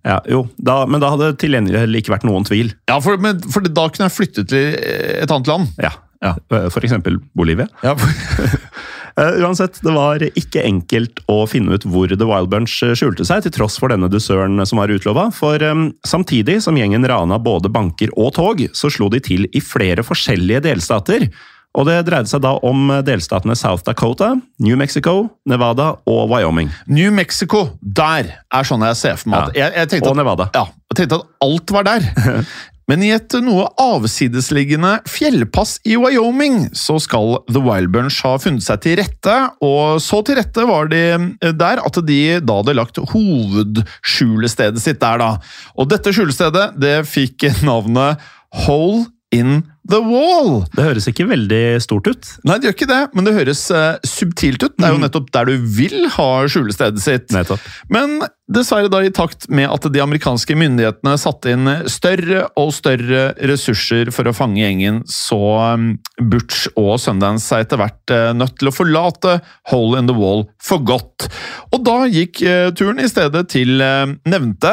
Ja, 0.05 0.19
jo, 0.29 0.43
da, 0.61 0.83
men 0.85 1.01
da 1.01 1.09
hadde 1.15 1.33
tilgjengelig 1.41 1.81
til 1.81 1.99
ikke 1.99 2.13
vært 2.13 2.27
noen 2.27 2.45
tvil. 2.45 2.73
Ja, 2.91 2.99
for, 3.01 3.17
men, 3.21 3.39
for 3.49 3.65
da 3.65 3.87
kunne 3.89 4.09
jeg 4.09 4.13
flyttet 4.15 4.51
til 4.53 4.75
et 4.77 5.31
annet 5.31 5.49
land. 5.49 5.71
Ja. 5.81 5.95
Ja. 6.23 6.31
For 6.73 6.85
eksempel 6.85 7.17
Bolivia. 7.37 7.67
Ja, 7.83 7.93
for, 7.99 8.09
Eh, 9.15 9.37
uansett, 9.39 9.77
det 9.79 9.93
var 9.95 10.19
ikke 10.35 10.59
enkelt 10.67 11.21
å 11.31 11.45
finne 11.47 11.77
ut 11.77 11.85
hvor 11.87 12.11
The 12.11 12.27
Wild 12.27 12.49
Bunch 12.51 12.81
eh, 12.83 12.91
skjulte 12.99 13.23
seg, 13.23 13.45
til 13.45 13.53
tross 13.55 13.77
for 13.79 13.93
denne 13.93 14.09
dusøren 14.11 14.59
som 14.67 14.81
var 14.81 14.91
utlova. 14.91 15.29
For 15.31 15.61
um, 15.63 15.87
samtidig 16.03 16.57
som 16.65 16.75
gjengen 16.75 17.07
rana 17.07 17.39
både 17.39 17.71
banker 17.71 18.11
og 18.19 18.33
tog, 18.35 18.65
så 18.75 18.91
slo 18.91 19.07
de 19.13 19.21
til 19.23 19.47
i 19.55 19.63
flere 19.63 20.03
forskjellige 20.03 20.65
delstater. 20.67 21.29
Og 21.75 21.87
det 21.89 21.97
dreide 22.07 22.29
seg 22.31 22.39
da 22.45 22.53
om 22.63 22.87
delstatene 23.03 23.55
South 23.59 23.83
Dakota, 23.83 24.33
New 24.63 24.77
Mexico, 24.79 25.15
Nevada 25.49 25.89
og 26.07 26.29
Wyoming. 26.31 26.69
New 26.87 27.11
Mexico, 27.11 27.65
der 27.81 28.29
er 28.53 28.63
sånn 28.67 28.85
jeg 28.87 28.95
ser 29.01 29.19
for 29.19 29.33
meg 29.33 29.49
at 29.49 29.57
Ja. 29.59 29.65
jeg, 29.65 29.75
jeg 29.81 29.91
Og 30.05 30.13
at, 30.15 30.21
Nevada. 30.23 30.47
Ja, 30.55 30.65
jeg 30.93 31.01
tenkte 31.01 31.19
at 31.19 31.27
alt 31.43 31.75
var 31.75 31.83
der. 31.83 32.07
Men 32.87 33.01
i 33.01 33.07
et 33.09 33.33
noe 33.41 33.63
avsidesliggende 33.81 34.99
fjellpass 35.09 35.79
i 35.89 35.95
Wyoming 35.97 36.67
så 36.77 36.99
skal 37.01 37.39
The 37.49 37.57
Wild 37.65 37.89
Bunch 37.95 38.19
ha 38.21 38.35
funnet 38.37 38.61
seg 38.61 38.83
til 38.83 38.99
rette, 39.01 39.37
og 39.65 39.97
så 40.05 40.19
til 40.27 40.37
rette 40.37 40.67
var 40.69 40.91
de 40.91 41.01
eh, 41.41 41.51
der 41.57 41.81
at 41.81 41.97
de 42.05 42.19
da 42.45 42.59
hadde 42.61 42.75
lagt 42.77 43.01
hovedskjulestedet 43.01 44.81
sitt 44.85 45.01
der, 45.01 45.17
da. 45.17 45.31
Og 45.75 45.89
dette 45.89 46.13
skjulestedet 46.13 46.75
det 46.79 46.99
fikk 47.09 47.47
navnet 47.65 48.21
Hole 48.65 49.07
in 49.33 49.63
the 49.89 49.99
Wall. 50.01 50.63
Det 50.75 50.85
høres 50.87 51.07
ikke 51.09 51.27
veldig 51.29 51.63
stort 51.83 52.09
ut. 52.09 52.29
Nei, 52.47 52.57
det 52.57 52.69
gjør 52.69 52.77
ikke 52.77 52.89
det, 52.89 53.01
men 53.13 53.27
det 53.27 53.35
høres 53.35 53.61
uh, 53.73 53.97
subtilt 54.07 54.63
ut. 54.63 54.73
Det 54.77 54.87
er 54.87 54.95
jo 54.95 55.03
nettopp 55.03 55.29
der 55.35 55.49
du 55.49 55.67
vil 55.77 56.07
ha 56.15 56.29
skjulestedet 56.49 57.03
sitt. 57.03 57.29
Nettopp. 57.35 57.63
Men 57.93 58.17
dessverre 58.51 58.89
da 58.93 59.01
i 59.01 59.13
takt 59.13 59.47
med 59.49 59.69
at 59.71 59.87
de 59.93 60.01
amerikanske 60.03 60.57
myndighetene 60.57 61.15
satte 61.21 61.53
inn 61.53 61.69
større 61.89 62.45
og 62.61 62.73
større 62.77 63.27
ressurser 63.49 64.11
for 64.13 64.29
å 64.29 64.35
fange 64.37 64.61
gjengen, 64.61 65.01
så 65.09 65.39
um, 65.75 65.91
Butch 66.21 66.67
og 66.73 66.95
Sundance 67.01 67.45
seg 67.45 67.65
etter 67.65 67.81
hvert 67.81 68.13
uh, 68.13 68.31
nødt 68.37 68.57
til 68.59 68.71
å 68.71 68.75
forlate 68.75 69.39
Hole 69.71 70.01
in 70.01 70.09
the 70.09 70.17
Wall 70.17 70.45
for 70.61 70.81
godt. 70.85 71.29
Og 71.73 71.85
da 71.85 72.03
gikk 72.09 72.41
uh, 72.45 72.69
turen 72.75 73.01
i 73.01 73.09
stedet 73.09 73.45
til 73.53 73.81
eh, 73.83 74.13
nevnte 74.29 74.71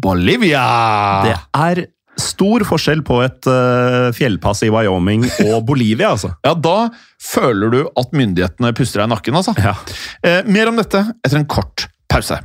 Bolivia. 0.00 0.64
Det 1.24 1.36
er 1.54 1.80
stor 2.20 2.64
forskjell 2.68 3.02
på 3.06 3.18
et 3.24 3.48
uh, 3.50 4.10
fjellpass 4.16 4.64
i 4.66 4.70
Wyoming 4.72 5.26
og 5.48 5.64
Bolivia, 5.68 6.12
altså. 6.14 6.34
Ja, 6.46 6.54
da 6.54 6.90
føler 7.22 7.72
du 7.72 7.80
at 7.88 8.14
myndighetene 8.16 8.74
puster 8.76 9.02
deg 9.02 9.10
i 9.10 9.14
nakken, 9.14 9.38
altså. 9.40 9.54
Ja. 9.58 9.76
Eh, 10.24 10.42
mer 10.46 10.70
om 10.70 10.80
dette 10.80 11.06
etter 11.24 11.40
en 11.40 11.48
kort 11.50 11.88
pause. 12.10 12.38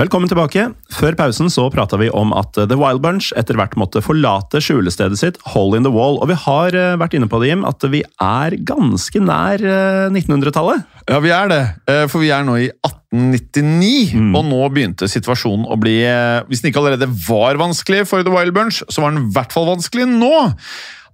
Velkommen 0.00 0.30
tilbake. 0.30 0.62
Før 0.96 1.12
pausen 1.18 1.50
så 1.52 1.66
prata 1.68 1.98
vi 2.00 2.06
om 2.16 2.30
at 2.32 2.56
The 2.56 2.76
Wild 2.78 3.02
Bunch 3.04 3.34
etter 3.36 3.58
hvert 3.58 3.74
måtte 3.76 4.00
forlate 4.00 4.62
skjulestedet 4.64 5.18
sitt 5.20 5.36
Hole 5.52 5.76
in 5.76 5.84
the 5.84 5.92
Wall, 5.92 6.16
og 6.22 6.30
vi 6.30 6.36
har 6.40 6.72
eh, 6.72 6.94
vært 6.96 7.18
inne 7.18 7.28
på 7.28 7.36
det, 7.42 7.50
Jim, 7.50 7.66
at 7.68 7.84
vi 7.92 8.00
er 8.24 8.56
ganske 8.64 9.20
nær 9.20 9.60
eh, 9.60 10.06
1900-tallet. 10.08 10.86
Ja, 11.10 11.18
vi 11.20 11.34
er 11.36 11.52
det. 11.52 11.60
Eh, 11.92 12.06
For 12.08 12.24
vi 12.24 12.30
er 12.32 12.46
nå 12.48 12.56
i 12.62 12.70
1899, 12.70 14.14
Mm. 14.14 14.32
og 14.38 14.44
nå 14.46 14.62
begynte 14.72 15.08
situasjonen 15.10 15.64
å 15.66 15.76
bli 15.82 15.96
eh, 16.06 16.40
Hvis 16.46 16.62
den 16.62 16.70
ikke 16.70 16.78
allerede 16.84 17.08
var 17.26 17.58
vanskelig 17.58 18.04
for 18.08 18.22
The 18.24 18.32
Wild 18.32 18.54
Bunch, 18.56 18.80
så 18.88 19.02
var 19.02 19.12
den 19.12 19.26
i 19.26 19.32
hvert 19.34 19.52
fall 19.52 19.66
vanskelig 19.68 20.06
nå. 20.08 20.30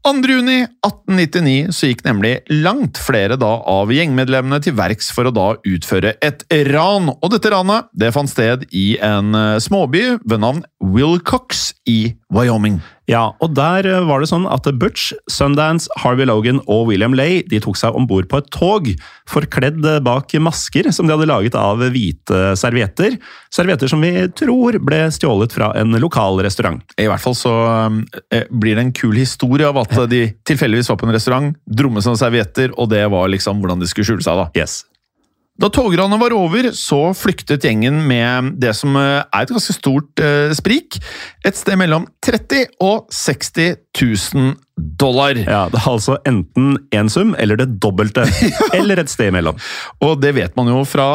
2. 0.07 0.21
juni 0.31 0.61
1899 0.87 1.73
så 1.75 1.89
gikk 1.91 2.05
nemlig 2.07 2.37
langt 2.63 3.01
flere 3.03 3.35
da 3.43 3.49
av 3.67 3.91
gjengmedlemmene 3.91 4.61
til 4.63 4.77
verks 4.79 5.09
for 5.11 5.27
å 5.27 5.33
da 5.35 5.47
utføre 5.67 6.13
et 6.23 6.45
ran. 6.71 7.11
Og 7.11 7.33
dette 7.33 7.51
ranet 7.51 7.89
det 7.91 8.13
fant 8.15 8.31
sted 8.31 8.69
i 8.71 9.01
en 9.03 9.35
eh, 9.35 9.57
småby 9.59 10.05
ved 10.23 10.45
navn 10.45 10.63
Wilcox 10.79 11.73
i 11.91 12.15
Wyoming. 12.31 12.79
Ja, 13.11 13.37
og 13.43 13.55
der 13.55 13.87
eh, 13.87 14.05
var 14.07 14.23
det 14.23 14.31
sånn 14.33 14.49
at 14.51 14.67
Butch, 14.81 15.13
Sundance, 15.31 15.87
Harvey 16.03 16.27
Logan 16.27 16.59
og 16.67 16.89
William 16.91 17.15
Lay 17.15 17.45
de 17.47 17.61
tok 17.63 17.79
seg 17.79 17.95
om 17.95 18.09
bord 18.11 18.27
på 18.31 18.41
et 18.43 18.49
tog, 18.55 18.91
forkledd 19.31 19.79
eh, 19.87 20.01
bak 20.03 20.35
masker 20.43 20.91
som 20.95 21.07
de 21.07 21.15
hadde 21.15 21.29
laget 21.31 21.59
av 21.59 21.85
hvite 21.95 22.57
servietter. 22.59 23.15
Servietter 23.55 23.91
som 23.91 24.03
vi 24.03 24.13
tror 24.35 24.81
ble 24.83 25.05
stjålet 25.15 25.55
fra 25.55 25.71
en 25.79 25.95
lokal 26.03 26.43
restaurant. 26.47 26.83
I 26.99 27.07
hvert 27.11 27.23
fall 27.23 27.39
så 27.39 27.55
eh, 28.35 28.51
blir 28.51 28.75
det 28.75 28.89
en 28.89 28.97
kul 28.97 29.15
historie 29.19 29.71
av 29.71 29.79
at 29.85 29.95
de 30.13 30.27
tilfeldigvis 30.49 30.91
var 30.91 31.01
på 31.01 31.09
en 31.09 31.17
restaurant, 31.17 31.55
drommet 31.67 32.07
som 32.07 32.19
servietter, 32.19 32.75
og 32.75 32.91
det 32.91 33.07
var 33.13 33.31
liksom 33.31 33.63
hvordan 33.63 33.83
de 33.83 33.91
skulle 33.91 34.11
skjule 34.11 34.27
seg. 34.27 34.43
da. 34.43 34.51
Yes. 34.59 34.83
Da 35.57 35.71
togranet 35.73 36.21
var 36.21 36.35
over, 36.37 36.69
så 36.77 37.15
flyktet 37.17 37.65
gjengen 37.65 38.03
med 38.05 38.53
det 38.61 38.75
som 38.77 38.97
eh, 39.01 39.23
er 39.25 39.47
et 39.47 39.53
ganske 39.55 39.73
stort 39.73 40.21
eh, 40.21 40.53
sprik. 40.57 40.99
Et 41.49 41.57
sted 41.57 41.79
mellom 41.81 42.05
30 42.25 42.77
og 42.85 43.09
60 43.15 43.79
000 43.97 44.53
dollar. 44.77 45.39
Ja, 45.41 45.67
Det 45.73 45.81
er 45.81 45.89
altså 45.89 46.19
enten 46.29 46.77
én 46.93 47.09
sum 47.09 47.35
eller 47.41 47.57
det 47.57 47.69
dobbelte. 47.81 48.27
Eller 48.77 49.01
et 49.01 49.11
sted 49.11 49.31
imellom. 49.33 49.57
Og 50.05 50.21
det 50.21 50.35
vet 50.37 50.57
man 50.59 50.69
jo 50.69 50.83
fra 50.89 51.07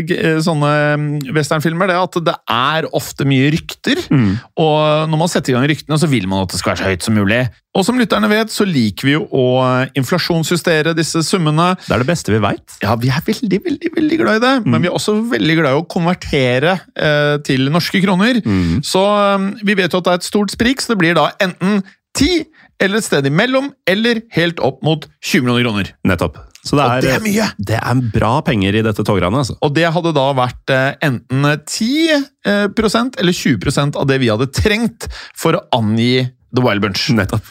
eh, 0.00 0.12
eh, 0.16 0.38
sånne 0.44 0.70
mm, 0.96 1.08
westernfilmer, 1.36 1.90
det 1.90 1.98
at 2.00 2.20
det 2.24 2.36
er 2.48 2.88
ofte 2.96 3.26
mye 3.28 3.50
rykter. 3.52 4.00
Og 4.10 5.10
når 5.10 5.20
man 5.20 5.30
setter 5.30 5.52
i 5.52 5.56
gang 5.58 5.68
ryktene, 5.68 5.98
så 6.00 6.08
vil 6.10 6.28
man 6.30 6.46
at 6.46 6.54
det 6.54 6.60
skal 6.62 6.72
være 6.72 6.82
så 6.82 6.88
høyt 6.88 7.06
som 7.06 7.18
mulig. 7.18 7.42
Og 7.76 7.84
som 7.86 8.00
lytterne 8.00 8.30
vet, 8.32 8.50
så 8.50 8.64
liker 8.66 9.06
vi 9.06 9.12
jo 9.14 9.26
å 9.36 9.44
eh, 9.66 9.92
inflasjonsjustere 10.00 10.96
disse 10.98 11.22
summene. 11.26 11.74
Det 11.84 11.94
er 11.94 12.02
det 12.02 12.08
beste 12.08 12.32
vi 12.34 12.40
veit. 12.42 12.78
Ja, 12.82 12.96
vi 12.98 13.12
er 13.12 13.22
veldig, 13.26 13.60
veldig, 13.68 13.92
veldig 14.00 14.20
glad 14.22 14.40
i 14.40 14.44
det, 14.46 14.54
men 14.66 14.80
vi 14.80 14.90
er 14.90 14.96
også 14.96 15.18
veldig 15.30 15.58
glad 15.60 15.76
i 15.76 15.82
å 15.82 15.86
konvertere 15.90 16.78
eh, 16.96 17.36
til 17.46 17.68
norske 17.70 18.00
kroner. 18.02 18.40
Så 18.86 19.04
eh, 19.04 19.46
vi 19.60 19.76
vet 19.78 19.92
jo 19.92 20.00
at 20.00 20.08
det 20.08 20.16
er 20.16 20.22
et 20.24 20.30
stort 20.32 20.56
sprik, 20.56 20.82
så 20.82 20.94
det 20.94 21.02
blir 21.04 21.20
da 21.20 21.28
enten 21.44 21.82
10 22.18 22.48
eller 22.80 23.00
et 23.00 23.06
sted 23.06 23.28
imellom, 23.28 23.70
eller 23.88 24.22
helt 24.36 24.60
opp 24.64 24.80
mot 24.86 25.04
20 25.20 25.44
millioner 25.44 25.66
kroner. 25.66 25.92
Nettopp. 26.08 26.40
Så 26.64 26.76
det 26.76 26.84
er, 26.84 27.04
det 27.04 27.12
er 27.14 27.22
mye! 27.24 27.46
Det 27.70 27.78
er 27.78 28.02
bra 28.12 28.32
penger 28.44 28.76
i 28.76 28.82
dette 28.84 29.04
togranet. 29.06 29.44
altså. 29.44 29.56
Og 29.64 29.72
det 29.76 29.86
hadde 29.94 30.12
da 30.16 30.26
vært 30.36 30.74
eh, 30.74 30.90
enten 31.06 31.46
10 31.56 31.88
eh, 32.12 32.66
prosent 32.76 33.16
eller 33.20 33.36
20 33.36 33.62
prosent 33.62 33.96
av 34.00 34.08
det 34.10 34.20
vi 34.20 34.28
hadde 34.32 34.50
trengt 34.52 35.08
for 35.38 35.56
å 35.56 35.64
angi 35.76 36.26
The 36.52 36.64
Wild 36.64 36.84
Bunch. 36.84 37.08
Nettopp. 37.16 37.48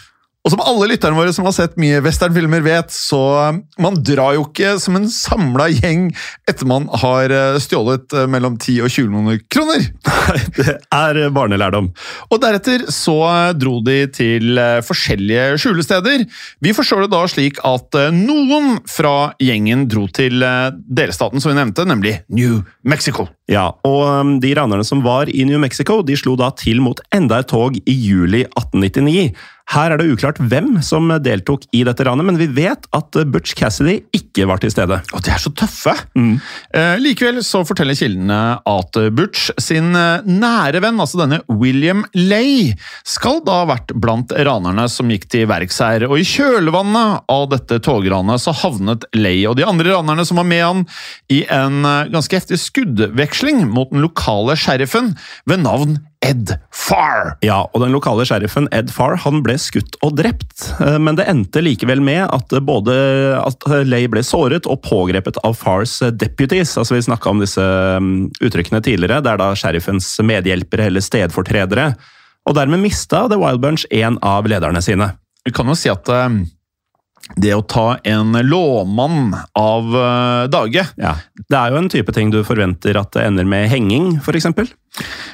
Og 0.50 0.56
som 0.56 0.64
alle 0.66 0.88
lytterne 0.90 1.14
våre 1.14 1.30
som 1.30 1.46
har 1.46 1.54
sett 1.54 1.76
mye 1.78 2.00
westernfilmer 2.02 2.64
vet, 2.66 2.90
så 2.90 3.20
eh, 3.38 3.58
man 3.86 4.00
drar 4.02 4.34
jo 4.34 4.48
ikke 4.48 4.72
som 4.82 4.98
en 4.98 5.06
samla 5.14 5.68
gjeng 5.70 6.08
etter 6.50 6.66
man 6.66 6.88
har 7.04 7.30
eh, 7.30 7.60
stjålet 7.62 8.16
eh, 8.18 8.26
mellom 8.34 8.56
10 8.58 8.80
og 8.88 8.90
20 8.90 9.12
millioner 9.14 9.44
kroner. 9.46 9.86
Nei, 10.10 10.40
Det 10.58 10.74
er 10.74 11.20
barnelærdom. 11.36 11.92
Og 12.34 12.42
deretter 12.42 12.88
så 12.90 13.20
dro 13.62 13.76
de 13.86 14.00
til 14.10 14.58
forskjellige 14.86 15.60
skjulesteder. 15.62 16.26
Vi 16.66 16.74
forstår 16.74 17.06
det 17.06 17.14
da 17.14 17.22
slik 17.30 17.62
at 17.68 18.00
noen 18.16 18.80
fra 18.90 19.36
gjengen 19.42 19.86
dro 19.92 20.08
til 20.10 20.42
delstaten 20.90 21.42
som 21.42 21.54
vi 21.54 21.60
nevnte, 21.60 21.86
nemlig 21.86 22.16
New 22.34 22.64
Mexico. 22.82 23.30
Ja, 23.50 23.72
og 23.86 24.02
um, 24.06 24.36
de 24.42 24.52
ranerne 24.58 24.86
som 24.86 25.02
var 25.06 25.30
i 25.30 25.46
New 25.50 25.62
Mexico, 25.62 26.04
de 26.06 26.18
slo 26.20 26.36
da 26.38 26.52
til 26.58 26.84
mot 26.86 27.00
enda 27.16 27.42
et 27.42 27.50
tog 27.50 27.78
i 27.80 27.96
juli 27.96 28.44
1899. 28.46 29.32
Her 29.70 29.94
er 29.94 30.02
det 30.02 30.10
uklart 30.10 30.40
hvem 30.42 30.80
som 30.86 31.12
deltok 31.22 31.68
i 31.78 31.84
dette 31.86 32.06
ranet, 32.08 32.26
men 32.26 32.40
vi 32.40 32.48
vet 32.50 32.88
at 32.96 33.18
Butch 33.30 33.54
Cassidy 33.58 34.00
ikke 34.16 34.48
var 34.50 34.62
til 34.64 34.72
stede. 34.74 34.98
Og 35.14 35.22
de 35.26 35.34
er 35.34 35.42
så 35.42 35.52
tøffe! 35.54 35.94
Eh, 36.18 36.96
likevel 37.02 37.44
så 37.46 37.62
forteller 37.68 37.98
kildene 37.98 38.40
at 38.66 39.00
Butch 39.14 39.52
sin 39.62 39.94
eh, 39.98 40.26
nære 40.26 40.82
venn, 40.82 40.98
altså 40.98 41.22
denne 41.22 41.42
William 41.52 42.02
Lay, 42.18 42.74
skal 43.06 43.44
da 43.46 43.62
ha 43.62 43.70
vært 43.70 43.94
blant 43.94 44.34
ranerne 44.34 44.88
som 44.90 45.14
gikk 45.14 45.30
til 45.30 45.46
verks 45.52 45.78
her. 45.86 46.08
Og 46.10 46.18
i 46.18 46.26
kjølvannet 46.28 47.30
av 47.30 47.48
dette 47.54 47.78
togranet 47.86 48.42
så 48.42 48.56
havnet 48.64 49.06
Lay 49.18 49.46
og 49.46 49.60
de 49.60 49.70
andre 49.70 49.94
ranerne 49.94 50.26
som 50.26 50.42
var 50.42 50.50
med 50.50 50.66
han, 50.66 50.86
i 51.30 51.44
en 51.46 51.84
eh, 51.86 52.10
ganske 52.10 52.42
heftig 52.42 52.58
skuddveksling 52.66 53.68
mot 53.70 53.94
den 53.94 54.02
lokale 54.02 54.58
sheriffen 54.58 55.14
ved 55.46 55.62
navn 55.68 56.00
Ed 56.26 56.52
Farr. 56.76 57.38
Ja, 57.46 57.62
og 57.72 57.80
den 57.80 57.94
lokale 57.96 58.26
sheriffen 58.28 58.68
Ed 58.76 58.92
Farr 58.92 59.16
han 59.24 59.40
ble 59.46 59.56
skutt 59.62 59.96
og 60.04 60.18
drept, 60.20 60.66
eh, 60.84 60.98
men 61.00 61.16
det 61.16 61.30
endte 61.32 61.64
likevel 61.64 62.02
med 62.04 62.26
at 62.28 62.52
eh, 62.56 62.64
både 62.64 62.94
at 63.40 63.64
Lay 63.88 64.10
ble 64.12 64.24
såret 64.26 64.68
og 64.68 64.82
pågrepet 64.84 65.40
av 65.48 65.56
Farrs 65.60 65.96
eh, 66.04 66.12
deputies. 66.12 66.76
Altså 66.78 66.98
Vi 66.98 67.06
snakka 67.08 67.32
om 67.32 67.40
disse 67.44 67.64
mm, 67.64 68.30
uttrykkene 68.44 68.84
tidligere. 68.84 69.22
Det 69.24 69.32
er 69.32 69.42
da 69.42 69.54
sheriffens 69.56 70.12
medhjelpere 70.20 70.90
eller 70.92 71.06
stedfortredere. 71.06 71.94
Og 72.50 72.58
dermed 72.58 72.84
mista 72.84 73.26
The 73.30 73.40
Wild 73.40 73.64
Bunch 73.64 73.88
en 73.96 74.20
av 74.26 74.48
lederne 74.50 74.84
sine. 74.84 75.14
Vi 75.48 75.56
kan 75.56 75.72
jo 75.72 75.78
si 75.78 75.92
at 75.92 76.12
eh, 76.12 76.42
det 77.38 77.54
å 77.54 77.62
ta 77.62 78.00
en 78.08 78.34
låmann 78.46 79.34
av 79.58 79.96
eh, 79.96 80.44
dage 80.52 80.86
Ja, 80.98 81.16
Det 81.50 81.58
er 81.58 81.72
jo 81.74 81.82
en 81.82 81.90
type 81.92 82.14
ting 82.16 82.32
du 82.34 82.42
forventer 82.48 82.98
at 83.00 83.12
det 83.16 83.26
ender 83.28 83.48
med 83.50 83.70
henging, 83.72 84.16
f.eks. 84.24 84.50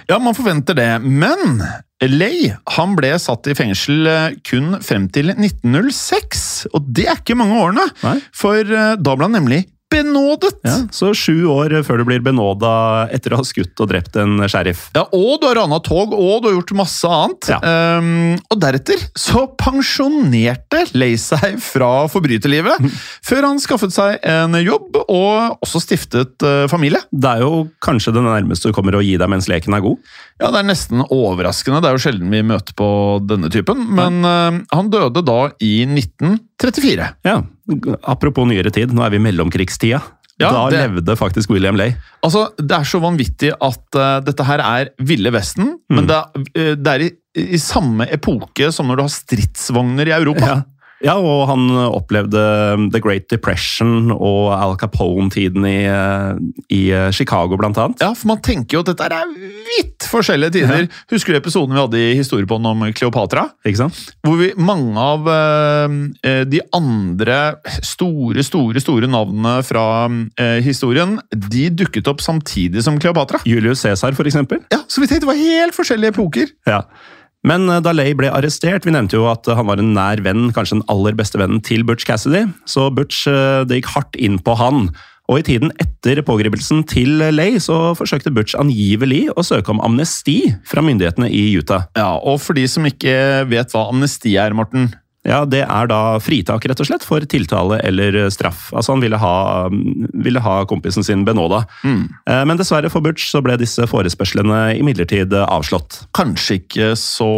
Ja, 0.09 0.19
man 0.19 0.35
forventer 0.37 0.75
det, 0.77 0.89
men 1.01 1.63
Lay 2.03 2.51
han 2.75 2.97
ble 2.97 3.13
satt 3.21 3.47
i 3.47 3.55
fengsel 3.57 4.09
eh, 4.11 4.35
kun 4.45 4.75
frem 4.83 5.07
til 5.15 5.31
1906, 5.33 6.67
og 6.75 6.91
det 6.95 7.07
er 7.07 7.21
ikke 7.21 7.37
mange 7.39 7.61
årene, 7.63 7.85
Nei. 8.03 8.17
for 8.35 8.59
eh, 8.59 8.95
da 8.99 9.15
ble 9.15 9.29
han 9.29 9.37
nemlig 9.39 9.63
benådet. 9.91 10.59
Ja, 10.65 10.77
så 10.91 11.11
sju 11.15 11.45
år 11.51 11.73
før 11.85 12.01
du 12.01 12.05
blir 12.07 12.23
benåda 12.25 12.71
etter 13.13 13.35
å 13.35 13.39
ha 13.41 13.45
skutt 13.45 13.79
og 13.83 13.89
drept 13.91 14.17
en 14.19 14.41
sheriff. 14.49 14.87
Ja, 14.95 15.05
og 15.13 15.39
du 15.41 15.47
har 15.49 15.59
rana 15.59 15.79
tog, 15.83 16.13
og 16.15 16.41
du 16.41 16.49
har 16.49 16.55
gjort 16.57 16.73
masse 16.79 17.11
annet. 17.11 17.49
Ja. 17.53 17.59
Um, 17.99 18.35
og 18.51 18.59
deretter 18.61 19.01
så 19.19 19.45
pensjonerte 19.59 20.85
Lay 20.97 21.19
seg 21.21 21.59
fra 21.63 22.07
forbryterlivet, 22.11 22.89
før 23.25 23.49
han 23.49 23.61
skaffet 23.61 23.95
seg 23.95 24.19
en 24.25 24.57
jobb 24.59 24.99
og 25.05 25.63
også 25.65 25.83
stiftet 25.83 26.45
uh, 26.45 26.65
familie. 26.71 27.01
Det 27.11 27.35
er 27.37 27.45
jo 27.45 27.65
kanskje 27.85 28.15
det 28.15 28.25
nærmeste 28.25 28.71
du 28.71 28.75
kommer 28.75 28.97
å 28.97 29.03
gi 29.05 29.15
deg 29.21 29.31
mens 29.31 29.49
leken 29.51 29.77
er 29.77 29.85
god. 29.85 30.13
Ja, 30.41 30.49
det 30.51 30.61
er 30.61 30.67
nesten 30.67 31.05
overraskende. 31.05 31.79
Det 31.83 31.91
er 31.91 31.97
jo 31.97 32.05
sjelden 32.07 32.33
vi 32.33 32.43
møter 32.43 32.75
på 32.75 32.89
denne 33.23 33.51
typen. 33.53 33.85
Men 33.95 34.23
uh, 34.25 34.63
han 34.73 34.91
døde 34.91 35.23
da 35.25 35.41
i 35.63 35.75
1934. 35.87 37.11
Ja, 37.27 37.41
Apropos 38.03 38.45
nyere 38.47 38.71
tid, 38.73 38.93
nå 38.93 39.03
er 39.05 39.13
vi 39.15 39.17
i 39.19 39.25
mellomkrigstida. 39.25 40.01
Ja, 40.37 40.49
da 40.51 40.69
det- 40.69 40.81
levde 40.83 41.15
faktisk 41.15 41.49
William 41.49 41.77
Lay. 41.79 41.93
Altså, 42.21 42.49
Det 42.57 42.71
er 42.75 42.83
så 42.83 42.99
vanvittig 42.99 43.53
at 43.55 43.95
uh, 43.95 44.19
dette 44.19 44.43
her 44.43 44.59
er 44.59 44.89
Ville 44.99 45.31
Vesten, 45.31 45.77
men 45.89 46.07
det 46.09 46.17
eh, 46.55 46.75
det 46.75 46.87
er 46.91 47.05
i, 47.05 47.09
i 47.55 47.57
samme 47.57 48.07
epoke 48.11 48.71
som 48.71 48.87
når 48.87 48.95
du 48.99 49.03
har 49.05 49.13
stridsvogner 49.15 50.07
i 50.07 50.15
Europa. 50.15 50.45
Ja. 50.45 50.61
Ja, 51.05 51.15
og 51.21 51.45
han 51.51 51.69
opplevde 51.85 52.41
The 52.93 53.01
Great 53.03 53.27
Depression 53.31 54.09
og 54.15 54.51
Al 54.55 54.75
Capone-tiden 54.81 55.65
i, 55.69 55.77
eh, 55.85 56.39
i 56.73 56.81
eh, 56.91 57.09
Chicago, 57.15 57.59
blant 57.59 57.77
annet. 57.81 58.01
Ja, 58.01 58.11
for 58.17 58.33
man 58.33 58.41
tenker 58.45 58.79
jo 58.79 58.83
at 58.83 58.89
dette 58.91 59.07
er 59.07 59.29
vidt 59.35 60.07
forskjellige 60.09 60.55
tider. 60.57 60.89
Husker 61.13 61.35
du 61.35 61.39
episoden 61.39 61.75
vi 61.75 61.81
hadde 61.81 62.01
i 62.01 62.17
Historiepodden 62.17 62.69
om 62.71 62.85
Kleopatra? 62.97 63.47
Ikke 63.67 63.83
sant? 63.83 64.01
Hvor 64.25 64.39
vi, 64.41 64.51
mange 64.57 64.97
av 65.01 65.29
eh, 65.31 66.43
de 66.49 66.63
andre 66.75 67.39
store, 67.85 68.45
store 68.45 68.81
store 68.83 69.09
navnene 69.11 69.57
fra 69.65 69.87
eh, 70.41 70.59
historien, 70.65 71.19
de 71.31 71.67
dukket 71.83 72.09
opp 72.11 72.23
samtidig 72.25 72.83
som 72.85 72.99
Kleopatra. 73.01 73.43
Julius 73.45 73.85
Cæsar, 73.85 74.17
for 74.17 74.27
eksempel. 74.27 74.63
Ja, 74.73 74.81
Så 74.87 75.03
vi 75.03 75.09
tenkte 75.11 75.25
det 75.25 75.33
var 75.33 75.41
helt 75.41 75.77
forskjellige 75.77 76.15
epoker. 76.15 76.49
Ja. 76.69 76.81
Men 77.45 77.69
eh, 77.69 77.81
da 77.85 77.93
Lay 77.95 78.15
ble 78.17 78.31
arrestert, 78.33 78.87
vi 78.87 78.93
nevnte 78.95 79.19
jo 79.19 79.27
at 79.29 79.47
eh, 79.47 79.57
han 79.57 79.69
var 79.69 79.81
en 79.81 79.93
nær 79.95 80.21
venn, 80.25 80.49
kanskje 80.55 80.79
den 80.79 80.87
aller 80.91 81.17
beste 81.17 81.39
vennen 81.41 81.61
til 81.65 81.85
Butch 81.87 82.07
Cassidy, 82.07 82.47
så 82.69 82.89
Butch 82.93 83.27
eh, 83.31 83.63
det 83.69 83.81
gikk 83.81 83.91
hardt 83.93 84.17
inn 84.17 84.39
på 84.41 84.57
han. 84.59 84.89
Og 85.25 85.41
i 85.41 85.45
tiden 85.47 85.71
etter 85.81 86.19
pågripelsen 86.25 86.83
til 86.85 87.17
Lay 87.33 87.57
så 87.61 87.95
forsøkte 87.97 88.33
Butch 88.33 88.57
angivelig 88.61 89.23
å 89.33 89.45
søke 89.45 89.73
om 89.73 89.81
amnesti 89.85 90.37
fra 90.69 90.83
myndighetene 90.85 91.31
i 91.33 91.47
Utah. 91.57 91.87
Ja, 91.97 92.11
Og 92.21 92.37
for 92.43 92.57
de 92.57 92.67
som 92.69 92.85
ikke 92.85 93.15
vet 93.49 93.73
hva 93.73 93.87
amnesti 93.89 94.35
er, 94.37 94.53
Morten 94.53 94.91
Ja, 95.25 95.41
Det 95.49 95.63
er 95.65 95.87
da 95.89 95.99
fritak 96.21 96.65
rett 96.69 96.79
og 96.83 96.87
slett 96.89 97.03
for 97.07 97.19
tiltale 97.25 97.79
eller 97.83 98.29
straff. 98.29 98.67
Altså 98.73 98.93
Han 98.93 99.01
ville 99.01 99.17
ha, 99.17 99.67
ville 100.13 100.39
ha 100.43 100.55
kompisen 100.69 101.03
sin 101.05 101.25
benåda. 101.25 101.63
Mm. 101.83 102.03
Men 102.49 102.57
dessverre 102.59 102.91
for 102.93 103.01
Butch 103.05 103.25
så 103.31 103.41
ble 103.45 103.57
disse 103.57 103.87
forespørslene 103.89 104.75
imidlertid 104.79 105.33
avslått. 105.33 106.03
Kanskje 106.15 106.59
ikke 106.61 106.91
så 106.99 107.29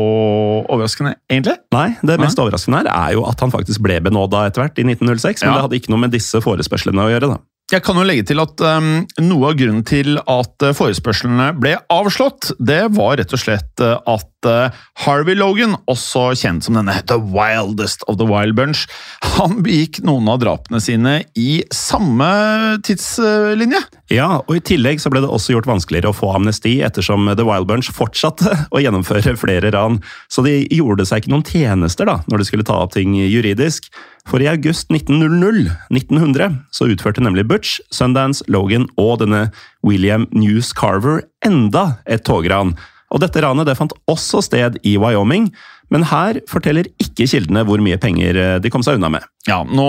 overraskende, 0.67 1.15
egentlig? 1.31 1.57
Nei, 1.75 1.89
det 2.03 2.19
mest 2.21 2.39
overraskende 2.41 2.83
her 2.83 2.91
er 2.93 3.17
jo 3.17 3.25
at 3.29 3.39
han 3.43 3.53
faktisk 3.53 3.83
ble 3.85 3.99
benåda 4.03 4.45
etter 4.47 4.65
hvert, 4.65 4.79
i 4.79 4.87
1906. 4.87 5.43
Men 5.43 5.53
Ja. 5.53 5.55
det 5.55 5.65
hadde 5.67 5.79
ikke 5.81 5.93
noe 5.95 6.03
med 6.05 6.11
disse 6.15 6.41
forespørslene 6.43 7.07
å 7.07 7.11
gjøre. 7.13 7.31
da. 7.35 7.39
Jeg 7.67 7.83
kan 7.83 7.97
jo 7.99 8.03
legge 8.07 8.23
til 8.29 8.39
at 8.39 8.61
um, 8.63 9.05
Noe 9.19 9.49
av 9.49 9.57
grunnen 9.59 9.83
til 9.83 10.15
at 10.23 10.63
forespørslene 10.77 11.49
ble 11.59 11.73
avslått, 11.91 12.53
det 12.63 12.85
var 12.95 13.17
rett 13.19 13.33
og 13.35 13.41
slett 13.41 13.83
uh, 13.83 13.97
at 14.37 14.49
uh, 14.49 14.75
Harvey 15.05 15.35
Logan, 15.35 15.75
også 15.87 16.33
kjent 16.37 16.65
som 16.65 16.77
denne 16.77 16.93
The 17.07 17.17
Wildest 17.17 18.03
of 18.07 18.17
the 18.17 18.27
Wild 18.27 18.55
Bunch, 18.55 18.85
han 19.23 19.61
begikk 19.63 20.01
noen 20.05 20.27
av 20.29 20.41
drapene 20.41 20.81
sine 20.81 21.23
i 21.35 21.63
samme 21.73 22.77
tidslinje. 22.85 23.81
Ja, 24.13 24.41
og 24.45 24.53
I 24.55 24.63
tillegg 24.63 25.01
så 25.01 25.11
ble 25.11 25.21
det 25.23 25.31
også 25.31 25.55
gjort 25.55 25.69
vanskeligere 25.69 26.11
å 26.11 26.15
få 26.17 26.31
amnesti, 26.35 26.77
ettersom 26.85 27.27
The 27.33 27.45
Wild 27.47 27.67
Bunch 27.69 27.91
fortsatte 27.93 28.53
å 28.75 28.81
gjennomføre 28.83 29.37
flere 29.39 29.71
ran. 29.73 30.01
Så 30.29 30.45
de 30.45 30.59
gjorde 30.73 31.07
seg 31.07 31.23
ikke 31.23 31.33
noen 31.33 31.47
tjenester 31.47 32.09
da, 32.09 32.19
når 32.27 32.43
de 32.43 32.49
skulle 32.49 32.67
ta 32.67 32.77
opp 32.83 32.93
ting 32.95 33.15
juridisk. 33.17 33.89
For 34.27 34.43
i 34.43 34.49
august 34.51 34.91
1900, 34.91 35.71
1900 35.93 36.59
så 36.75 36.89
utførte 36.91 37.23
nemlig 37.23 37.45
Butch, 37.47 37.77
Sundance, 37.95 38.43
Logan 38.51 38.89
og 38.99 39.21
denne 39.21 39.47
William 39.87 40.27
News 40.35 40.73
Carver 40.75 41.23
enda 41.47 42.01
et 42.11 42.25
togran. 42.27 42.75
Og 43.13 43.21
dette 43.23 43.41
ranet 43.43 43.67
det 43.69 43.77
fant 43.79 43.93
også 44.11 44.41
sted 44.43 44.79
i 44.87 44.97
Wyoming, 44.99 45.47
men 45.93 46.03
her 46.09 46.41
forteller 46.49 46.87
ikke 47.01 47.27
kildene 47.29 47.63
hvor 47.67 47.79
mye 47.83 47.97
penger 48.01 48.35
eh, 48.41 48.55
de 48.63 48.71
kom 48.73 48.83
seg 48.85 48.97
unna 48.99 49.09
med. 49.13 49.25
Ja, 49.47 49.61
Nå 49.63 49.85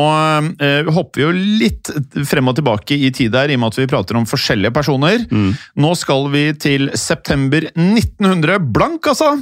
eh, 0.62 0.86
hopper 0.94 1.18
vi 1.18 1.24
jo 1.24 1.30
litt 1.64 1.88
frem 2.30 2.46
og 2.53 2.55
tilbake 2.61 2.94
i 2.94 3.09
tid 3.11 3.34
her, 3.34 3.51
i 3.51 3.57
og 3.59 3.62
med 3.64 3.72
at 3.72 3.78
vi 3.80 3.88
prater 3.90 4.14
om 4.20 4.26
forskjellige 4.30 4.70
personer. 4.76 5.24
Nå 5.82 5.90
skal 5.99 6.28
vi 6.30 6.44
til 6.62 6.86
september 6.94 7.66
1900, 7.74 8.61
blank 8.74 9.09
altså! 9.11 9.32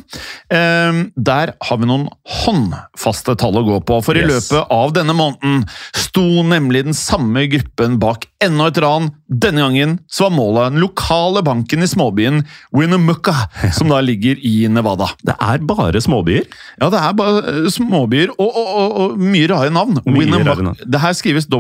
Eh, 0.48 1.02
der 1.20 1.52
har 1.68 1.80
vi 1.82 1.90
noen 1.90 2.07
håndfaste 2.46 3.36
tall 3.40 3.61
å 3.61 3.64
gå 3.66 3.80
på, 3.88 3.98
for 4.07 4.16
i 4.16 4.24
Yes. 4.24 4.48
løpet 4.48 4.72
av 4.72 4.94
denne 4.96 5.12
måneden 5.14 5.66
sto 5.94 6.24
nemlig 6.48 6.86
den 6.88 6.96
samme 6.96 7.44
gruppen 7.52 7.98
bak 8.02 8.24
enda 8.42 8.70
et 8.72 8.80
ran. 8.82 9.11
Denne 9.28 9.66
gangen 9.66 9.98
så 10.09 10.26
var 10.30 10.34
målet 10.38 10.72
den 10.72 10.82
lokale 10.82 11.42
banken 11.46 11.84
i 11.84 11.90
småbyen 11.90 12.40
Winnemucca, 12.72 13.34
som 13.76 13.92
da 13.92 14.00
ligger 14.00 14.40
i 14.40 14.64
Nevada. 14.72 15.11
Det 15.26 15.36
er 15.36 15.62
bare 15.68 16.00
småbyer. 16.02 16.45
Ja, 16.80 16.88
det 16.92 17.01
er 17.03 17.12
bare 17.18 17.42
eh, 17.53 17.68
småbyer 17.72 18.28
og, 18.38 18.49
og, 18.49 18.66
og, 18.80 18.97
og 19.01 19.18
mye 19.22 19.47
rare 19.53 19.70
navn. 19.74 20.01
Winnemucca- 20.07 20.74
Det 20.86 21.01
her 21.03 21.12
skrives 21.18 21.47
E 21.47 21.55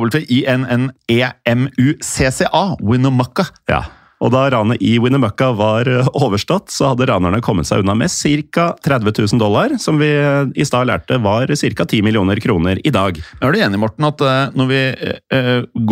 W-I-N-N-E-M-U-C-C-A. 1.46 2.64
Winnemucca. 2.80 3.44
Ja. 3.70 3.84
Og 4.24 4.30
da 4.32 4.46
ranet 4.48 4.80
i 4.80 4.94
Winnemucca 5.02 5.50
var 5.58 5.84
eh, 5.92 6.06
overstått, 6.16 6.70
så 6.72 6.94
hadde 6.94 7.04
ranerne 7.10 7.42
kommet 7.44 7.68
seg 7.68 7.82
unna 7.84 7.92
med 8.00 8.08
ca. 8.08 8.70
30 8.80 9.12
000 9.12 9.40
dollar, 9.42 9.74
som 9.82 9.98
vi 10.00 10.08
eh, 10.08 10.46
i 10.56 10.64
stad 10.64 10.88
lærte 10.88 11.18
var 11.20 11.52
ca. 11.52 11.84
10 11.84 12.00
millioner 12.06 12.40
kroner 12.40 12.80
i 12.80 12.92
dag. 12.94 13.18
Er 13.44 13.52
du 13.52 13.58
enig, 13.60 13.78
Morten, 13.82 14.06
at 14.08 14.24
når 14.56 14.70
vi 14.72 14.80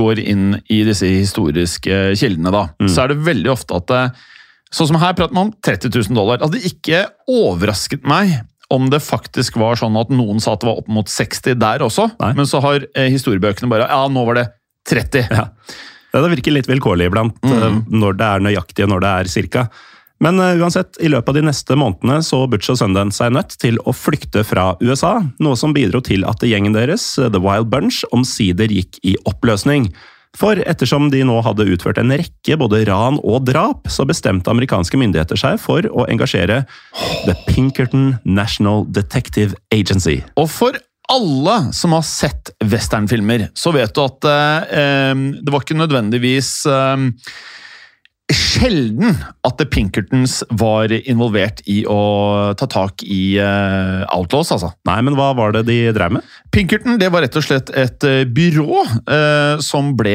går 0.01 0.23
inn 0.25 0.55
i 0.73 0.81
disse 0.89 1.05
historiske 1.13 2.15
kildene, 2.17 2.51
da, 2.55 2.65
Mm. 2.81 2.89
så 2.91 3.05
er 3.05 3.09
det 3.13 3.21
veldig 3.29 3.51
ofte 3.53 3.77
at 3.83 4.15
Sånn 4.75 4.89
som 4.91 4.97
her 4.99 5.13
prater 5.15 5.31
man 5.37 5.53
om 5.53 5.53
30 5.63 5.87
000 5.95 6.17
dollar. 6.19 6.41
Det 6.41 6.49
hadde 6.49 6.67
ikke 6.67 7.05
overrasket 7.31 8.03
meg 8.11 8.33
om 8.73 8.87
det 8.93 9.03
faktisk 9.05 9.59
var 9.61 9.77
sånn 9.81 9.97
at 10.01 10.13
noen 10.13 10.41
sa 10.43 10.55
at 10.55 10.63
det 10.63 10.71
var 10.71 10.81
opp 10.81 10.93
mot 10.93 11.11
60 11.11 11.59
der 11.61 11.85
også, 11.85 12.09
Nei. 12.21 12.33
men 12.39 12.49
så 12.49 12.63
har 12.65 12.87
eh, 12.95 13.11
historiebøkene 13.13 13.71
bare 13.71 13.89
Ja, 13.91 14.05
nå 14.09 14.25
var 14.29 14.41
det 14.41 14.47
30. 14.89 15.27
Ja. 15.33 15.49
Det 16.15 16.31
virker 16.31 16.55
litt 16.55 16.69
vilkårlig 16.71 17.09
iblant, 17.11 17.41
mm. 17.43 17.85
når 17.91 18.17
det 18.21 18.27
er 18.29 18.43
nøyaktig 18.47 18.85
og 18.87 18.93
når 18.93 19.03
det 19.03 19.11
er 19.11 19.31
cirka. 19.33 19.65
Men 20.23 20.39
eh, 20.41 20.61
uansett, 20.63 20.97
i 21.03 21.11
løpet 21.11 21.33
av 21.33 21.39
de 21.39 21.45
neste 21.49 21.77
månedene 21.79 22.21
så 22.25 22.45
Butch 22.51 22.71
og 22.73 22.79
Sundance 22.81 23.19
seg 23.21 23.35
nødt 23.35 23.57
til 23.61 23.81
å 23.83 23.95
flykte 23.97 24.45
fra 24.47 24.73
USA, 24.85 25.19
noe 25.43 25.59
som 25.59 25.75
bidro 25.77 26.01
til 26.05 26.27
at 26.29 26.45
gjengen 26.47 26.77
deres, 26.77 27.07
eh, 27.19 27.31
The 27.33 27.43
Wild 27.43 27.71
Bunch, 27.73 28.05
omsider 28.15 28.73
gikk 28.73 29.01
i 29.03 29.17
oppløsning. 29.29 29.91
For 30.39 30.59
ettersom 30.67 31.11
de 31.13 31.23
nå 31.27 31.37
hadde 31.47 31.69
utført 31.71 32.01
en 32.03 32.13
rekke 32.15 32.59
både 32.59 32.83
ran 32.89 33.21
og 33.23 33.47
drap, 33.47 33.87
så 33.91 34.07
bestemte 34.09 34.51
amerikanske 34.51 34.99
myndigheter 34.99 35.39
seg 35.39 35.61
for 35.63 35.87
å 35.91 36.09
engasjere 36.11 36.65
The 37.25 37.37
Pinkerton 37.47 38.17
National 38.27 38.85
Detective 38.91 39.55
Agency. 39.75 40.21
Og 40.41 40.51
for 40.51 40.79
alle 41.13 41.57
som 41.77 41.93
har 41.95 42.05
sett 42.09 42.51
westernfilmer, 42.65 43.51
så 43.55 43.75
vet 43.77 43.93
du 43.95 44.01
at 44.03 44.27
eh, 44.29 44.79
eh, 44.81 45.25
det 45.45 45.53
var 45.53 45.63
ikke 45.63 45.79
nødvendigvis 45.79 46.53
eh, 46.71 47.11
Sjelden 48.33 49.19
at 49.45 49.59
The 49.59 49.67
Pinkertons 49.69 50.39
var 50.57 50.89
involvert 50.89 51.59
i 51.69 51.83
å 51.85 52.55
ta 52.57 52.65
tak 52.73 53.03
i 53.05 53.37
uh, 53.37 54.07
Outlaws, 54.17 54.49
altså. 54.55 54.71
Nei, 54.89 54.97
men 55.05 55.19
hva 55.19 55.35
var 55.37 55.53
det 55.53 55.67
de 55.69 55.77
drev 55.93 56.15
med? 56.17 56.31
Pinkerton 56.55 56.97
det 56.97 57.11
var 57.13 57.21
rett 57.27 57.37
og 57.37 57.45
slett 57.45 57.69
et 57.77 58.07
uh, 58.09 58.23
byrå 58.25 58.81
uh, 58.81 59.61
som 59.61 59.93
ble 59.99 60.15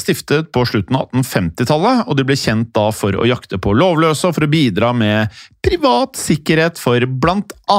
stiftet 0.00 0.50
på 0.50 0.64
slutten 0.66 0.98
av 0.98 1.12
1850-tallet. 1.12 2.02
og 2.08 2.18
De 2.18 2.24
ble 2.26 2.36
kjent 2.40 2.72
da 2.74 2.88
for 2.90 3.14
å 3.14 3.26
jakte 3.28 3.60
på 3.62 3.76
lovløse 3.76 4.26
og 4.26 4.34
for 4.34 4.46
å 4.46 4.50
bidra 4.50 4.90
med 4.96 5.30
privat 5.66 6.18
sikkerhet 6.18 6.80
for 6.80 7.02
bl.a. 7.06 7.78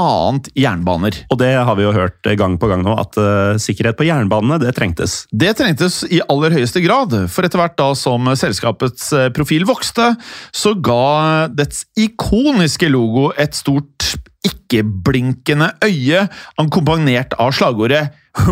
jernbaner. 0.56 1.20
Og 1.34 1.40
det 1.40 1.52
har 1.56 1.76
vi 1.80 1.86
jo 1.86 1.94
hørt 1.96 2.32
gang 2.40 2.58
på 2.60 2.70
gang 2.72 2.84
nå, 2.84 2.96
at 3.00 3.16
sikkerhet 3.64 4.00
på 4.00 4.08
jernbanene, 4.08 4.60
det 4.64 4.74
trengtes. 4.76 5.22
Det 5.32 5.54
trengtes 5.60 6.02
i 6.12 6.20
aller 6.28 6.58
høyeste 6.58 6.84
grad, 6.84 7.16
for 7.32 7.48
etter 7.48 7.62
hvert 7.62 7.78
da 7.80 7.94
som 7.98 8.28
selskapets 8.40 9.14
profil 9.36 9.68
vokste, 9.68 10.14
så 10.56 10.74
ga 10.84 11.48
dets 11.54 11.86
ikoniske 12.00 12.90
logo 12.94 13.32
et 13.38 13.58
stort 13.58 14.14
ikke-blinkende 14.48 15.74
øye, 15.84 16.28
akkompagnert 16.62 17.36
av 17.42 17.54
slagordet 17.58 18.08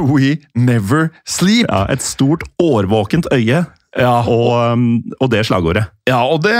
We 0.09 0.39
never 0.57 1.11
sleep. 1.29 1.67
Ja, 1.69 1.85
et 1.93 2.01
stort 2.01 2.43
årvåkent 2.61 3.29
øye, 3.33 3.65
Ja, 3.95 4.19
og, 4.27 4.49
um, 4.75 4.87
og 5.23 5.29
det 5.31 5.45
slagordet. 5.47 5.85
Ja, 6.09 6.19
og 6.27 6.41
det 6.43 6.55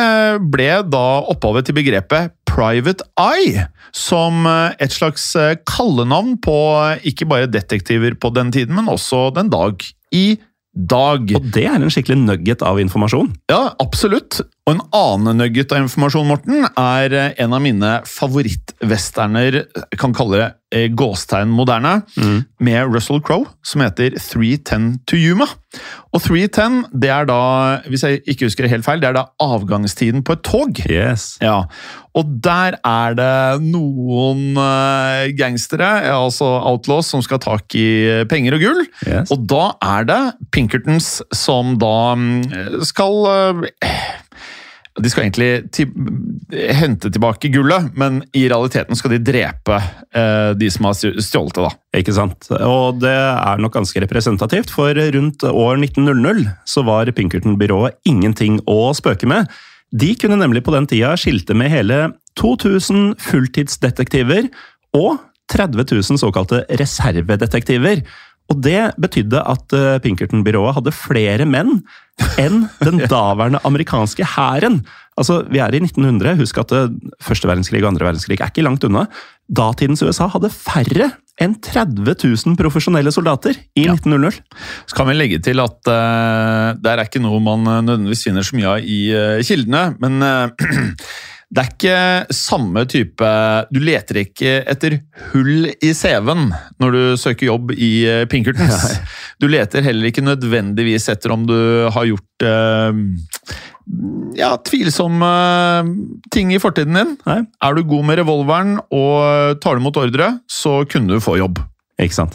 ble 0.53 0.69
da 0.87 1.03
opphavet 1.33 1.67
til 1.67 1.75
begrepet 1.75 2.31
Private 2.47 3.03
Eye, 3.19 3.65
som 3.91 4.45
eh, 4.47 4.77
et 4.79 4.95
slags 4.95 5.27
eh, 5.35 5.57
kallenavn 5.67 6.37
på 6.43 6.55
eh, 6.79 7.03
ikke 7.11 7.27
bare 7.27 7.51
detektiver 7.51 8.15
på 8.15 8.31
den 8.35 8.53
tiden, 8.55 8.77
men 8.79 8.87
også 8.91 9.27
den 9.35 9.51
dag 9.51 9.83
i 10.15 10.27
dag. 10.37 10.51
Og 11.39 11.47
det 11.55 11.63
er 11.69 11.79
en 11.79 11.91
skikkelig 11.91 12.17
nugget 12.19 12.63
av 12.65 12.79
informasjon. 12.81 13.31
Ja, 13.51 13.71
absolutt. 13.79 14.41
Og 14.67 14.75
en 14.75 14.83
annen 14.97 15.39
nugget 15.39 15.71
av 15.71 15.85
informasjon, 15.85 16.27
Morten, 16.27 16.65
er 16.67 17.15
eh, 17.15 17.31
en 17.43 17.55
av 17.55 17.63
mine 17.63 17.91
favorittwesterner, 18.09 19.61
kan 20.01 20.15
kalle 20.17 20.41
det 20.41 20.49
gåstegn 20.97 21.51
moderne, 21.55 22.01
med 22.59 22.91
Russell 22.91 23.21
Crowe, 23.23 23.47
som 23.63 23.83
heter 23.85 24.17
310 24.19 24.99
to 25.07 25.19
Yuma. 25.19 25.47
Og 26.15 26.21
310, 26.23 26.85
det 26.95 27.09
er 27.11 27.27
da, 27.27 27.39
hvis 27.91 28.05
jeg 28.05 28.21
ikke 28.23 28.47
husker 28.47 28.65
det 28.65 28.71
helt 28.71 28.85
feil, 28.87 29.01
det 29.03 29.09
er 29.09 29.17
da 29.17 29.25
avgangstiden 29.43 30.23
på 30.23 30.37
et 30.37 30.43
tog. 30.47 30.79
Yes. 30.87 31.35
Ja, 31.43 31.65
og 32.15 32.29
der 32.43 32.77
er 32.87 33.15
det 33.17 33.63
noen 33.65 34.55
eh, 34.61 35.33
gangstere, 35.35 35.89
altså 36.13 36.47
outlaws, 36.63 37.11
som 37.11 37.23
skal 37.25 37.41
ha 37.41 37.43
tak 37.57 37.75
i 37.75 37.87
penger 38.31 38.55
og 38.55 38.63
gull. 38.63 38.85
Yes. 39.03 39.33
Og 39.35 39.43
da 39.51 39.65
er 39.83 40.07
det 40.07 40.21
Pinkertons 40.55 41.17
som 41.35 41.75
da 41.81 41.97
mm, 42.15 42.85
skal 42.87 43.19
eh, 43.33 43.65
De 44.95 45.11
skal 45.11 45.25
egentlig 45.25 45.49
til, 45.75 45.89
hente 46.53 47.09
tilbake 47.11 47.49
gullet, 47.51 47.89
men 47.99 48.21
i 48.37 48.45
realiteten 48.47 48.95
skal 48.95 49.11
de 49.15 49.19
drepe 49.27 49.79
eh, 50.15 50.51
de 50.55 50.69
som 50.71 50.87
har 50.87 50.95
stjålet 50.95 51.57
det, 51.57 51.65
da. 51.65 51.71
Ikke 51.99 52.15
sant? 52.15 52.47
Og 52.55 53.01
det 53.01 53.11
er 53.11 53.59
nok 53.59 53.75
ganske 53.75 54.03
representativt, 54.05 54.71
for 54.71 54.95
rundt 54.95 55.43
år 55.51 55.81
1900 55.83 56.45
så 56.69 56.85
var 56.87 57.11
Pinkerton-byrået 57.15 57.99
ingenting 58.07 58.61
å 58.71 58.93
spøke 58.95 59.27
med. 59.27 59.51
De 59.95 60.13
kunne 60.19 60.39
nemlig 60.39 60.63
på 60.65 60.73
den 60.75 60.87
tida 60.89 61.13
skilte 61.19 61.55
med 61.57 61.71
hele 61.71 61.99
2000 62.39 63.15
fulltidsdetektiver 63.21 64.47
og 64.95 65.19
30 65.51 65.85
000 65.91 66.19
såkalte 66.19 66.63
reservedetektiver. 66.81 68.01
Og 68.53 68.61
det 68.61 68.79
betydde 69.01 69.41
at 69.41 69.73
eh, 69.73 69.97
Pinkerton-byrået 70.03 70.77
hadde 70.77 70.93
flere 70.95 71.47
menn 71.49 71.79
enn 72.41 72.65
den 72.83 73.01
daværende 73.13 73.61
amerikanske 73.67 74.27
hæren. 74.35 74.83
Altså, 75.17 75.43
Vi 75.49 75.61
er 75.63 75.73
i 75.73 75.81
1900. 75.81 76.37
Husk 76.41 76.59
at 76.61 76.73
eh, 76.75 76.93
første 77.23 77.49
verdenskrig 77.49 77.83
og 77.83 77.93
andre 77.93 78.09
verdenskrig 78.09 78.39
er 78.39 78.51
ikke 78.53 78.65
langt 78.65 78.85
unna. 78.87 79.07
Datidens 79.49 80.03
USA 80.05 80.29
hadde 80.33 80.53
færre 80.53 81.13
enn 81.41 81.55
30 81.59 82.15
000 82.15 82.55
profesjonelle 82.59 83.11
soldater 83.11 83.57
i 83.75 83.85
1900. 83.89 84.39
Så 84.87 84.95
kan 84.95 85.09
vi 85.09 85.17
legge 85.17 85.41
til 85.43 85.59
at 85.63 85.91
uh, 85.91 86.71
det 86.79 86.91
er 86.91 87.03
ikke 87.03 87.23
noe 87.23 87.41
man 87.43 87.67
eh, 87.67 87.81
nødvendigvis 87.83 88.23
finner 88.29 88.45
så 88.47 88.55
mye 88.55 88.69
av 88.71 88.87
i 88.87 88.99
uh, 89.11 89.43
kildene, 89.43 89.83
men 89.99 90.23
uh, 90.23 90.47
det 91.53 91.61
er 91.61 91.69
ikke 91.69 92.33
samme 92.33 92.81
type 92.89 93.27
Du 93.69 93.77
leter 93.83 94.17
ikke 94.23 94.55
etter 94.65 94.97
hull 95.31 95.69
i 95.69 95.91
CV-en 95.93 96.49
når 96.81 96.95
du 96.95 97.01
søker 97.21 97.51
jobb 97.51 97.75
i 97.75 97.91
Pinkertons. 98.31 98.97
Du 99.41 99.49
leter 99.51 99.83
heller 99.85 100.09
ikke 100.09 100.23
nødvendigvis 100.25 101.09
etter 101.11 101.33
om 101.35 101.45
du 101.47 101.55
har 101.91 102.07
gjort 102.07 102.45
ja, 104.35 104.55
tvilsomme 104.65 105.29
ting 106.33 106.53
i 106.55 106.59
fortiden 106.61 106.97
din. 106.97 107.13
Nei. 107.27 107.41
Er 107.63 107.75
du 107.77 107.85
god 107.85 108.07
med 108.07 108.19
revolveren 108.21 108.77
og 108.89 109.59
tar 109.61 109.77
imot 109.77 109.85
mot 109.85 110.01
ordre, 110.01 110.31
så 110.49 110.81
kunne 110.89 111.13
du 111.13 111.23
få 111.23 111.37
jobb. 111.37 111.61
Ikke 111.95 112.17
sant? 112.17 112.33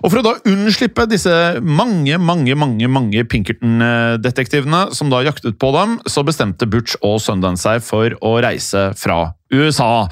Og 0.00 0.08
For 0.08 0.20
å 0.20 0.24
da 0.24 0.32
unnslippe 0.48 1.04
disse 1.10 1.32
mange 1.60 2.16
mange, 2.16 2.54
mange, 2.56 2.88
mange 2.88 3.24
Pinkerton-detektivene 3.28 4.86
som 4.96 5.12
da 5.12 5.20
jaktet 5.26 5.58
på 5.60 5.72
dem, 5.76 5.98
så 6.08 6.24
bestemte 6.24 6.68
Butch 6.70 6.96
og 7.04 7.18
Sundance 7.20 7.64
seg 7.64 7.84
for 7.84 8.16
å 8.24 8.36
reise 8.44 8.90
fra 8.96 9.34
USA. 9.52 10.06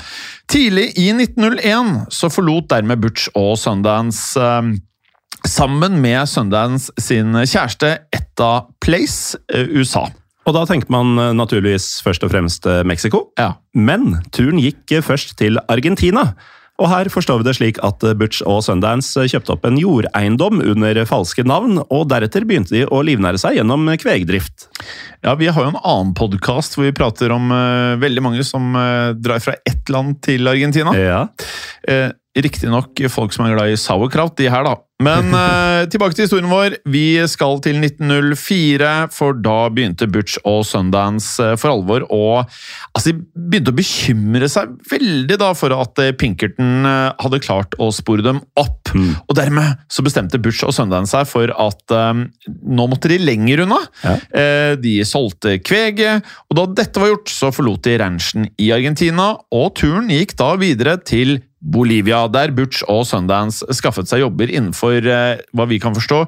Tidlig 0.52 0.92
i 1.00 1.10
1901 1.14 2.12
så 2.12 2.30
forlot 2.32 2.68
dermed 2.72 3.00
Butch 3.02 3.30
og 3.38 3.54
Sundance 3.60 4.36
eh, 4.40 4.72
sammen 5.48 5.96
med 6.04 6.28
Sundance 6.30 6.92
sin 7.00 7.32
kjæreste 7.42 7.96
Etta 8.12 8.52
Place, 8.84 9.40
eh, 9.52 9.72
USA. 9.72 10.06
Og 10.44 10.56
da 10.56 10.66
tenker 10.68 10.92
man 10.92 11.16
eh, 11.16 11.34
naturligvis 11.38 11.94
først 12.04 12.28
og 12.28 12.34
fremst 12.34 12.68
Mexico. 12.88 13.30
Ja. 13.40 13.54
Men 13.72 14.20
turen 14.36 14.60
gikk 14.60 15.00
først 15.06 15.38
til 15.40 15.60
Argentina. 15.64 16.34
Og 16.82 16.88
her 16.90 17.06
forstår 17.12 17.40
vi 17.40 17.46
det 17.46 17.54
slik 17.54 17.78
at 17.86 18.02
Butch 18.18 18.42
og 18.42 18.62
Sundance 18.66 19.28
kjøpte 19.30 19.54
opp 19.54 19.66
en 19.68 19.78
jordeiendom 19.78 20.58
under 20.72 20.98
falske 21.06 21.44
navn, 21.46 21.78
og 21.86 22.08
deretter 22.10 22.46
begynte 22.48 22.74
de 22.74 22.82
å 22.90 23.02
livnære 23.06 23.38
seg 23.38 23.60
gjennom 23.60 23.86
kvegdrift. 24.02 24.66
Ja, 25.22 25.36
Vi 25.38 25.46
har 25.46 25.62
jo 25.62 25.70
en 25.70 25.78
annen 25.78 26.14
podkast 26.18 26.74
hvor 26.74 26.88
vi 26.88 26.96
prater 26.96 27.30
om 27.34 27.52
uh, 27.54 27.94
veldig 28.02 28.24
mange 28.26 28.46
som 28.46 28.74
uh, 28.74 29.14
drar 29.14 29.42
fra 29.44 29.54
ett 29.62 29.92
land 29.92 30.18
til 30.26 30.50
Argentina. 30.50 30.94
Ja. 30.98 31.22
Eh, 31.86 32.10
Riktignok 32.32 32.96
folk 33.12 33.34
som 33.34 33.44
er 33.44 33.56
glad 33.56 33.74
i 33.74 33.76
sauerkraut, 33.80 34.38
de 34.38 34.48
her, 34.48 34.64
da. 34.64 34.78
Men 35.02 35.32
eh, 35.36 35.84
tilbake 35.92 36.16
til 36.16 36.26
historien 36.26 36.50
vår. 36.50 36.78
Vi 36.88 37.20
skal 37.30 37.60
til 37.64 37.76
1904, 37.82 38.92
for 39.12 39.36
da 39.36 39.66
begynte 39.72 40.08
Butch 40.10 40.38
og 40.48 40.62
Sundance 40.68 41.42
eh, 41.42 41.56
for 41.60 41.74
alvor 41.74 42.06
å 42.08 42.22
Altså, 42.92 43.10
de 43.10 43.24
begynte 43.36 43.72
å 43.72 43.76
bekymre 43.76 44.48
seg 44.52 44.72
veldig 44.90 45.38
da 45.40 45.50
for 45.56 45.74
at 45.76 46.00
eh, 46.02 46.14
Pinkerton 46.16 46.88
eh, 46.88 47.10
hadde 47.20 47.42
klart 47.44 47.76
å 47.82 47.90
spore 47.94 48.24
dem 48.24 48.40
opp. 48.60 48.92
Og 48.92 49.36
dermed 49.36 49.80
så 49.92 50.04
bestemte 50.04 50.40
Butch 50.42 50.62
og 50.66 50.74
Sundance 50.76 51.12
seg 51.12 51.28
for 51.28 51.50
at 51.60 51.92
nå 51.92 52.84
måtte 52.88 53.10
de 53.10 53.18
lenger 53.20 53.64
unna. 53.64 53.78
Ja. 54.04 54.16
Eh, 54.36 54.72
de 54.80 54.98
solgte 55.08 55.58
kveget, 55.64 56.24
og 56.48 56.58
da 56.58 56.66
dette 56.82 57.00
var 57.02 57.12
gjort, 57.12 57.32
så 57.32 57.50
forlot 57.54 57.84
de 57.84 57.96
ranchen 58.00 58.46
i 58.60 58.70
Argentina, 58.74 59.32
og 59.52 59.74
turen 59.80 60.12
gikk 60.12 60.36
da 60.40 60.54
videre 60.60 60.98
til 61.00 61.40
Bolivia, 61.62 62.26
der 62.28 62.50
Butch 62.54 62.82
og 62.90 63.06
Sundance 63.06 63.66
skaffet 63.74 64.10
seg 64.10 64.24
jobber 64.24 64.50
innenfor 64.50 64.98
eh, 64.98 65.40
hva 65.54 65.68
vi 65.70 65.78
kan 65.82 65.94
forstå 65.94 66.24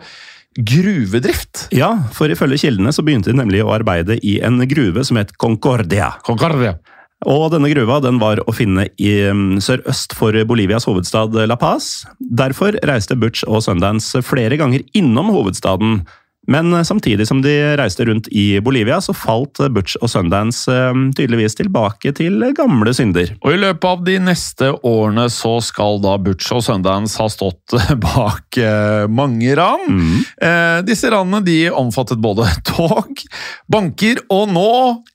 gruvedrift. 0.55 1.67
Ja, 1.75 1.91
for 2.15 2.31
ifølge 2.31 2.61
kildene 2.63 2.93
så 2.95 3.03
begynte 3.03 3.33
de 3.33 3.39
nemlig 3.41 3.65
å 3.65 3.73
arbeide 3.75 4.21
i 4.23 4.39
en 4.47 4.63
gruve 4.71 5.03
som 5.07 5.19
het 5.19 5.35
Concordia. 5.43 6.13
Concordia. 6.27 6.77
Og 7.25 7.49
denne 7.55 7.71
gruva 7.73 8.01
den 8.05 8.19
var 8.21 8.43
å 8.45 8.53
finne 8.55 8.87
i 9.01 9.15
mm, 9.33 9.57
sørøst 9.65 10.15
for 10.19 10.37
Bolivias 10.47 10.87
hovedstad 10.87 11.35
La 11.49 11.57
Paz. 11.59 12.05
Derfor 12.21 12.77
reiste 12.87 13.17
Butch 13.19 13.47
og 13.49 13.65
Sundance 13.65 14.21
flere 14.27 14.59
ganger 14.61 14.85
innom 14.95 15.33
hovedstaden. 15.33 16.03
Men 16.51 16.85
samtidig 16.85 17.29
som 17.29 17.41
de 17.45 17.55
reiste 17.79 18.05
rundt 18.09 18.29
i 18.33 18.61
Bolivia, 18.65 19.01
så 19.01 19.15
falt 19.17 19.61
Butch 19.75 19.97
og 20.01 20.11
Sundance 20.11 20.71
eh, 20.73 20.93
tydeligvis 21.17 21.57
tilbake 21.59 22.13
til 22.17 22.43
gamle 22.57 22.95
synder. 22.97 23.33
Og 23.45 23.55
i 23.55 23.61
løpet 23.61 23.89
av 23.89 24.05
de 24.07 24.19
neste 24.23 24.71
årene 24.85 25.27
så 25.33 25.57
skal 25.65 26.01
da 26.05 26.17
Butch 26.21 26.53
og 26.55 26.65
Sundance 26.67 27.21
ha 27.21 27.29
stått 27.33 27.77
bak 28.07 28.59
eh, 28.61 29.07
mange 29.11 29.55
ran. 29.59 30.01
Eh, 30.37 30.79
disse 30.87 31.11
ranene 31.13 31.43
de 31.47 31.59
omfattet 31.73 32.23
både 32.23 32.49
tog, 32.71 33.25
banker 33.71 34.25
og 34.33 34.51
nå 34.53 34.71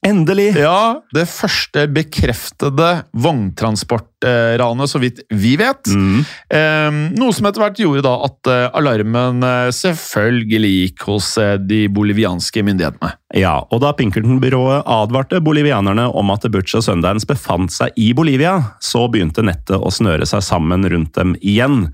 Endelig! 0.06 0.54
Ja, 0.56 1.02
det 1.14 1.26
første 1.30 1.84
bekreftede 1.92 2.88
vogntransportranet, 3.20 4.90
så 4.90 5.02
vidt 5.02 5.20
vi 5.28 5.56
vet. 5.60 5.90
Eh, 5.92 7.00
noe 7.20 7.36
som 7.36 7.50
etter 7.50 7.64
hvert 7.66 7.82
gjorde 7.82 8.06
da 8.06 8.14
at 8.30 8.52
eh, 8.52 8.66
alarmen 8.80 9.44
eh, 9.46 9.72
selvfølgelig 9.76 10.72
gikk 10.78 11.06
hos 11.10 11.19
eh, 11.42 11.56
de 11.62 11.84
bolivianske 11.94 12.64
myndighetene. 12.66 13.12
Ja, 13.38 13.58
og 13.70 13.82
da 13.84 13.92
Pinkerton-byrået 13.98 14.88
advarte 14.90 15.42
bolivianerne 15.44 16.08
om 16.18 16.32
at 16.34 16.48
Butch 16.52 16.78
og 16.80 16.86
Sundance 16.86 17.28
befant 17.30 17.74
seg 17.74 17.96
i 18.00 18.12
Bolivia, 18.18 18.56
så 18.84 19.08
begynte 19.12 19.46
nettet 19.46 19.78
å 19.78 19.92
snøre 19.94 20.28
seg 20.30 20.46
sammen 20.46 20.88
rundt 20.90 21.14
dem 21.18 21.36
igjen. 21.42 21.90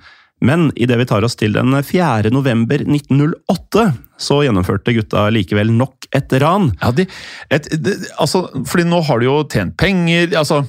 Men 0.46 0.68
idet 0.76 1.00
vi 1.00 1.08
tar 1.08 1.24
oss 1.24 1.38
til 1.40 1.56
den 1.56 1.74
4. 1.74 2.30
november 2.36 2.84
1908, 2.84 3.86
så 4.20 4.42
gjennomførte 4.44 4.94
gutta 4.96 5.30
likevel 5.34 5.72
nok 5.74 6.10
et 6.16 6.34
ran. 6.44 6.70
Ja, 6.82 6.92
de, 6.96 7.08
et, 7.54 7.70
de, 7.80 7.96
altså, 8.22 8.46
fordi 8.68 8.88
nå 8.90 9.00
har 9.08 9.22
de 9.22 9.30
jo 9.30 9.38
tjent 9.52 9.78
penger, 9.80 10.36
altså 10.36 10.66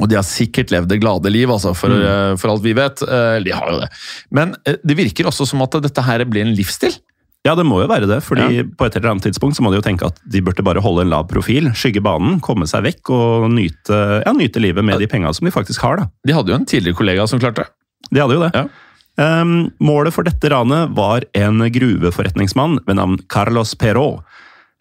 og 0.00 0.08
de 0.10 0.16
har 0.18 0.26
sikkert 0.26 0.72
levd 0.74 0.90
det 0.90 1.00
glade 1.02 1.30
liv, 1.30 1.50
altså, 1.50 1.70
for, 1.78 1.92
mm. 1.94 2.38
for 2.42 2.50
alt 2.50 2.64
vi 2.64 2.74
vet. 2.76 3.02
Eh, 3.06 3.36
De 3.46 3.52
har 3.54 3.68
jo 3.70 3.80
det. 3.82 3.90
Men 4.34 4.56
eh, 4.66 4.78
det 4.82 4.96
virker 4.98 5.28
også 5.30 5.46
som 5.46 5.62
at 5.62 5.76
dette 5.84 6.02
her 6.02 6.24
blir 6.26 6.42
en 6.42 6.54
livsstil. 6.56 6.96
Ja, 7.44 7.52
det 7.58 7.66
må 7.68 7.82
jo 7.82 7.88
være 7.90 8.08
det, 8.08 8.22
fordi 8.24 8.62
på 8.72 8.86
et 8.86 8.94
eller 8.96 9.10
annet 9.12 9.26
tidspunkt 9.26 9.58
så 9.58 9.64
må 9.64 9.68
de 9.68 9.76
jo 9.76 9.84
tenke 9.84 10.06
at 10.08 10.16
de 10.32 10.40
burde 10.44 10.64
bare 10.64 10.80
holde 10.80 11.04
en 11.04 11.10
lav 11.12 11.26
profil, 11.28 11.68
skygge 11.76 12.00
banen, 12.04 12.38
komme 12.44 12.64
seg 12.70 12.86
vekk 12.86 13.10
og 13.12 13.50
nyte, 13.52 13.98
ja, 14.24 14.32
nyte 14.32 14.62
livet 14.64 14.86
med 14.86 15.02
de 15.02 15.08
penga 15.10 15.32
som 15.36 15.44
de 15.44 15.52
faktisk 15.52 15.84
har, 15.84 16.00
da. 16.00 16.08
De 16.24 16.32
hadde 16.32 16.54
jo 16.54 16.56
en 16.56 16.64
tidligere 16.68 16.96
kollega 16.96 17.26
som 17.28 17.42
klarte 17.42 17.66
det. 17.66 17.74
De 18.08 18.22
hadde 18.22 18.38
jo 18.38 18.46
det. 18.46 18.50
Ja. 18.56 18.64
Um, 19.14 19.52
målet 19.78 20.16
for 20.16 20.26
dette 20.26 20.48
ranet 20.50 20.96
var 20.96 21.28
en 21.38 21.60
gruveforretningsmann 21.70 22.80
ved 22.88 22.98
navn 22.98 23.20
Carlos 23.30 23.76
Perrault. 23.78 24.24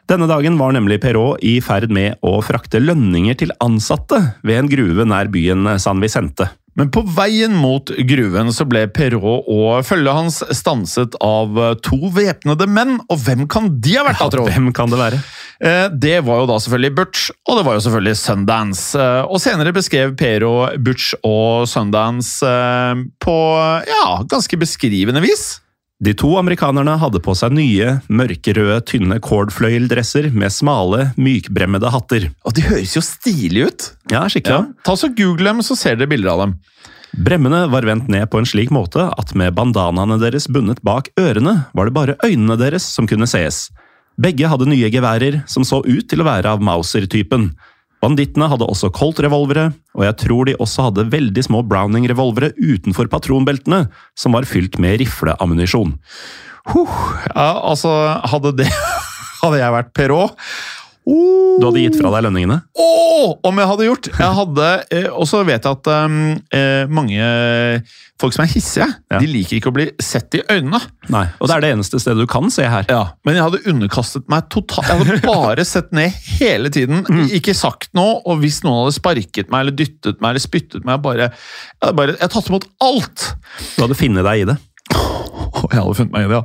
Denne 0.10 0.28
dagen 0.28 0.56
var 0.60 0.74
nemlig 0.76 1.02
Perrault 1.04 1.44
i 1.44 1.58
ferd 1.64 1.92
med 1.94 2.16
å 2.24 2.38
frakte 2.44 2.80
lønninger 2.80 3.38
til 3.44 3.54
ansatte 3.64 4.20
ved 4.44 4.60
en 4.60 4.72
gruve 4.72 5.06
nær 5.08 5.28
byen 5.32 5.68
San 5.84 6.00
Vicente. 6.04 6.48
Men 6.76 6.90
på 6.90 7.04
veien 7.06 7.54
mot 7.54 7.86
gruven 8.10 8.50
så 8.56 8.66
ble 8.66 8.88
Perrault 8.90 9.46
og 9.52 9.84
følget 9.86 10.16
hans 10.18 10.40
stanset 10.58 11.14
av 11.22 11.54
to 11.86 12.00
væpnede 12.16 12.66
menn, 12.66 12.96
og 13.14 13.20
hvem 13.22 13.46
kan 13.52 13.68
de 13.84 13.94
ha 14.00 14.06
vært, 14.08 14.24
da, 14.24 14.30
tro? 14.34 14.48
Hvem 14.50 14.72
kan 14.74 14.90
det 14.90 14.98
være? 14.98 15.20
Eh, 15.62 15.88
Det 15.94 16.16
var 16.26 16.42
jo 16.42 16.48
da 16.50 16.58
selvfølgelig 16.60 16.96
Butch, 16.98 17.28
og 17.48 17.60
det 17.60 17.66
var 17.68 17.78
jo 17.78 17.84
selvfølgelig 17.86 18.18
Sundance. 18.18 18.98
Eh, 18.98 19.22
Og 19.30 19.40
senere 19.44 19.74
beskrev 19.76 20.16
Pero 20.18 20.54
Butch 20.82 21.14
og 21.24 21.68
Sundance 21.70 22.42
eh, 22.46 23.04
på 23.22 23.38
ja, 23.88 24.06
ganske 24.26 24.58
beskrivende 24.58 25.22
vis. 25.22 25.60
De 26.04 26.12
to 26.20 26.34
amerikanerne 26.36 26.98
hadde 27.00 27.22
på 27.24 27.32
seg 27.38 27.54
nye, 27.56 27.94
mørkerøde, 28.12 28.82
tynne 28.90 29.22
cordfløyeldresser 29.24 30.28
med 30.36 30.52
smale, 30.52 31.06
mykbremmede 31.16 31.92
hatter. 31.94 32.26
Og 32.44 32.56
de 32.58 32.66
høres 32.66 32.98
jo 32.98 33.04
stilige 33.06 33.70
ut! 33.70 33.86
Ja, 34.12 34.26
skikkelig. 34.28 34.58
Ja. 34.74 34.84
Ta 34.84 34.98
så 35.00 35.08
Google 35.16 35.48
dem, 35.54 35.62
så 35.64 35.78
ser 35.80 35.96
dere 35.96 36.12
bilder 36.12 36.34
av 36.34 36.44
dem. 36.44 36.58
Bremmene 37.24 37.62
var 37.72 37.88
vendt 37.88 38.10
ned 38.12 38.26
på 38.34 38.42
en 38.42 38.50
slik 38.50 38.74
måte 38.74 39.06
at 39.14 39.32
med 39.38 39.54
bandanaene 39.56 40.18
deres 40.20 40.50
bundet 40.52 40.82
bak 40.84 41.08
ørene, 41.22 41.70
var 41.78 41.88
det 41.88 41.96
bare 41.96 42.18
øynene 42.26 42.58
deres 42.60 42.90
som 42.90 43.08
kunne 43.08 43.30
sees. 43.30 43.68
Begge 44.20 44.50
hadde 44.50 44.68
nye 44.68 44.92
geværer, 44.92 45.40
som 45.48 45.64
så 45.64 45.80
ut 45.86 46.10
til 46.10 46.22
å 46.22 46.28
være 46.28 46.52
av 46.52 46.66
Mauser-typen. 46.66 47.54
Bandittene 48.04 48.50
hadde 48.52 48.68
også 48.68 48.90
Colt-revolvere, 48.92 49.70
og 49.96 50.04
jeg 50.04 50.16
tror 50.26 50.50
de 50.50 50.58
også 50.60 50.90
hadde 50.90 51.08
veldig 51.14 51.44
små 51.46 51.62
Browning-revolvere 51.64 52.52
utenfor 52.60 53.08
patronbeltene, 53.12 53.86
som 54.20 54.36
var 54.36 54.48
fylt 54.50 54.76
med 54.84 55.00
rifleammunisjon. 55.00 55.96
Huh. 56.74 56.98
Ja, 57.30 57.54
altså, 57.64 57.92
hadde 58.28 58.54
det 58.60 58.70
Hadde 59.44 59.58
jeg 59.60 59.76
vært 59.76 59.90
Perrault 59.92 60.38
oh. 61.06 61.60
Du 61.62 61.68
hadde 61.68 61.82
gitt 61.84 61.98
fra 62.00 62.10
deg 62.16 62.24
lønningene? 62.26 62.62
Oh, 62.80 63.36
om 63.46 63.60
jeg 63.62 63.70
hadde 63.70 63.86
gjort! 63.88 64.08
Jeg 64.20 64.38
hadde, 64.40 64.70
eh, 64.92 65.06
Og 65.14 65.28
så 65.30 65.44
vet 65.48 65.64
jeg 65.68 65.78
at 65.78 65.90
um, 65.94 66.16
mange 66.92 67.28
folk 68.22 68.34
som 68.36 68.44
er 68.46 68.52
hissige, 68.54 68.88
Ja. 69.12 69.20
de 69.20 69.28
liker 69.28 69.58
ikke 69.58 69.70
å 69.72 69.76
bli 69.76 69.86
sett 70.02 70.34
i 70.38 70.42
øynene. 70.50 70.80
Nei, 71.12 71.26
og 71.40 71.50
det 71.50 71.56
er 71.58 71.64
det 71.66 71.72
eneste 71.76 72.00
stedet 72.02 72.24
du 72.24 72.30
kan 72.30 72.50
se 72.54 72.64
her. 72.70 72.86
Ja, 72.90 73.04
Men 73.28 73.36
jeg 73.38 73.44
hadde 73.46 73.62
underkastet 73.74 74.28
meg 74.32 74.48
totalt 74.54 74.88
Jeg 74.88 75.02
hadde 75.04 75.22
bare 75.28 75.66
sett 75.68 75.92
ned 75.96 76.14
hele 76.40 76.72
tiden. 76.74 77.04
Ikke 77.36 77.56
sagt 77.58 77.90
noe. 77.98 78.22
Og 78.26 78.40
hvis 78.44 78.62
noen 78.64 78.86
hadde 78.86 78.96
sparket 78.98 79.52
meg 79.52 79.66
eller 79.66 79.76
dyttet 79.78 80.22
meg 80.24 80.34
eller 80.34 80.46
spyttet 80.46 80.86
meg 80.88 81.02
bare, 81.04 81.30
Jeg 81.34 81.84
hadde 81.84 81.98
bare, 82.00 82.16
jeg 82.16 82.24
hadde 82.24 82.34
tatt 82.38 82.52
imot 82.54 82.70
alt! 82.84 83.28
Du 83.76 83.84
hadde 83.86 84.00
funnet 84.00 84.24
deg 84.30 84.44
i 84.46 84.50
det. 84.54 84.58
Jeg 84.94 85.80
hadde 85.80 85.96
funnet 85.98 86.12
meg 86.16 86.26
i 86.26 86.32
det, 86.32 86.40
ja. 86.40 86.44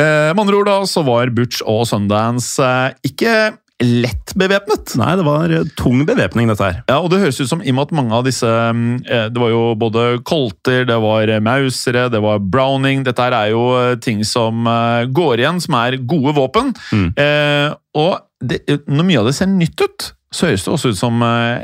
Eh, 0.00 0.28
Med 0.34 0.42
andre 0.44 0.58
ord 0.60 0.68
da, 0.68 0.76
så 0.88 1.02
var 1.06 1.30
Butch 1.34 1.62
og 1.68 1.84
Sundance 1.88 2.62
eh, 2.64 2.96
ikke 3.10 3.34
lett 3.78 4.32
bevæpnet. 4.34 4.92
Nei, 4.98 5.12
det 5.18 5.24
var 5.26 5.52
eh, 5.54 5.66
tung 5.78 6.02
bevæpning, 6.06 6.50
dette 6.50 6.66
her. 6.66 6.80
Ja, 6.88 6.98
og 6.98 7.12
det 7.12 7.20
høres 7.22 7.38
ut 7.38 7.50
som 7.50 7.62
i 7.62 7.70
og 7.70 7.78
med 7.78 7.86
at 7.86 7.94
mange 7.94 8.16
av 8.16 8.26
disse 8.26 8.48
mm, 8.48 8.86
eh, 9.06 9.26
Det 9.30 9.42
var 9.42 9.52
jo 9.52 9.62
både 9.78 10.06
kolter, 10.26 10.82
det 10.88 10.98
var 11.02 11.30
eh, 11.30 11.42
mausere, 11.44 12.08
det 12.10 12.22
var 12.24 12.42
browning 12.42 13.04
Dette 13.06 13.22
her 13.22 13.36
er 13.38 13.52
jo 13.52 13.64
ting 14.02 14.24
som 14.26 14.66
går 15.14 15.42
igjen, 15.42 15.60
som 15.62 15.76
er 15.78 15.98
gode 16.08 16.34
våpen. 16.36 16.72
Mm. 16.90 17.10
Eh, 17.22 17.74
og 17.98 18.18
det, 18.42 18.62
når 18.86 19.06
mye 19.06 19.20
av 19.22 19.28
det 19.28 19.36
ser 19.38 19.50
nytt 19.50 19.78
ut, 19.82 20.08
så 20.34 20.50
høres 20.50 20.66
det 20.66 20.72
også 20.74 20.90
ut 20.92 20.98
som 20.98 21.22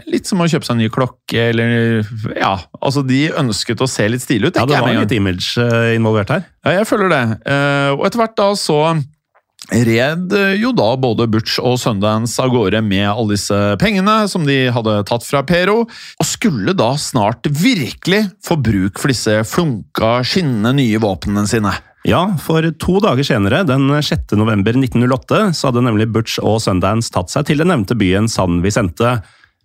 litt 0.09 0.29
som 0.29 0.41
å 0.41 0.47
kjøpe 0.49 0.65
seg 0.65 0.73
en 0.73 0.81
ny 0.81 0.87
klokke, 0.93 1.51
eller 1.51 2.07
Ja, 2.39 2.55
altså 2.81 3.03
de 3.05 3.27
ønsket 3.37 3.83
å 3.85 3.89
se 3.91 4.07
litt 4.09 4.25
stilig 4.25 4.49
ut. 4.49 4.57
Ja, 4.57 4.65
det 4.71 4.81
var 4.81 4.97
litt 4.97 5.13
image 5.13 5.61
involvert 5.93 6.33
her. 6.33 6.47
Ja, 6.65 6.79
jeg 6.79 6.89
føler 6.89 7.13
det. 7.13 7.23
Og 7.99 8.07
etter 8.09 8.23
hvert 8.23 8.39
da 8.41 8.49
så 8.59 8.79
red 9.73 10.33
eh, 10.37 10.55
jo 10.61 10.75
da 10.77 10.91
både 11.01 11.27
Butch 11.31 11.57
og 11.63 11.79
Sundance 11.81 12.43
av 12.43 12.53
gårde 12.53 12.83
med 12.85 13.07
alle 13.09 13.33
disse 13.33 13.57
pengene 13.81 14.25
som 14.29 14.45
de 14.49 14.59
hadde 14.75 14.99
tatt 15.09 15.25
fra 15.25 15.41
Pero, 15.47 15.85
og 15.87 16.29
skulle 16.29 16.77
da 16.77 16.93
snart 17.01 17.49
virkelig 17.49 18.27
få 18.45 18.59
bruk 18.61 19.01
for 19.01 19.13
disse 19.13 19.41
flunka, 19.49 20.19
skinnende 20.27 20.75
nye 20.77 21.01
våpnene 21.03 21.47
sine. 21.49 21.73
Ja, 22.05 22.27
for 22.45 22.67
to 22.77 22.99
dager 23.01 23.25
senere, 23.25 23.63
den 23.65 23.89
6. 23.89 24.35
november 24.37 24.77
1908, 24.77 25.55
så 25.57 25.71
hadde 25.71 25.87
nemlig 25.87 26.11
Butch 26.13 26.37
og 26.43 26.61
Sundance 26.61 27.09
tatt 27.15 27.33
seg 27.33 27.49
til 27.49 27.63
den 27.63 27.73
nevnte 27.73 27.97
byen 27.97 28.29
San 28.29 28.61
Vicente. 28.65 29.17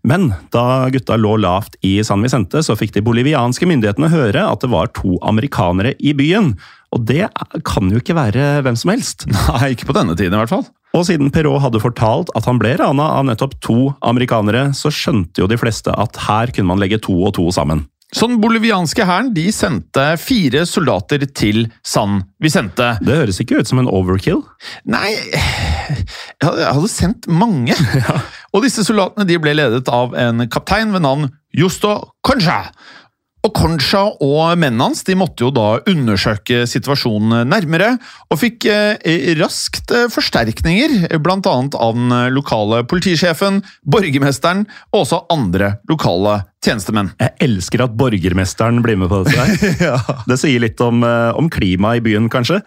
Men 0.07 0.29
da 0.53 0.87
gutta 0.93 1.17
lå 1.19 1.35
lavt 1.43 1.75
i 1.83 1.97
San 2.07 2.23
Vicente, 2.23 2.61
så 2.63 2.77
fikk 2.79 2.93
de 2.95 3.03
bolivianske 3.03 3.67
myndighetene 3.67 4.11
høre 4.13 4.45
at 4.47 4.63
det 4.63 4.71
var 4.71 4.93
to 4.95 5.17
amerikanere 5.27 5.91
i 5.99 6.15
byen. 6.15 6.53
Og 6.95 7.05
det 7.05 7.27
kan 7.67 7.91
jo 7.91 8.01
ikke 8.01 8.17
være 8.17 8.59
hvem 8.65 8.77
som 8.79 8.93
helst. 8.93 9.27
Nei, 9.49 9.73
ikke 9.75 9.89
på 9.89 9.97
denne 9.97 10.17
tiden 10.17 10.35
i 10.35 10.41
hvert 10.41 10.53
fall. 10.53 10.65
Og 10.97 11.05
siden 11.05 11.29
Perrault 11.33 11.61
hadde 11.61 11.83
fortalt 11.83 12.31
at 12.37 12.47
han 12.49 12.57
ble 12.61 12.73
rana 12.79 13.11
av 13.19 13.27
nettopp 13.27 13.53
to 13.61 13.91
amerikanere, 14.01 14.71
så 14.73 14.89
skjønte 14.93 15.43
jo 15.43 15.49
de 15.49 15.59
fleste 15.61 15.93
at 15.93 16.17
her 16.25 16.49
kunne 16.55 16.71
man 16.71 16.81
legge 16.81 17.01
to 17.05 17.13
og 17.27 17.35
to 17.37 17.45
sammen. 17.53 17.85
Så 18.09 18.25
den 18.25 18.39
bolivianske 18.41 19.05
hæren 19.05 19.27
de 19.35 19.43
sendte 19.53 20.03
fire 20.17 20.63
soldater 20.65 21.27
til 21.29 21.67
San 21.85 22.23
Vicente. 22.41 22.95
Det 23.05 23.19
høres 23.19 23.37
ikke 23.43 23.59
ut 23.61 23.69
som 23.69 23.83
en 23.83 23.89
overkill. 23.89 24.41
Nei 24.89 25.11
Jeg 25.13 26.47
hadde, 26.49 26.89
sendt 26.89 27.27
mange. 27.29 27.77
Og 28.53 28.65
disse 28.65 28.81
soldatene 28.87 29.27
de 29.29 29.37
ble 29.41 29.53
ledet 29.53 29.85
av 29.93 30.17
en 30.17 30.47
kaptein 30.49 30.89
ved 30.95 31.05
navn 31.05 31.29
Justo 31.53 31.99
Concha. 32.25 32.63
Og 33.47 33.53
Concha 33.55 34.01
og 34.19 34.57
mennene 34.59 34.89
hans 34.89 35.05
de 35.07 35.15
måtte 35.15 35.45
jo 35.45 35.51
da 35.55 35.79
undersøke 35.87 36.65
situasjonen 36.67 37.47
nærmere, 37.47 37.93
og 38.27 38.41
fikk 38.41 38.67
eh, 38.67 39.31
raskt 39.39 39.93
eh, 39.95 40.09
forsterkninger, 40.11 40.97
annet 41.15 41.77
av 41.79 41.95
den 41.95 42.11
lokale 42.35 42.83
politisjefen, 42.89 43.61
borgermesteren 43.87 44.65
og 44.91 45.05
også 45.05 45.23
andre 45.31 45.77
lokale 45.89 46.41
tjenestemenn. 46.65 47.13
Jeg 47.21 47.35
elsker 47.47 47.85
at 47.85 47.95
borgermesteren 47.99 48.83
blir 48.83 48.99
med 48.99 49.11
på 49.11 49.23
dette. 49.23 49.39
her. 49.39 50.13
Det 50.29 50.37
sier 50.41 50.61
litt 50.63 50.79
om, 50.83 51.03
eh, 51.07 51.31
om 51.39 51.47
klimaet 51.51 52.01
i 52.01 52.07
byen, 52.09 52.27
kanskje. 52.31 52.59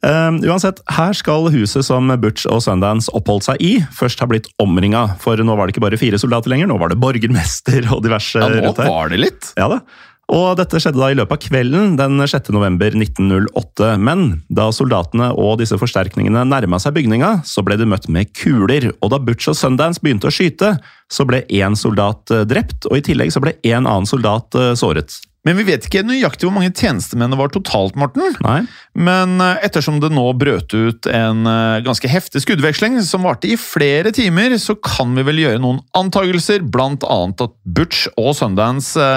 Um, 0.00 0.38
uansett, 0.48 0.78
her 0.96 1.12
skal 1.12 1.50
huset 1.52 1.84
som 1.84 2.08
Butch 2.22 2.46
og 2.48 2.62
Sundance 2.64 3.12
oppholdt 3.12 3.44
seg 3.50 3.60
i, 3.60 3.72
først 3.92 4.22
ha 4.22 4.28
blitt 4.30 4.48
omringa. 4.62 5.02
For 5.20 5.36
nå 5.44 5.56
var 5.58 5.68
det 5.68 5.74
ikke 5.74 5.84
bare 5.84 5.98
fire 6.00 6.20
soldater 6.20 6.52
lenger, 6.52 6.70
nå 6.70 6.78
var 6.80 6.92
det 6.92 7.00
borgermester 7.02 7.84
og 7.92 8.00
diverse 8.06 8.40
Ja, 8.40 8.48
nå 8.48 8.62
rundt 8.64 8.80
her. 8.80 8.88
var 8.88 9.12
det 9.12 9.20
litt. 9.20 9.50
Ja 9.60 9.68
da. 9.74 9.82
Og 10.30 10.54
dette 10.60 10.78
skjedde 10.78 11.00
da 11.00 11.08
i 11.10 11.16
løpet 11.18 11.34
av 11.34 11.42
kvelden 11.42 11.96
den 11.98 12.22
6. 12.22 12.52
november 12.54 12.94
1908. 12.94 13.96
Men 13.98 14.26
da 14.46 14.68
soldatene 14.74 15.32
og 15.34 15.58
disse 15.62 15.78
forsterkningene 15.80 16.44
nærma 16.46 16.78
seg 16.82 16.94
bygninga, 16.98 17.40
så 17.46 17.64
ble 17.66 17.78
de 17.80 17.88
møtt 17.90 18.06
med 18.12 18.30
kuler. 18.38 18.92
Og 19.00 19.10
da 19.10 19.18
Butch 19.22 19.50
og 19.50 19.58
Sundance 19.58 20.02
begynte 20.02 20.30
å 20.30 20.34
skyte, 20.34 20.76
så 21.10 21.26
ble 21.26 21.42
én 21.50 21.74
soldat 21.78 22.30
eh, 22.30 22.46
drept, 22.46 22.86
og 22.86 23.00
i 23.00 23.04
tillegg 23.10 23.34
så 23.34 23.42
ble 23.42 23.56
én 23.66 23.82
annen 23.82 24.06
soldat 24.06 24.54
eh, 24.54 24.72
såret. 24.78 25.18
Men 25.48 25.56
vi 25.56 25.64
vet 25.64 25.86
ikke 25.88 26.04
nøyaktig 26.04 26.44
hvor 26.44 26.52
mange 26.52 26.70
tjenestemenn 26.76 27.32
det 27.32 27.38
var 27.40 27.50
totalt, 27.50 27.96
Morten. 27.98 28.36
Nei? 28.44 28.60
Men 28.94 29.40
eh, 29.42 29.64
ettersom 29.66 29.98
det 29.98 30.12
nå 30.14 30.28
brøt 30.38 30.70
ut 30.76 31.10
en 31.10 31.42
ganske 31.82 32.10
heftig 32.12 32.44
skuddveksling 32.44 33.00
som 33.02 33.26
varte 33.26 33.50
i 33.50 33.58
flere 33.58 34.14
timer, 34.14 34.54
så 34.62 34.78
kan 34.78 35.16
vi 35.18 35.26
vel 35.26 35.42
gjøre 35.42 35.62
noen 35.64 35.82
antagelser, 35.98 36.62
blant 36.62 37.02
annet 37.08 37.48
at 37.48 37.56
Butch 37.66 38.06
og 38.14 38.36
Sundance 38.38 39.16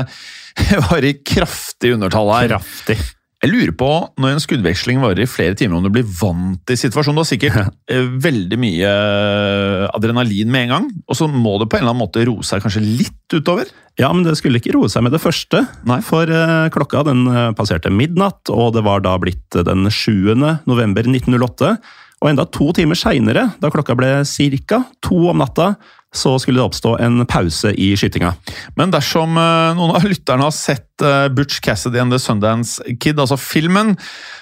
var 0.90 1.06
i 1.06 1.18
kraftig 1.26 1.94
undertall 1.96 2.32
her. 2.34 2.56
Kraftig. 2.56 3.00
Jeg 3.44 3.52
lurer 3.52 3.74
på, 3.76 3.88
når 4.24 4.38
en 4.38 4.40
skuddveksling 4.40 5.02
varer 5.04 5.26
i 5.26 5.28
flere 5.28 5.56
timer, 5.60 5.76
om 5.76 5.84
du 5.84 5.92
blir 5.92 6.06
vant 6.08 6.62
til 6.64 6.78
situasjonen. 6.80 7.18
Du 7.18 7.22
har 7.26 7.28
sikkert 7.28 7.74
eh, 7.92 8.06
veldig 8.24 8.60
mye 8.62 8.88
eh, 8.88 9.84
adrenalin 9.90 10.54
med 10.54 10.70
en 10.70 10.72
gang, 10.72 10.86
og 11.12 11.18
så 11.20 11.28
må 11.28 11.58
det 11.60 11.68
på 11.68 11.76
en 11.76 11.84
eller 11.84 11.92
annen 11.92 12.06
måte 12.06 12.24
roe 12.30 12.46
seg 12.48 12.64
kanskje 12.64 12.86
litt 12.86 13.36
utover. 13.36 13.68
Ja, 14.00 14.14
men 14.16 14.24
det 14.24 14.38
skulle 14.40 14.62
ikke 14.62 14.78
roe 14.78 14.88
seg 14.88 15.04
med 15.04 15.12
det 15.12 15.20
første. 15.20 15.66
Nei. 15.90 16.00
For 16.08 16.32
eh, 16.32 16.70
klokka 16.72 17.04
den 17.10 17.28
passerte 17.60 17.92
midnatt, 17.92 18.48
og 18.48 18.78
det 18.78 18.86
var 18.88 19.04
da 19.04 19.18
blitt 19.20 19.60
den 19.68 19.92
7. 19.92 20.32
november 20.64 21.12
1908. 21.12 21.76
Og 22.24 22.32
enda 22.32 22.48
to 22.48 22.70
timer 22.72 22.96
seinere, 22.96 23.50
da 23.60 23.74
klokka 23.74 23.98
ble 24.00 24.14
ca. 24.24 24.80
to 25.04 25.20
om 25.34 25.44
natta, 25.44 25.74
så 26.14 26.36
skulle 26.40 26.62
det 26.62 26.66
oppstå 26.70 26.96
en 27.02 27.26
pause 27.26 27.74
i 27.74 27.94
skytinga. 27.98 28.34
Men 28.78 28.94
dersom 28.94 29.38
eh, 29.38 29.74
noen 29.78 29.96
av 29.98 30.06
lytterne 30.06 30.46
har 30.46 30.56
sett 30.56 30.93
eh, 31.02 31.28
Butch 31.34 31.62
Cassidy 31.66 32.02
and 32.02 32.14
The 32.14 32.20
Sundance 32.22 32.84
Kid, 33.00 33.20
altså 33.20 33.38
filmen, 33.40 33.96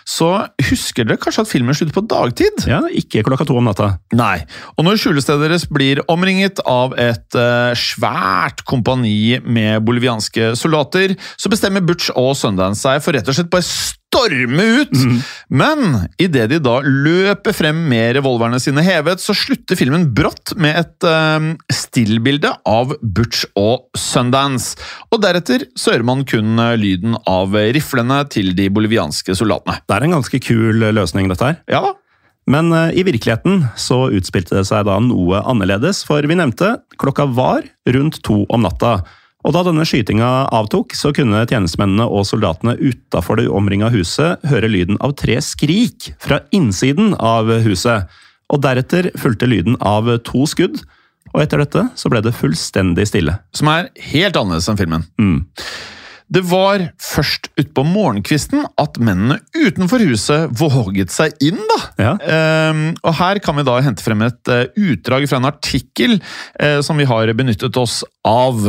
så 0.07 0.47
husker 0.67 1.07
dere 1.07 1.21
kanskje 1.21 1.45
at 1.45 1.51
filmen 1.51 1.77
slutter 1.77 1.95
på 1.95 2.05
dagtid? 2.11 2.65
Ja, 2.69 2.81
ikke 2.91 3.23
klokka 3.27 3.47
to 3.47 3.55
om 3.59 3.69
natta. 3.69 3.93
Nei. 4.17 4.41
Og 4.75 4.87
når 4.87 4.99
skjulestedet 4.99 5.47
deres 5.47 5.67
blir 5.71 6.03
omringet 6.11 6.59
av 6.67 6.97
et 6.99 7.39
eh, 7.39 7.71
svært 7.77 8.65
kompani 8.67 9.39
med 9.45 9.85
bolivianske 9.87 10.53
soldater, 10.59 11.15
så 11.39 11.51
bestemmer 11.53 11.85
Butch 11.85 12.11
og 12.17 12.33
Sundance 12.35 12.81
seg 12.81 13.01
for 13.05 13.15
rett 13.15 13.27
og 13.29 13.37
slett 13.37 13.51
bare 13.53 13.67
storme 14.11 14.63
ut. 14.81 14.95
Men 15.47 16.09
idet 16.21 16.49
de 16.51 16.59
da 16.63 16.79
løper 16.83 17.55
frem 17.55 17.77
med 17.91 18.17
revolverne 18.17 18.59
sine 18.61 18.83
hevet, 18.85 19.23
så 19.23 19.35
slutter 19.37 19.79
filmen 19.79 20.09
brått 20.15 20.55
med 20.59 20.79
et 20.81 21.07
eh, 21.07 21.47
stillbilde 21.71 22.51
av 22.67 22.95
Butch 23.01 23.45
og 23.59 23.87
Sundance. 23.97 24.75
Og 25.11 25.21
deretter 25.23 25.67
så 25.79 25.95
hører 25.95 26.07
man 26.07 26.25
kun 26.27 26.50
eh, 26.59 26.77
lyden 26.79 27.15
av 27.29 27.55
riflene 27.75 28.21
til 28.31 28.53
de 28.57 28.67
bolivianske 28.73 29.35
soldatene. 29.37 29.79
Det 29.85 29.95
er 29.95 30.07
en 30.07 30.17
ganske 30.17 30.41
kul 30.43 30.81
eh, 30.81 30.95
løsning, 30.95 31.29
dette 31.31 31.51
her. 31.51 31.59
Ja 31.71 31.83
da. 31.85 31.95
Men 32.49 32.73
eh, 32.73 32.97
i 32.99 33.05
virkeligheten 33.07 33.65
så 33.79 34.07
utspilte 34.11 34.57
det 34.57 34.65
seg 34.69 34.87
da 34.89 34.97
noe 35.03 35.43
annerledes, 35.47 36.03
for 36.07 36.25
vi 36.25 36.37
nevnte 36.37 36.79
klokka 37.01 37.27
var 37.37 37.65
rundt 37.95 38.21
to 38.25 38.43
om 38.49 38.65
natta. 38.65 39.01
Og 39.41 39.55
da 39.55 39.63
denne 39.65 39.85
skytinga 39.87 40.29
avtok, 40.53 40.93
så 40.97 41.09
kunne 41.17 41.45
tjenestemennene 41.49 42.05
og 42.05 42.27
soldatene 42.29 42.75
utafor 42.77 43.39
det 43.39 43.47
omringa 43.49 43.89
huset 43.93 44.43
høre 44.51 44.69
lyden 44.69 44.99
av 45.01 45.15
tre 45.17 45.39
skrik 45.41 46.11
fra 46.21 46.43
innsiden 46.53 47.15
av 47.17 47.49
huset. 47.65 48.09
Og 48.53 48.61
deretter 48.61 49.09
fulgte 49.17 49.49
lyden 49.49 49.79
av 49.79 50.11
to 50.27 50.45
skudd, 50.49 50.83
og 51.31 51.41
etter 51.45 51.63
dette 51.63 51.87
så 51.97 52.11
ble 52.11 52.21
det 52.25 52.35
fullstendig 52.35 53.07
stille. 53.09 53.37
Som 53.55 53.71
er 53.71 53.89
helt 54.11 54.37
annerledes 54.37 54.69
enn 54.69 54.79
filmen. 54.79 55.07
Mm. 55.21 55.39
Det 56.31 56.43
var 56.47 56.85
først 57.01 57.49
utpå 57.59 57.83
morgenkvisten 57.83 58.63
at 58.79 58.99
mennene 59.03 59.41
utenfor 59.51 60.03
huset 60.07 60.53
våget 60.55 61.11
seg 61.11 61.35
inn, 61.43 61.59
da. 61.73 61.79
Ja. 61.99 62.13
Um, 62.71 62.85
og 63.03 63.17
her 63.19 63.41
kan 63.43 63.59
vi 63.59 63.65
da 63.67 63.79
hente 63.83 64.05
frem 64.05 64.23
et 64.23 64.51
eh, 64.51 64.69
utdrag 64.79 65.27
fra 65.27 65.41
en 65.41 65.49
artikkel 65.49 66.19
uh, 66.21 66.79
som 66.85 66.99
vi 67.01 67.09
har 67.09 67.33
benyttet 67.35 67.75
oss 67.79 67.99
av. 68.27 68.63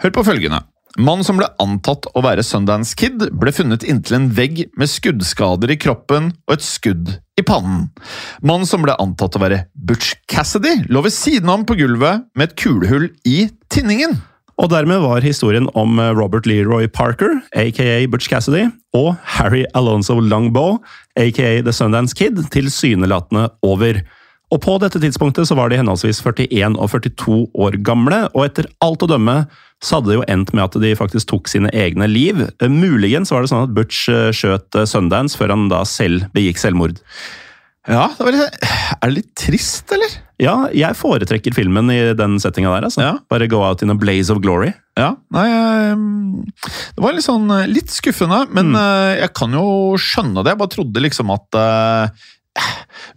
Hør 0.00 0.14
på 0.16 0.26
følgende. 0.28 0.60
Mannen 0.98 1.24
som 1.24 1.38
ble 1.38 1.46
antatt 1.62 2.08
å 2.12 2.20
være 2.24 2.42
Sundance 2.44 2.96
Kid, 2.98 3.22
ble 3.32 3.52
funnet 3.54 3.84
inntil 3.86 4.18
en 4.18 4.30
vegg 4.36 4.64
med 4.76 4.90
skuddskader 4.90 5.70
i 5.70 5.78
kroppen 5.80 6.32
og 6.48 6.56
et 6.56 6.66
skudd 6.66 7.12
i 7.38 7.44
pannen. 7.46 7.86
Mannen 8.42 8.68
som 8.68 8.82
ble 8.84 8.96
antatt 9.00 9.38
å 9.38 9.42
være 9.42 9.62
Butch 9.72 10.16
Cassidy, 10.28 10.82
lå 10.90 11.04
ved 11.06 11.14
siden 11.14 11.52
om 11.52 11.64
på 11.64 11.78
gulvet 11.78 12.26
med 12.34 12.50
et 12.50 12.58
kulehull 12.58 13.08
i 13.24 13.46
tinningen. 13.72 14.18
Og 14.60 14.68
dermed 14.68 15.00
var 15.00 15.24
historien 15.24 15.68
om 15.78 15.98
eh, 15.98 16.12
Robert 16.16 16.46
Leroy 16.48 16.88
Parker, 16.92 17.38
aka 17.56 18.04
Butch 18.12 18.28
Cassidy, 18.28 18.66
og 18.96 19.14
Harry 19.38 19.64
Alonso 19.74 20.18
Longbow, 20.20 20.78
aka 21.16 21.60
The 21.64 21.72
Sundance 21.72 22.16
Kid, 22.16 22.42
tilsynelatende 22.52 23.48
over. 23.64 24.02
Og 24.50 24.60
på 24.60 24.76
dette 24.82 25.00
tidspunktet 25.00 25.48
så 25.48 25.56
var 25.56 25.70
de 25.70 25.78
henholdsvis 25.80 26.20
41 26.26 26.76
og 26.76 26.90
42 26.92 27.40
år 27.54 27.80
gamle, 27.86 28.26
og 28.34 28.48
etter 28.50 28.68
alt 28.84 29.06
å 29.06 29.10
dømme 29.10 29.44
så 29.80 29.96
hadde 29.96 30.10
det 30.10 30.16
jo 30.18 30.28
endt 30.28 30.50
med 30.52 30.66
at 30.66 30.74
de 30.82 30.90
faktisk 30.98 31.30
tok 31.30 31.48
sine 31.48 31.70
egne 31.72 32.10
liv. 32.10 32.42
Eh, 32.60 32.68
Muligens 32.68 33.32
var 33.32 33.46
det 33.46 33.54
sånn 33.54 33.64
at 33.64 33.76
Butch 33.76 34.10
eh, 34.12 34.28
skjøt 34.36 34.76
Sundance 34.84 35.40
før 35.40 35.54
han 35.54 35.70
da 35.72 35.86
selv 35.88 36.28
begikk 36.36 36.60
selvmord. 36.60 37.00
Ja, 37.88 38.10
det 38.12 38.26
var 38.26 38.34
litt, 38.36 38.64
Er 39.00 39.08
det 39.08 39.14
litt 39.14 39.30
trist, 39.40 39.88
eller? 39.94 40.16
Ja, 40.40 40.54
jeg 40.72 40.96
foretrekker 40.96 41.54
filmen 41.56 41.88
i 41.92 42.00
den 42.16 42.36
settinga 42.40 42.74
der. 42.74 42.88
altså. 42.88 43.04
Ja. 43.04 43.14
Bare 43.32 43.48
go 43.48 43.62
out 43.64 43.82
in 43.84 43.92
a 43.92 43.96
blaze 43.96 44.32
of 44.32 44.42
glory. 44.44 44.72
Ja, 44.98 45.14
nei 45.32 45.46
ehm, 45.48 46.42
Det 46.60 47.00
var 47.00 47.16
litt 47.16 47.24
sånn 47.24 47.48
eh, 47.54 47.68
litt 47.70 47.92
skuffende, 47.92 48.42
men 48.52 48.74
mm. 48.74 49.16
jeg 49.22 49.32
kan 49.36 49.56
jo 49.56 49.64
skjønne 50.00 50.44
det. 50.44 50.52
Jeg 50.52 50.60
bare 50.60 50.74
trodde 50.76 51.04
liksom 51.06 51.32
at 51.32 51.60
eh, 51.60 52.28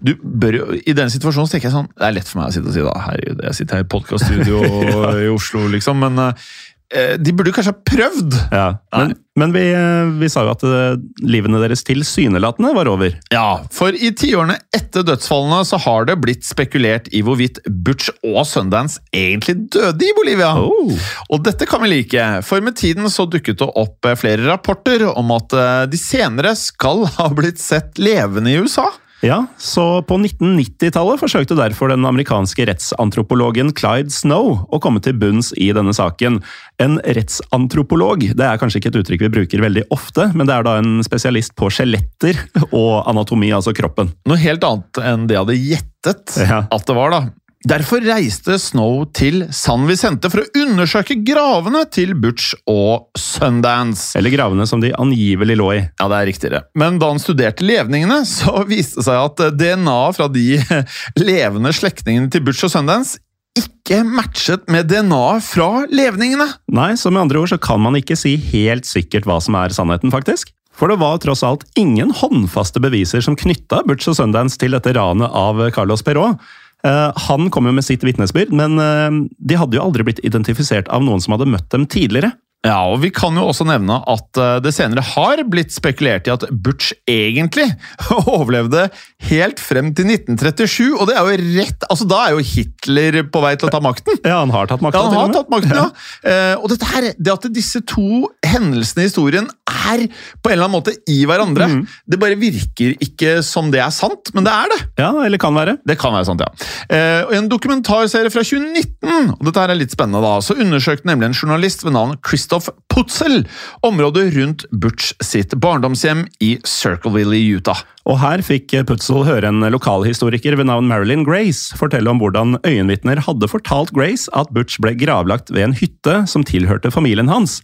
du 0.03 0.13
bør 0.21 0.57
jo, 0.59 0.65
I 0.77 0.95
den 0.95 1.11
situasjonen 1.11 1.49
så 1.49 1.55
tenker 1.55 1.69
jeg 1.69 1.73
sånn 1.75 1.87
Det 1.97 2.05
er 2.05 2.13
lett 2.15 2.27
for 2.29 2.39
meg 2.39 2.51
å 2.51 2.55
sitte 2.55 2.69
og 2.69 2.75
si 2.75 2.83
da, 2.85 2.93
herregud, 3.07 3.41
jeg 3.47 3.57
sitter 3.57 3.79
her 3.79 3.85
i 3.85 3.89
podkaststudio 3.89 4.59
i 5.25 5.31
Oslo, 5.33 5.65
liksom, 5.73 6.03
men 6.05 6.21
eh, 6.21 6.51
de 6.93 7.33
burde 7.33 7.53
kanskje 7.55 7.73
ha 7.73 7.83
prøvd! 7.87 8.35
Ja, 8.53 8.65
Men, 8.93 9.13
men 9.39 9.53
vi, 9.55 9.63
eh, 9.73 10.11
vi 10.19 10.29
sa 10.29 10.43
jo 10.45 10.51
at 10.53 10.63
eh, 10.67 10.97
livene 11.25 11.61
deres 11.61 11.81
tilsynelatende 11.87 12.73
var 12.75 12.89
over. 12.91 13.15
Ja, 13.33 13.63
for 13.73 13.95
i 13.95 14.11
tiårene 14.17 14.59
etter 14.75 15.05
dødsfallene 15.07 15.63
så 15.65 15.79
har 15.81 16.05
det 16.09 16.19
blitt 16.21 16.45
spekulert 16.45 17.09
i 17.09 17.23
hvorvidt 17.25 17.57
Butch 17.65 18.11
og 18.21 18.43
Sundance 18.49 19.01
egentlig 19.09 19.57
døde 19.73 20.05
i 20.05 20.13
Bolivia. 20.17 20.53
Oh. 20.61 20.93
Og 21.33 21.41
dette 21.47 21.65
kan 21.69 21.81
vi 21.81 21.95
like, 21.95 22.27
for 22.45 22.61
med 22.61 22.77
tiden 22.77 23.09
så 23.09 23.25
dukket 23.25 23.63
det 23.63 23.69
opp 23.69 24.05
eh, 24.05 24.17
flere 24.19 24.45
rapporter 24.51 25.07
om 25.09 25.33
at 25.33 25.57
eh, 25.57 25.85
de 25.89 26.01
senere 26.01 26.53
skal 26.59 27.07
ha 27.17 27.29
blitt 27.33 27.61
sett 27.63 27.97
levende 28.01 28.53
i 28.53 28.59
USA. 28.61 28.91
Ja, 29.23 29.45
så 29.55 30.01
på 30.03 30.17
1990-tallet 30.19 31.21
forsøkte 31.21 31.55
derfor 31.55 31.87
den 31.93 32.03
amerikanske 32.03 32.65
rettsantropologen 32.67 33.69
Clyde 33.71 34.11
Snow 34.11 34.65
å 34.67 34.79
komme 34.83 34.99
til 35.03 35.15
bunns 35.15 35.53
i 35.55 35.69
denne 35.75 35.93
saken. 35.95 36.41
En 36.83 36.97
rettsantropolog 37.05 38.25
det 38.35 38.43
er 38.43 38.59
kanskje 38.59 38.81
ikke 38.81 38.91
et 38.91 38.99
uttrykk 38.99 39.23
vi 39.23 39.31
bruker 39.37 39.63
veldig 39.63 39.85
ofte, 39.95 40.27
men 40.35 40.49
det 40.49 40.57
er 40.57 40.67
da 40.67 40.75
en 40.81 40.97
spesialist 41.07 41.55
på 41.59 41.71
skjeletter 41.71 42.41
og 42.73 43.07
anatomi, 43.09 43.53
altså 43.55 43.71
kroppen. 43.77 44.11
Noe 44.27 44.41
helt 44.43 44.67
annet 44.67 44.99
enn 45.13 45.25
det 45.29 45.37
jeg 45.37 45.45
hadde 45.45 45.59
gjettet 45.61 46.37
Ja. 46.43 46.59
at 46.67 46.83
det 46.89 46.97
var, 46.99 47.15
da. 47.15 47.21
Derfor 47.63 48.03
reiste 48.03 48.57
Snow 48.59 49.05
til 49.15 49.45
San 49.55 49.85
Vicente 49.87 50.27
for 50.27 50.43
å 50.43 50.63
undersøke 50.65 51.15
gravene 51.23 51.85
til 51.87 52.11
Butch 52.19 52.51
og 52.67 53.07
Sundance. 53.15 54.17
Eller 54.19 54.33
gravene 54.33 54.65
som 54.67 54.81
de 54.83 54.91
angivelig 54.99 55.55
lå 55.61 55.69
i. 55.77 55.83
Ja, 56.01 56.09
det 56.11 56.17
er 56.17 56.27
riktigere. 56.27 56.61
Men 56.75 56.97
da 56.99 57.13
han 57.13 57.23
studerte 57.23 57.63
levningene, 57.63 58.25
så 58.27 58.65
viste 58.67 58.99
det 58.99 59.07
seg 59.07 59.19
at 59.21 59.45
DNA 59.55 59.99
fra 60.17 60.27
de 60.33 60.57
levende 61.29 61.71
slektningene 61.75 62.27
til 62.33 62.43
Butch 62.43 62.65
og 62.67 62.73
Sundance 62.73 63.21
ikke 63.55 64.01
matchet 64.07 64.65
med 64.71 64.89
DNA 64.89 65.37
fra 65.45 65.85
levningene. 65.87 66.49
Nei, 66.73 66.93
så 66.99 67.13
med 67.13 67.27
andre 67.27 67.43
ord 67.43 67.53
så 67.53 67.59
kan 67.61 67.79
man 67.83 67.95
ikke 67.99 68.17
si 68.17 68.33
helt 68.49 68.89
sikkert 68.89 69.27
hva 69.29 69.37
som 69.43 69.55
er 69.59 69.75
sannheten, 69.75 70.11
faktisk. 70.11 70.51
For 70.73 70.89
det 70.89 70.97
var 70.99 71.19
tross 71.21 71.43
alt 71.45 71.63
ingen 71.77 72.09
håndfaste 72.17 72.81
beviser 72.81 73.21
som 73.23 73.37
knytta 73.37 73.83
Butch 73.87 74.09
og 74.09 74.17
Sundance 74.17 74.57
til 74.59 74.73
dette 74.73 74.95
ranet 74.97 75.29
av 75.29 75.61
Carlos 75.75 76.01
Perrault. 76.03 76.41
Eh, 76.87 77.11
han 77.27 77.49
kom 77.53 77.69
jo 77.69 77.75
med 77.75 77.85
sitt 77.85 78.03
vitnesbyrd, 78.03 78.51
men 78.55 78.79
eh, 78.81 79.19
de 79.39 79.59
hadde 79.59 79.79
jo 79.79 79.85
aldri 79.85 80.07
blitt 80.07 80.23
identifisert 80.27 80.91
av 80.91 81.05
noen 81.05 81.23
som 81.23 81.37
hadde 81.37 81.51
møtt 81.51 81.69
dem 81.71 81.87
tidligere. 81.87 82.33
Ja, 82.63 82.77
og 82.87 83.01
Vi 83.03 83.09
kan 83.11 83.35
jo 83.35 83.43
også 83.49 83.65
nevne 83.67 83.97
at 84.07 84.39
eh, 84.39 84.57
det 84.63 84.71
senere 84.75 85.03
har 85.03 85.41
blitt 85.51 85.73
spekulert 85.75 86.29
i 86.29 86.31
at 86.31 86.45
Butch 86.63 86.93
egentlig 87.09 87.65
overlevde 88.35 88.85
helt 89.27 89.59
frem 89.59 89.91
til 89.95 90.07
1937. 90.11 90.93
Og 90.95 91.09
det 91.09 91.17
er 91.19 91.27
jo 91.27 91.57
rett 91.59 91.87
Altså, 91.89 92.07
da 92.07 92.21
er 92.23 92.37
jo 92.37 92.45
Hitler 92.53 93.19
på 93.27 93.43
vei 93.43 93.53
til 93.59 93.67
å 93.67 93.73
ta 93.73 93.83
makten. 93.83 94.19
Ja, 94.23 94.39
han 94.45 94.53
har 94.55 94.71
tatt 94.71 94.83
makten. 94.83 94.99
Ja, 94.99 95.11
han 95.11 95.27
har 95.27 95.35
tatt 95.35 95.51
makten, 95.51 95.75
ja. 95.75 95.89
ja. 96.23 96.55
og 96.55 96.71
dette 96.71 96.87
her, 96.87 97.09
det 97.19 97.35
at 97.35 97.49
disse 97.51 97.83
to 97.87 98.23
hendelsene 98.53 99.03
i 99.03 99.09
historien 99.09 99.49
er 99.69 100.05
på 100.07 100.49
en 100.49 100.53
eller 100.55 100.67
annen 100.67 100.77
måte 100.77 100.93
i 101.09 101.19
hverandre, 101.27 101.67
Mm. 101.73 101.87
det 102.07 102.19
bare 102.21 102.37
virker 102.39 102.93
ikke 103.03 103.41
som 103.43 103.71
det 103.73 103.81
er 103.83 103.89
sant, 103.91 104.31
men 104.33 104.45
det 104.45 104.53
er 104.53 104.69
det. 104.71 104.79
Ja, 105.01 105.11
eller 105.25 105.37
kan 105.41 105.53
være. 105.57 105.77
Det 105.85 105.97
kan 105.99 106.13
være 106.13 106.25
sant, 106.29 106.41
ja. 106.43 106.49
Eh, 106.89 107.25
og 107.25 107.33
I 107.33 107.39
en 107.41 107.49
dokumentarserie 107.51 108.31
fra 108.31 108.43
2019 108.45 109.33
og 109.33 109.43
dette 109.47 109.59
her 109.59 109.73
er 109.73 109.79
litt 109.79 109.91
spennende 109.95 110.21
da, 110.23 110.37
så 110.43 110.55
undersøkte 110.59 111.09
nemlig 111.09 111.31
en 111.31 111.37
journalist 111.37 111.83
ved 111.83 111.93
navn 111.97 112.15
Christoph 112.25 112.69
Putzel 112.93 113.43
området 113.83 114.27
rundt 114.37 114.65
Butch 114.71 115.13
sitt 115.23 115.55
barndomshjem 115.59 116.27
i 116.43 116.55
Circleville 116.67 117.35
i 117.37 117.47
Utah. 117.57 117.81
Og 118.05 118.19
her 118.19 118.41
fikk 118.43 118.73
Putzel 118.87 119.23
høre 119.27 119.47
en 119.49 119.63
lokalhistoriker 119.73 120.57
ved 120.59 120.67
navn 120.69 120.87
Marilyn 120.89 121.23
Grace 121.27 121.75
fortelle 121.79 122.11
om 122.11 122.19
hvordan 122.21 122.57
øyenvitner 122.67 123.21
hadde 123.23 123.47
fortalt 123.51 123.93
Grace 123.95 124.29
at 124.35 124.51
Butch 124.53 124.79
ble 124.83 124.93
gravlagt 124.99 125.49
ved 125.53 125.63
en 125.69 125.77
hytte 125.79 126.21
som 126.29 126.43
tilhørte 126.47 126.91
familien 126.93 127.31
hans. 127.31 127.61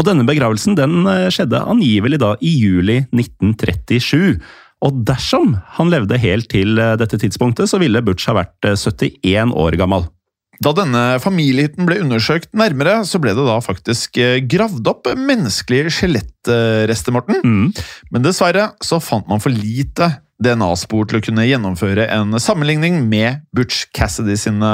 Og 0.00 0.08
denne 0.08 0.26
begravelsen 0.26 0.76
den 0.78 1.02
eh, 1.10 1.28
skjedde 1.32 1.62
angivelig 1.68 2.20
da 2.22 2.34
i 2.40 2.54
juli 2.56 3.02
1937. 3.12 4.40
Og 4.82 5.04
dersom 5.06 5.54
han 5.76 5.92
levde 5.92 6.18
helt 6.20 6.50
til 6.52 6.80
eh, 6.80 6.96
dette 7.00 7.20
tidspunktet, 7.22 7.70
så 7.70 7.80
ville 7.82 8.02
Butch 8.04 8.26
ha 8.30 8.36
vært 8.40 8.68
eh, 8.68 8.78
71 8.78 9.54
år 9.58 9.78
gammel. 9.80 10.08
Da 10.62 10.70
denne 10.76 11.02
familiehytten 11.22 11.86
ble 11.88 11.98
undersøkt 12.04 12.52
nærmere, 12.54 13.00
så 13.08 13.18
ble 13.22 13.34
det 13.34 13.46
da 13.46 13.58
faktisk 13.64 14.18
eh, 14.22 14.40
gravd 14.46 14.90
opp 14.90 15.10
menneskelige 15.18 15.94
skjelettrester, 15.96 17.14
Morten. 17.14 17.40
Mm. 17.42 17.70
Men 18.14 18.26
dessverre 18.26 18.70
så 18.84 19.00
fant 19.02 19.28
man 19.30 19.42
for 19.42 19.54
lite 19.54 20.12
DNA-spor 20.42 21.06
til 21.08 21.20
å 21.20 21.24
kunne 21.24 21.46
gjennomføre 21.46 22.08
en 22.14 22.34
sammenligning 22.42 23.04
med 23.10 23.44
Butch 23.54 23.86
Cassidy 23.94 24.36
sine 24.38 24.72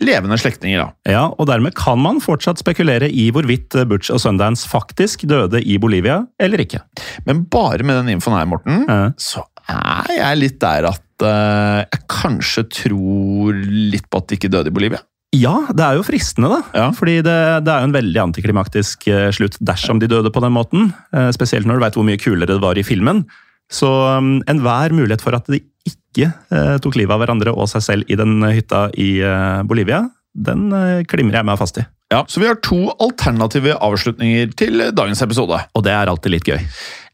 levende 0.00 0.36
slektninger. 0.38 0.78
da. 0.84 1.10
Ja, 1.10 1.24
og 1.34 1.48
dermed 1.50 1.74
kan 1.74 1.98
man 1.98 2.20
fortsatt 2.22 2.60
spekulere 2.62 3.08
i 3.10 3.30
hvorvidt 3.34 3.74
Butch 3.90 4.12
og 4.14 4.20
Sundance 4.22 4.68
faktisk 4.70 5.26
døde 5.28 5.60
i 5.62 5.78
Bolivia 5.82 6.20
eller 6.40 6.62
ikke. 6.62 6.80
Men 7.26 7.44
bare 7.50 7.82
med 7.82 7.98
den 8.04 8.14
infoen 8.16 8.38
her, 8.38 8.46
Morten, 8.46 8.84
Ja. 8.88 9.10
så 9.18 9.42
er 9.70 10.12
jeg 10.16 10.38
litt 10.38 10.58
der 10.62 10.86
at 10.88 11.02
uh, 11.22 11.82
jeg 11.84 12.00
kanskje 12.10 12.64
tror 12.70 13.54
litt 13.66 14.06
på 14.10 14.18
at 14.22 14.28
de 14.30 14.38
ikke 14.38 14.50
døde 14.50 14.70
i 14.70 14.74
Bolivia. 14.74 15.02
Ja, 15.36 15.60
det 15.70 15.84
er 15.84 15.94
jo 15.94 16.02
fristende, 16.02 16.48
da. 16.50 16.62
Ja. 16.74 16.86
Fordi 16.96 17.20
det, 17.22 17.34
det 17.62 17.70
er 17.70 17.84
jo 17.84 17.90
en 17.90 17.94
veldig 17.94 18.18
antiklimaktisk 18.24 19.06
eh, 19.12 19.28
slutt 19.30 19.54
dersom 19.62 20.00
de 20.02 20.08
døde 20.10 20.32
på 20.34 20.42
den 20.42 20.50
måten. 20.56 20.88
Eh, 21.14 21.28
Spesielt 21.36 21.68
når 21.70 21.78
du 21.78 21.84
veit 21.84 21.98
hvor 22.00 22.06
mye 22.08 22.18
kulere 22.18 22.50
det 22.50 22.62
var 22.64 22.74
i 22.80 22.82
filmen. 22.82 23.20
Så 23.70 23.86
um, 24.18 24.40
enhver 24.50 24.90
mulighet 24.90 25.22
for 25.22 25.36
at 25.38 25.46
de 25.46 25.60
ikke 25.86 25.99
eh, 26.18 26.76
tok 26.82 26.96
livet 26.98 27.14
av 27.14 27.22
hverandre 27.22 27.54
og 27.54 27.68
seg 27.70 27.84
selv 27.84 28.10
i 28.10 28.18
den 28.18 28.40
hytta 28.50 28.88
i 28.98 29.20
eh, 29.22 29.62
Bolivia, 29.68 30.04
den 30.34 30.68
eh, 30.74 31.02
klimrer 31.10 31.40
jeg 31.40 31.48
meg 31.48 31.60
fast 31.60 31.80
i. 31.80 31.86
Ja, 32.10 32.24
Så 32.26 32.42
vi 32.42 32.48
har 32.48 32.58
to 32.66 32.90
alternative 32.98 33.76
avslutninger 33.78 34.50
til 34.58 34.82
dagens 34.90 35.22
episode. 35.22 35.60
Og 35.78 35.86
det 35.86 35.94
er 35.94 36.10
alltid 36.10 36.34
litt 36.34 36.48
gøy. 36.50 36.58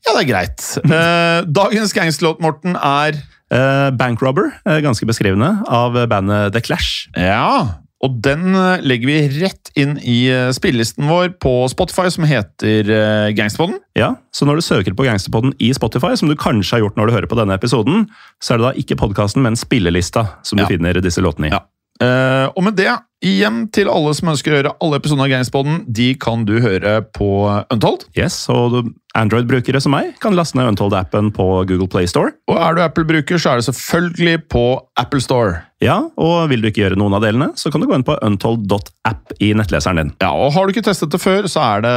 Ja, 0.06 0.14
det 0.14 0.20
er 0.24 0.30
greit. 0.32 0.68
Eh, 0.96 1.40
dagens 1.44 1.92
gangsterlåt, 1.96 2.40
Morten, 2.44 2.76
er 2.76 3.22
Eh, 3.46 3.90
Bankrobber, 3.94 4.48
ganske 4.82 5.06
beskrivende, 5.06 5.52
av 5.70 5.94
bandet 6.10 6.50
The 6.50 6.58
Clash. 6.66 7.04
Ja, 7.14 7.78
og 8.04 8.18
den 8.22 8.54
eh, 8.54 8.82
legger 8.84 9.08
vi 9.08 9.16
rett 9.40 9.70
inn 9.78 9.94
i 10.04 10.26
eh, 10.28 10.50
spillelisten 10.52 11.06
vår 11.08 11.30
på 11.42 11.52
Spotify, 11.72 12.10
som 12.12 12.26
heter 12.28 12.90
eh, 12.92 13.30
Gangsterpodden. 13.36 13.78
Ja, 13.96 14.14
Så 14.36 14.44
når 14.48 14.60
du 14.60 14.66
søker 14.66 14.92
på 14.98 15.06
Gangsterpodden 15.06 15.54
i 15.64 15.72
Spotify, 15.76 16.12
som 16.20 16.28
du 16.28 16.36
kanskje 16.36 16.76
har 16.76 16.84
gjort 16.84 16.96
når 17.00 17.08
du 17.08 17.14
hører 17.16 17.30
på 17.30 17.38
denne 17.40 17.56
episoden, 17.56 18.04
så 18.42 18.54
er 18.54 18.60
det 18.60 18.66
da 18.68 18.74
ikke 18.84 18.98
podkasten, 19.00 19.42
men 19.46 19.56
spillelista 19.56 20.26
som 20.44 20.58
du 20.60 20.64
Ja. 20.66 20.68
finner 20.68 21.00
disse 21.00 21.24
låtene 21.24 21.48
i. 21.48 21.54
Ja. 21.56 21.62
Eh, 22.02 22.46
og 22.52 22.62
med 22.66 22.76
det, 22.76 22.90
igjen 23.24 23.62
til 23.72 23.88
alle 23.88 24.12
som 24.14 24.28
ønsker 24.28 24.52
å 24.52 24.58
høre 24.60 24.72
alle 24.84 24.98
episoder 25.00 25.24
av 25.24 25.30
Gamesboden, 25.32 25.78
de 25.88 26.10
kan 26.20 26.44
du 26.46 26.58
høre 26.60 26.98
på 27.16 27.28
Untold. 27.72 28.04
Yes, 28.18 28.36
og 28.52 28.90
Android-brukere 29.16 29.80
som 29.80 29.94
meg 29.96 30.12
kan 30.20 30.36
laste 30.36 30.58
ned 30.58 30.68
Untold-appen 30.74 31.30
på 31.34 31.46
Google 31.70 31.88
Play 31.88 32.04
Store. 32.10 32.34
Og 32.52 32.58
er 32.60 32.76
du 32.76 32.82
Apple-bruker, 32.84 33.40
så 33.40 33.54
er 33.54 33.62
det 33.62 33.68
selvfølgelig 33.70 34.36
på 34.52 34.64
Apple 35.00 35.22
Store. 35.24 35.62
Ja, 35.82 35.96
og 36.20 36.50
vil 36.52 36.60
du 36.62 36.68
ikke 36.68 36.84
gjøre 36.84 37.00
noen 37.00 37.16
av 37.16 37.24
delene, 37.24 37.48
så 37.56 37.72
kan 37.72 37.80
du 37.82 37.88
gå 37.88 37.96
inn 37.96 38.04
på 38.06 38.18
untold.app 38.24 39.32
i 39.44 39.50
nettleseren 39.56 40.00
din. 40.02 40.12
Ja, 40.20 40.30
og 40.36 40.52
Har 40.54 40.66
du 40.68 40.72
ikke 40.76 40.84
testet 40.86 41.10
det 41.16 41.20
før, 41.24 41.48
så 41.52 41.64
er 41.64 41.86
det 41.88 41.96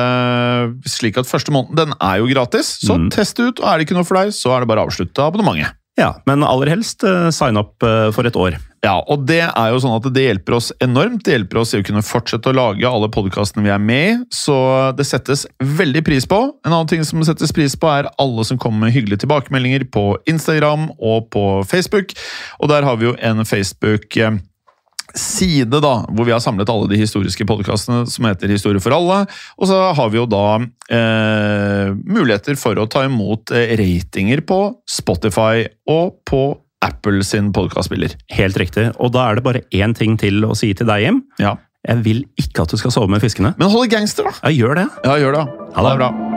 slik 0.92 1.20
at 1.20 1.28
første 1.30 1.52
måneden 1.52 1.76
den 1.92 1.94
er 2.00 2.20
jo 2.24 2.32
gratis. 2.32 2.78
Så 2.84 2.96
Mm. 2.98 3.10
test 3.12 3.36
det 3.38 3.52
ut, 3.52 3.60
og 3.60 3.68
er 3.68 3.78
det 3.78 3.88
ikke 3.88 4.00
noe 4.00 4.08
for 4.08 4.16
deg, 4.24 4.32
så 4.36 4.56
er 4.56 4.60
det 4.64 4.68
bare 4.72 4.84
å 4.84 4.88
avslutte 4.88 5.20
abonnementet. 5.28 5.76
Ja, 6.00 6.14
men 6.26 6.44
aller 6.48 6.70
helst 6.72 7.04
eh, 7.04 7.30
sign 7.30 7.58
opp 7.60 7.84
eh, 7.84 8.12
for 8.16 8.24
et 8.24 8.36
år. 8.40 8.56
Ja, 8.86 8.96
og 9.12 9.26
det 9.28 9.42
er 9.44 9.72
jo 9.74 9.80
sånn 9.84 9.98
at 9.98 10.06
det 10.16 10.24
hjelper 10.24 10.56
oss 10.56 10.70
enormt. 10.84 11.26
Det 11.28 11.34
hjelper 11.36 11.60
oss 11.60 11.74
i 11.76 11.82
å 11.82 11.86
kunne 11.86 12.04
fortsette 12.06 12.52
å 12.52 12.56
lage 12.56 12.88
alle 12.88 13.10
podkastene 13.12 13.66
vi 13.66 13.74
er 13.74 13.82
med 13.84 14.06
i, 14.08 14.14
så 14.32 14.56
det 14.96 15.08
settes 15.10 15.44
veldig 15.60 16.04
pris 16.08 16.28
på. 16.30 16.40
En 16.64 16.72
annen 16.72 16.88
ting 16.88 17.04
som 17.08 17.24
settes 17.28 17.52
pris 17.56 17.76
på, 17.76 17.90
er 17.92 18.08
alle 18.22 18.46
som 18.48 18.60
kommer 18.62 18.88
med 18.88 18.96
hyggelige 18.96 19.26
tilbakemeldinger 19.26 19.84
på 19.92 20.14
Instagram 20.32 20.94
og 20.96 21.28
på 21.36 21.44
Facebook. 21.68 22.16
Og 22.64 22.72
der 22.72 22.88
har 22.88 23.02
vi 23.02 23.10
jo 23.10 23.18
en 23.20 23.44
Facebook 23.48 24.16
side 25.18 25.82
da, 25.82 25.94
hvor 26.14 26.28
vi 26.28 26.34
har 26.34 26.42
samlet 26.44 26.70
alle 26.70 26.90
de 26.92 27.00
historiske 27.00 27.46
podkastene 27.50 28.04
som 28.10 28.28
heter 28.30 28.52
Historie 28.52 28.82
for 28.84 28.96
alle. 28.96 29.24
Og 29.58 29.70
så 29.70 29.80
har 29.98 30.12
vi 30.14 30.20
jo 30.20 30.28
da 30.30 30.46
eh, 30.60 31.92
muligheter 31.98 32.60
for 32.60 32.80
å 32.80 32.88
ta 32.92 33.06
imot 33.08 33.54
eh, 33.56 33.76
ratinger 33.80 34.44
på 34.48 34.62
Spotify 34.90 35.66
og 35.90 36.20
på 36.30 36.44
Apple 36.86 37.24
sin 37.28 37.52
podkastspiller. 37.56 38.16
Helt 38.36 38.60
riktig. 38.60 38.90
Og 39.00 39.12
da 39.16 39.28
er 39.30 39.40
det 39.40 39.46
bare 39.46 39.64
én 39.76 39.96
ting 39.98 40.16
til 40.20 40.46
å 40.48 40.56
si 40.58 40.72
til 40.74 40.88
deg, 40.90 41.04
Jim. 41.04 41.22
Ja. 41.42 41.58
Jeg 41.88 42.04
vil 42.04 42.26
ikke 42.40 42.66
at 42.66 42.74
du 42.74 42.80
skal 42.80 42.92
sove 42.96 43.12
med 43.12 43.24
fiskene. 43.24 43.54
Men 43.60 43.72
hold 43.72 43.88
det 43.88 43.96
gangster, 43.96 44.28
da! 44.28 44.36
Ja, 44.44 44.56
gjør 44.56 44.82
det. 44.84 44.90
Ja, 45.06 45.16
gjør 45.22 45.40
det. 45.40 45.46
Ha 45.76 45.86
det. 45.86 45.88
det 45.88 45.96
er 45.96 46.04
bra. 46.04 46.29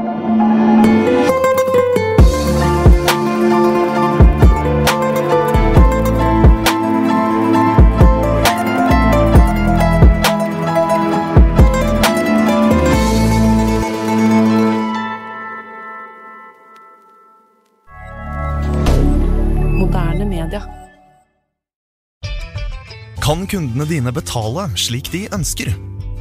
Kan 23.23 23.45
kundene 23.47 23.85
dine 23.87 24.11
betale 24.11 24.65
slik 24.75 25.07
de 25.13 25.29
ønsker? 25.31 25.69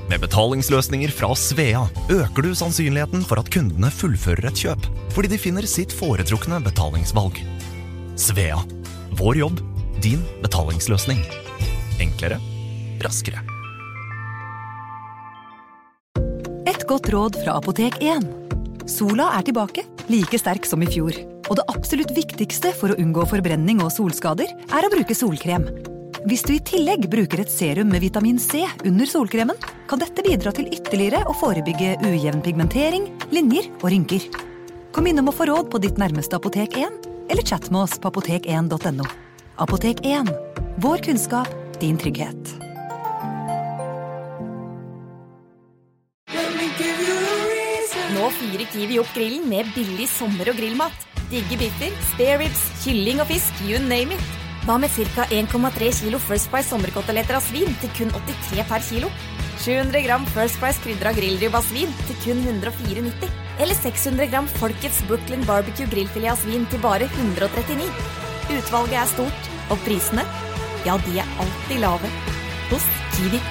Med 0.06 0.22
betalingsløsninger 0.22 1.10
fra 1.18 1.32
Svea 1.34 1.88
øker 2.14 2.46
du 2.46 2.52
sannsynligheten 2.54 3.24
for 3.26 3.42
at 3.42 3.48
kundene 3.50 3.90
fullfører 3.90 4.46
et 4.52 4.60
kjøp, 4.62 4.86
fordi 5.16 5.32
de 5.32 5.40
finner 5.42 5.66
sitt 5.66 5.96
foretrukne 5.98 6.60
betalingsvalg. 6.62 7.40
Svea 8.22 8.60
vår 9.18 9.40
jobb, 9.40 9.64
din 10.06 10.22
betalingsløsning. 10.44 11.24
Enklere, 12.06 12.38
raskere. 13.02 13.42
Et 16.70 16.86
godt 16.86 17.10
råd 17.10 17.40
fra 17.42 17.56
Apotek 17.58 17.98
1. 17.98 18.28
Sola 18.86 19.32
er 19.40 19.48
tilbake, 19.50 19.88
like 20.14 20.38
sterk 20.38 20.70
som 20.70 20.86
i 20.86 20.92
fjor. 20.94 21.18
Og 21.50 21.58
det 21.58 21.66
absolutt 21.74 22.14
viktigste 22.14 22.76
for 22.78 22.94
å 22.94 23.00
unngå 23.02 23.26
forbrenning 23.34 23.82
og 23.82 23.90
solskader, 23.90 24.54
er 24.70 24.86
å 24.86 24.94
bruke 24.94 25.18
solkrem. 25.18 25.66
Hvis 26.22 26.44
du 26.46 26.52
i 26.54 26.62
tillegg 26.62 27.08
bruker 27.10 27.42
et 27.42 27.50
serum 27.50 27.90
med 27.90 28.04
vitamin 28.04 28.38
C 28.40 28.62
under 28.86 29.10
solkremen, 29.10 29.58
kan 29.90 30.00
dette 30.02 30.22
bidra 30.22 30.52
til 30.54 30.70
ytterligere 30.70 31.24
å 31.26 31.34
forebygge 31.34 31.96
ujevn 32.06 32.44
pigmentering, 32.46 33.08
linjer 33.34 33.72
og 33.80 33.88
rynker. 33.90 34.28
Kom 34.94 35.08
innom 35.10 35.32
og 35.32 35.38
få 35.40 35.48
råd 35.50 35.72
på 35.74 35.82
ditt 35.82 35.98
nærmeste 35.98 36.38
Apotek 36.38 36.78
1, 36.78 37.08
eller 37.32 37.48
chat 37.48 37.72
med 37.74 37.88
oss 37.88 37.98
på 37.98 38.12
apotek1.no. 38.12 39.08
Apotek 39.66 40.04
1. 40.06 40.30
Vår 40.84 41.02
kunnskap, 41.08 41.50
din 41.82 41.98
trygghet. 41.98 42.54
Nå 48.12 48.28
fyrer 48.38 48.68
Kiwi 48.70 49.00
opp 49.02 49.10
grillen 49.16 49.50
med 49.50 49.74
billig 49.74 50.06
sommer- 50.12 50.54
og 50.54 50.62
grillmat. 50.62 51.10
Digge 51.32 51.58
biffer, 51.64 51.98
spareribs, 52.12 52.62
kylling 52.84 53.24
og 53.24 53.32
fisk, 53.32 53.66
you 53.66 53.82
name 53.88 54.14
it. 54.20 54.41
Hva 54.62 54.78
med 54.78 54.94
ca. 54.94 55.26
1,3 55.26 55.88
kilo 56.04 56.20
First 56.22 56.52
Price 56.52 56.70
sommerkoteletter 56.70 57.38
av 57.40 57.46
svin 57.46 57.72
til 57.82 57.90
kun 57.98 58.12
83 58.14 58.66
per 58.70 58.84
kilo? 58.86 59.10
700 59.62 60.04
gram 60.06 60.28
First 60.36 60.60
Price 60.62 60.82
krydra 60.84 61.14
grillribb 61.18 61.58
av 61.58 61.66
svin 61.66 61.90
til 62.06 62.20
kun 62.22 62.44
104,90. 62.46 63.32
Eller 63.62 63.78
600 63.78 64.30
gram 64.30 64.50
Folkets 64.60 65.02
Brooklyn 65.10 65.48
Barbecue 65.50 65.90
grillfilet 65.90 66.36
av 66.36 66.46
svin 66.46 66.70
til 66.70 66.84
bare 66.86 67.10
139. 67.10 67.90
Utvalget 68.52 69.02
er 69.02 69.10
stort, 69.16 69.52
og 69.74 69.82
prisene, 69.88 70.28
ja, 70.86 70.98
de 71.08 71.20
er 71.24 71.36
alltid 71.42 71.82
lave. 71.82 72.14
Hos 72.70 72.86
Kiwi. 73.18 73.42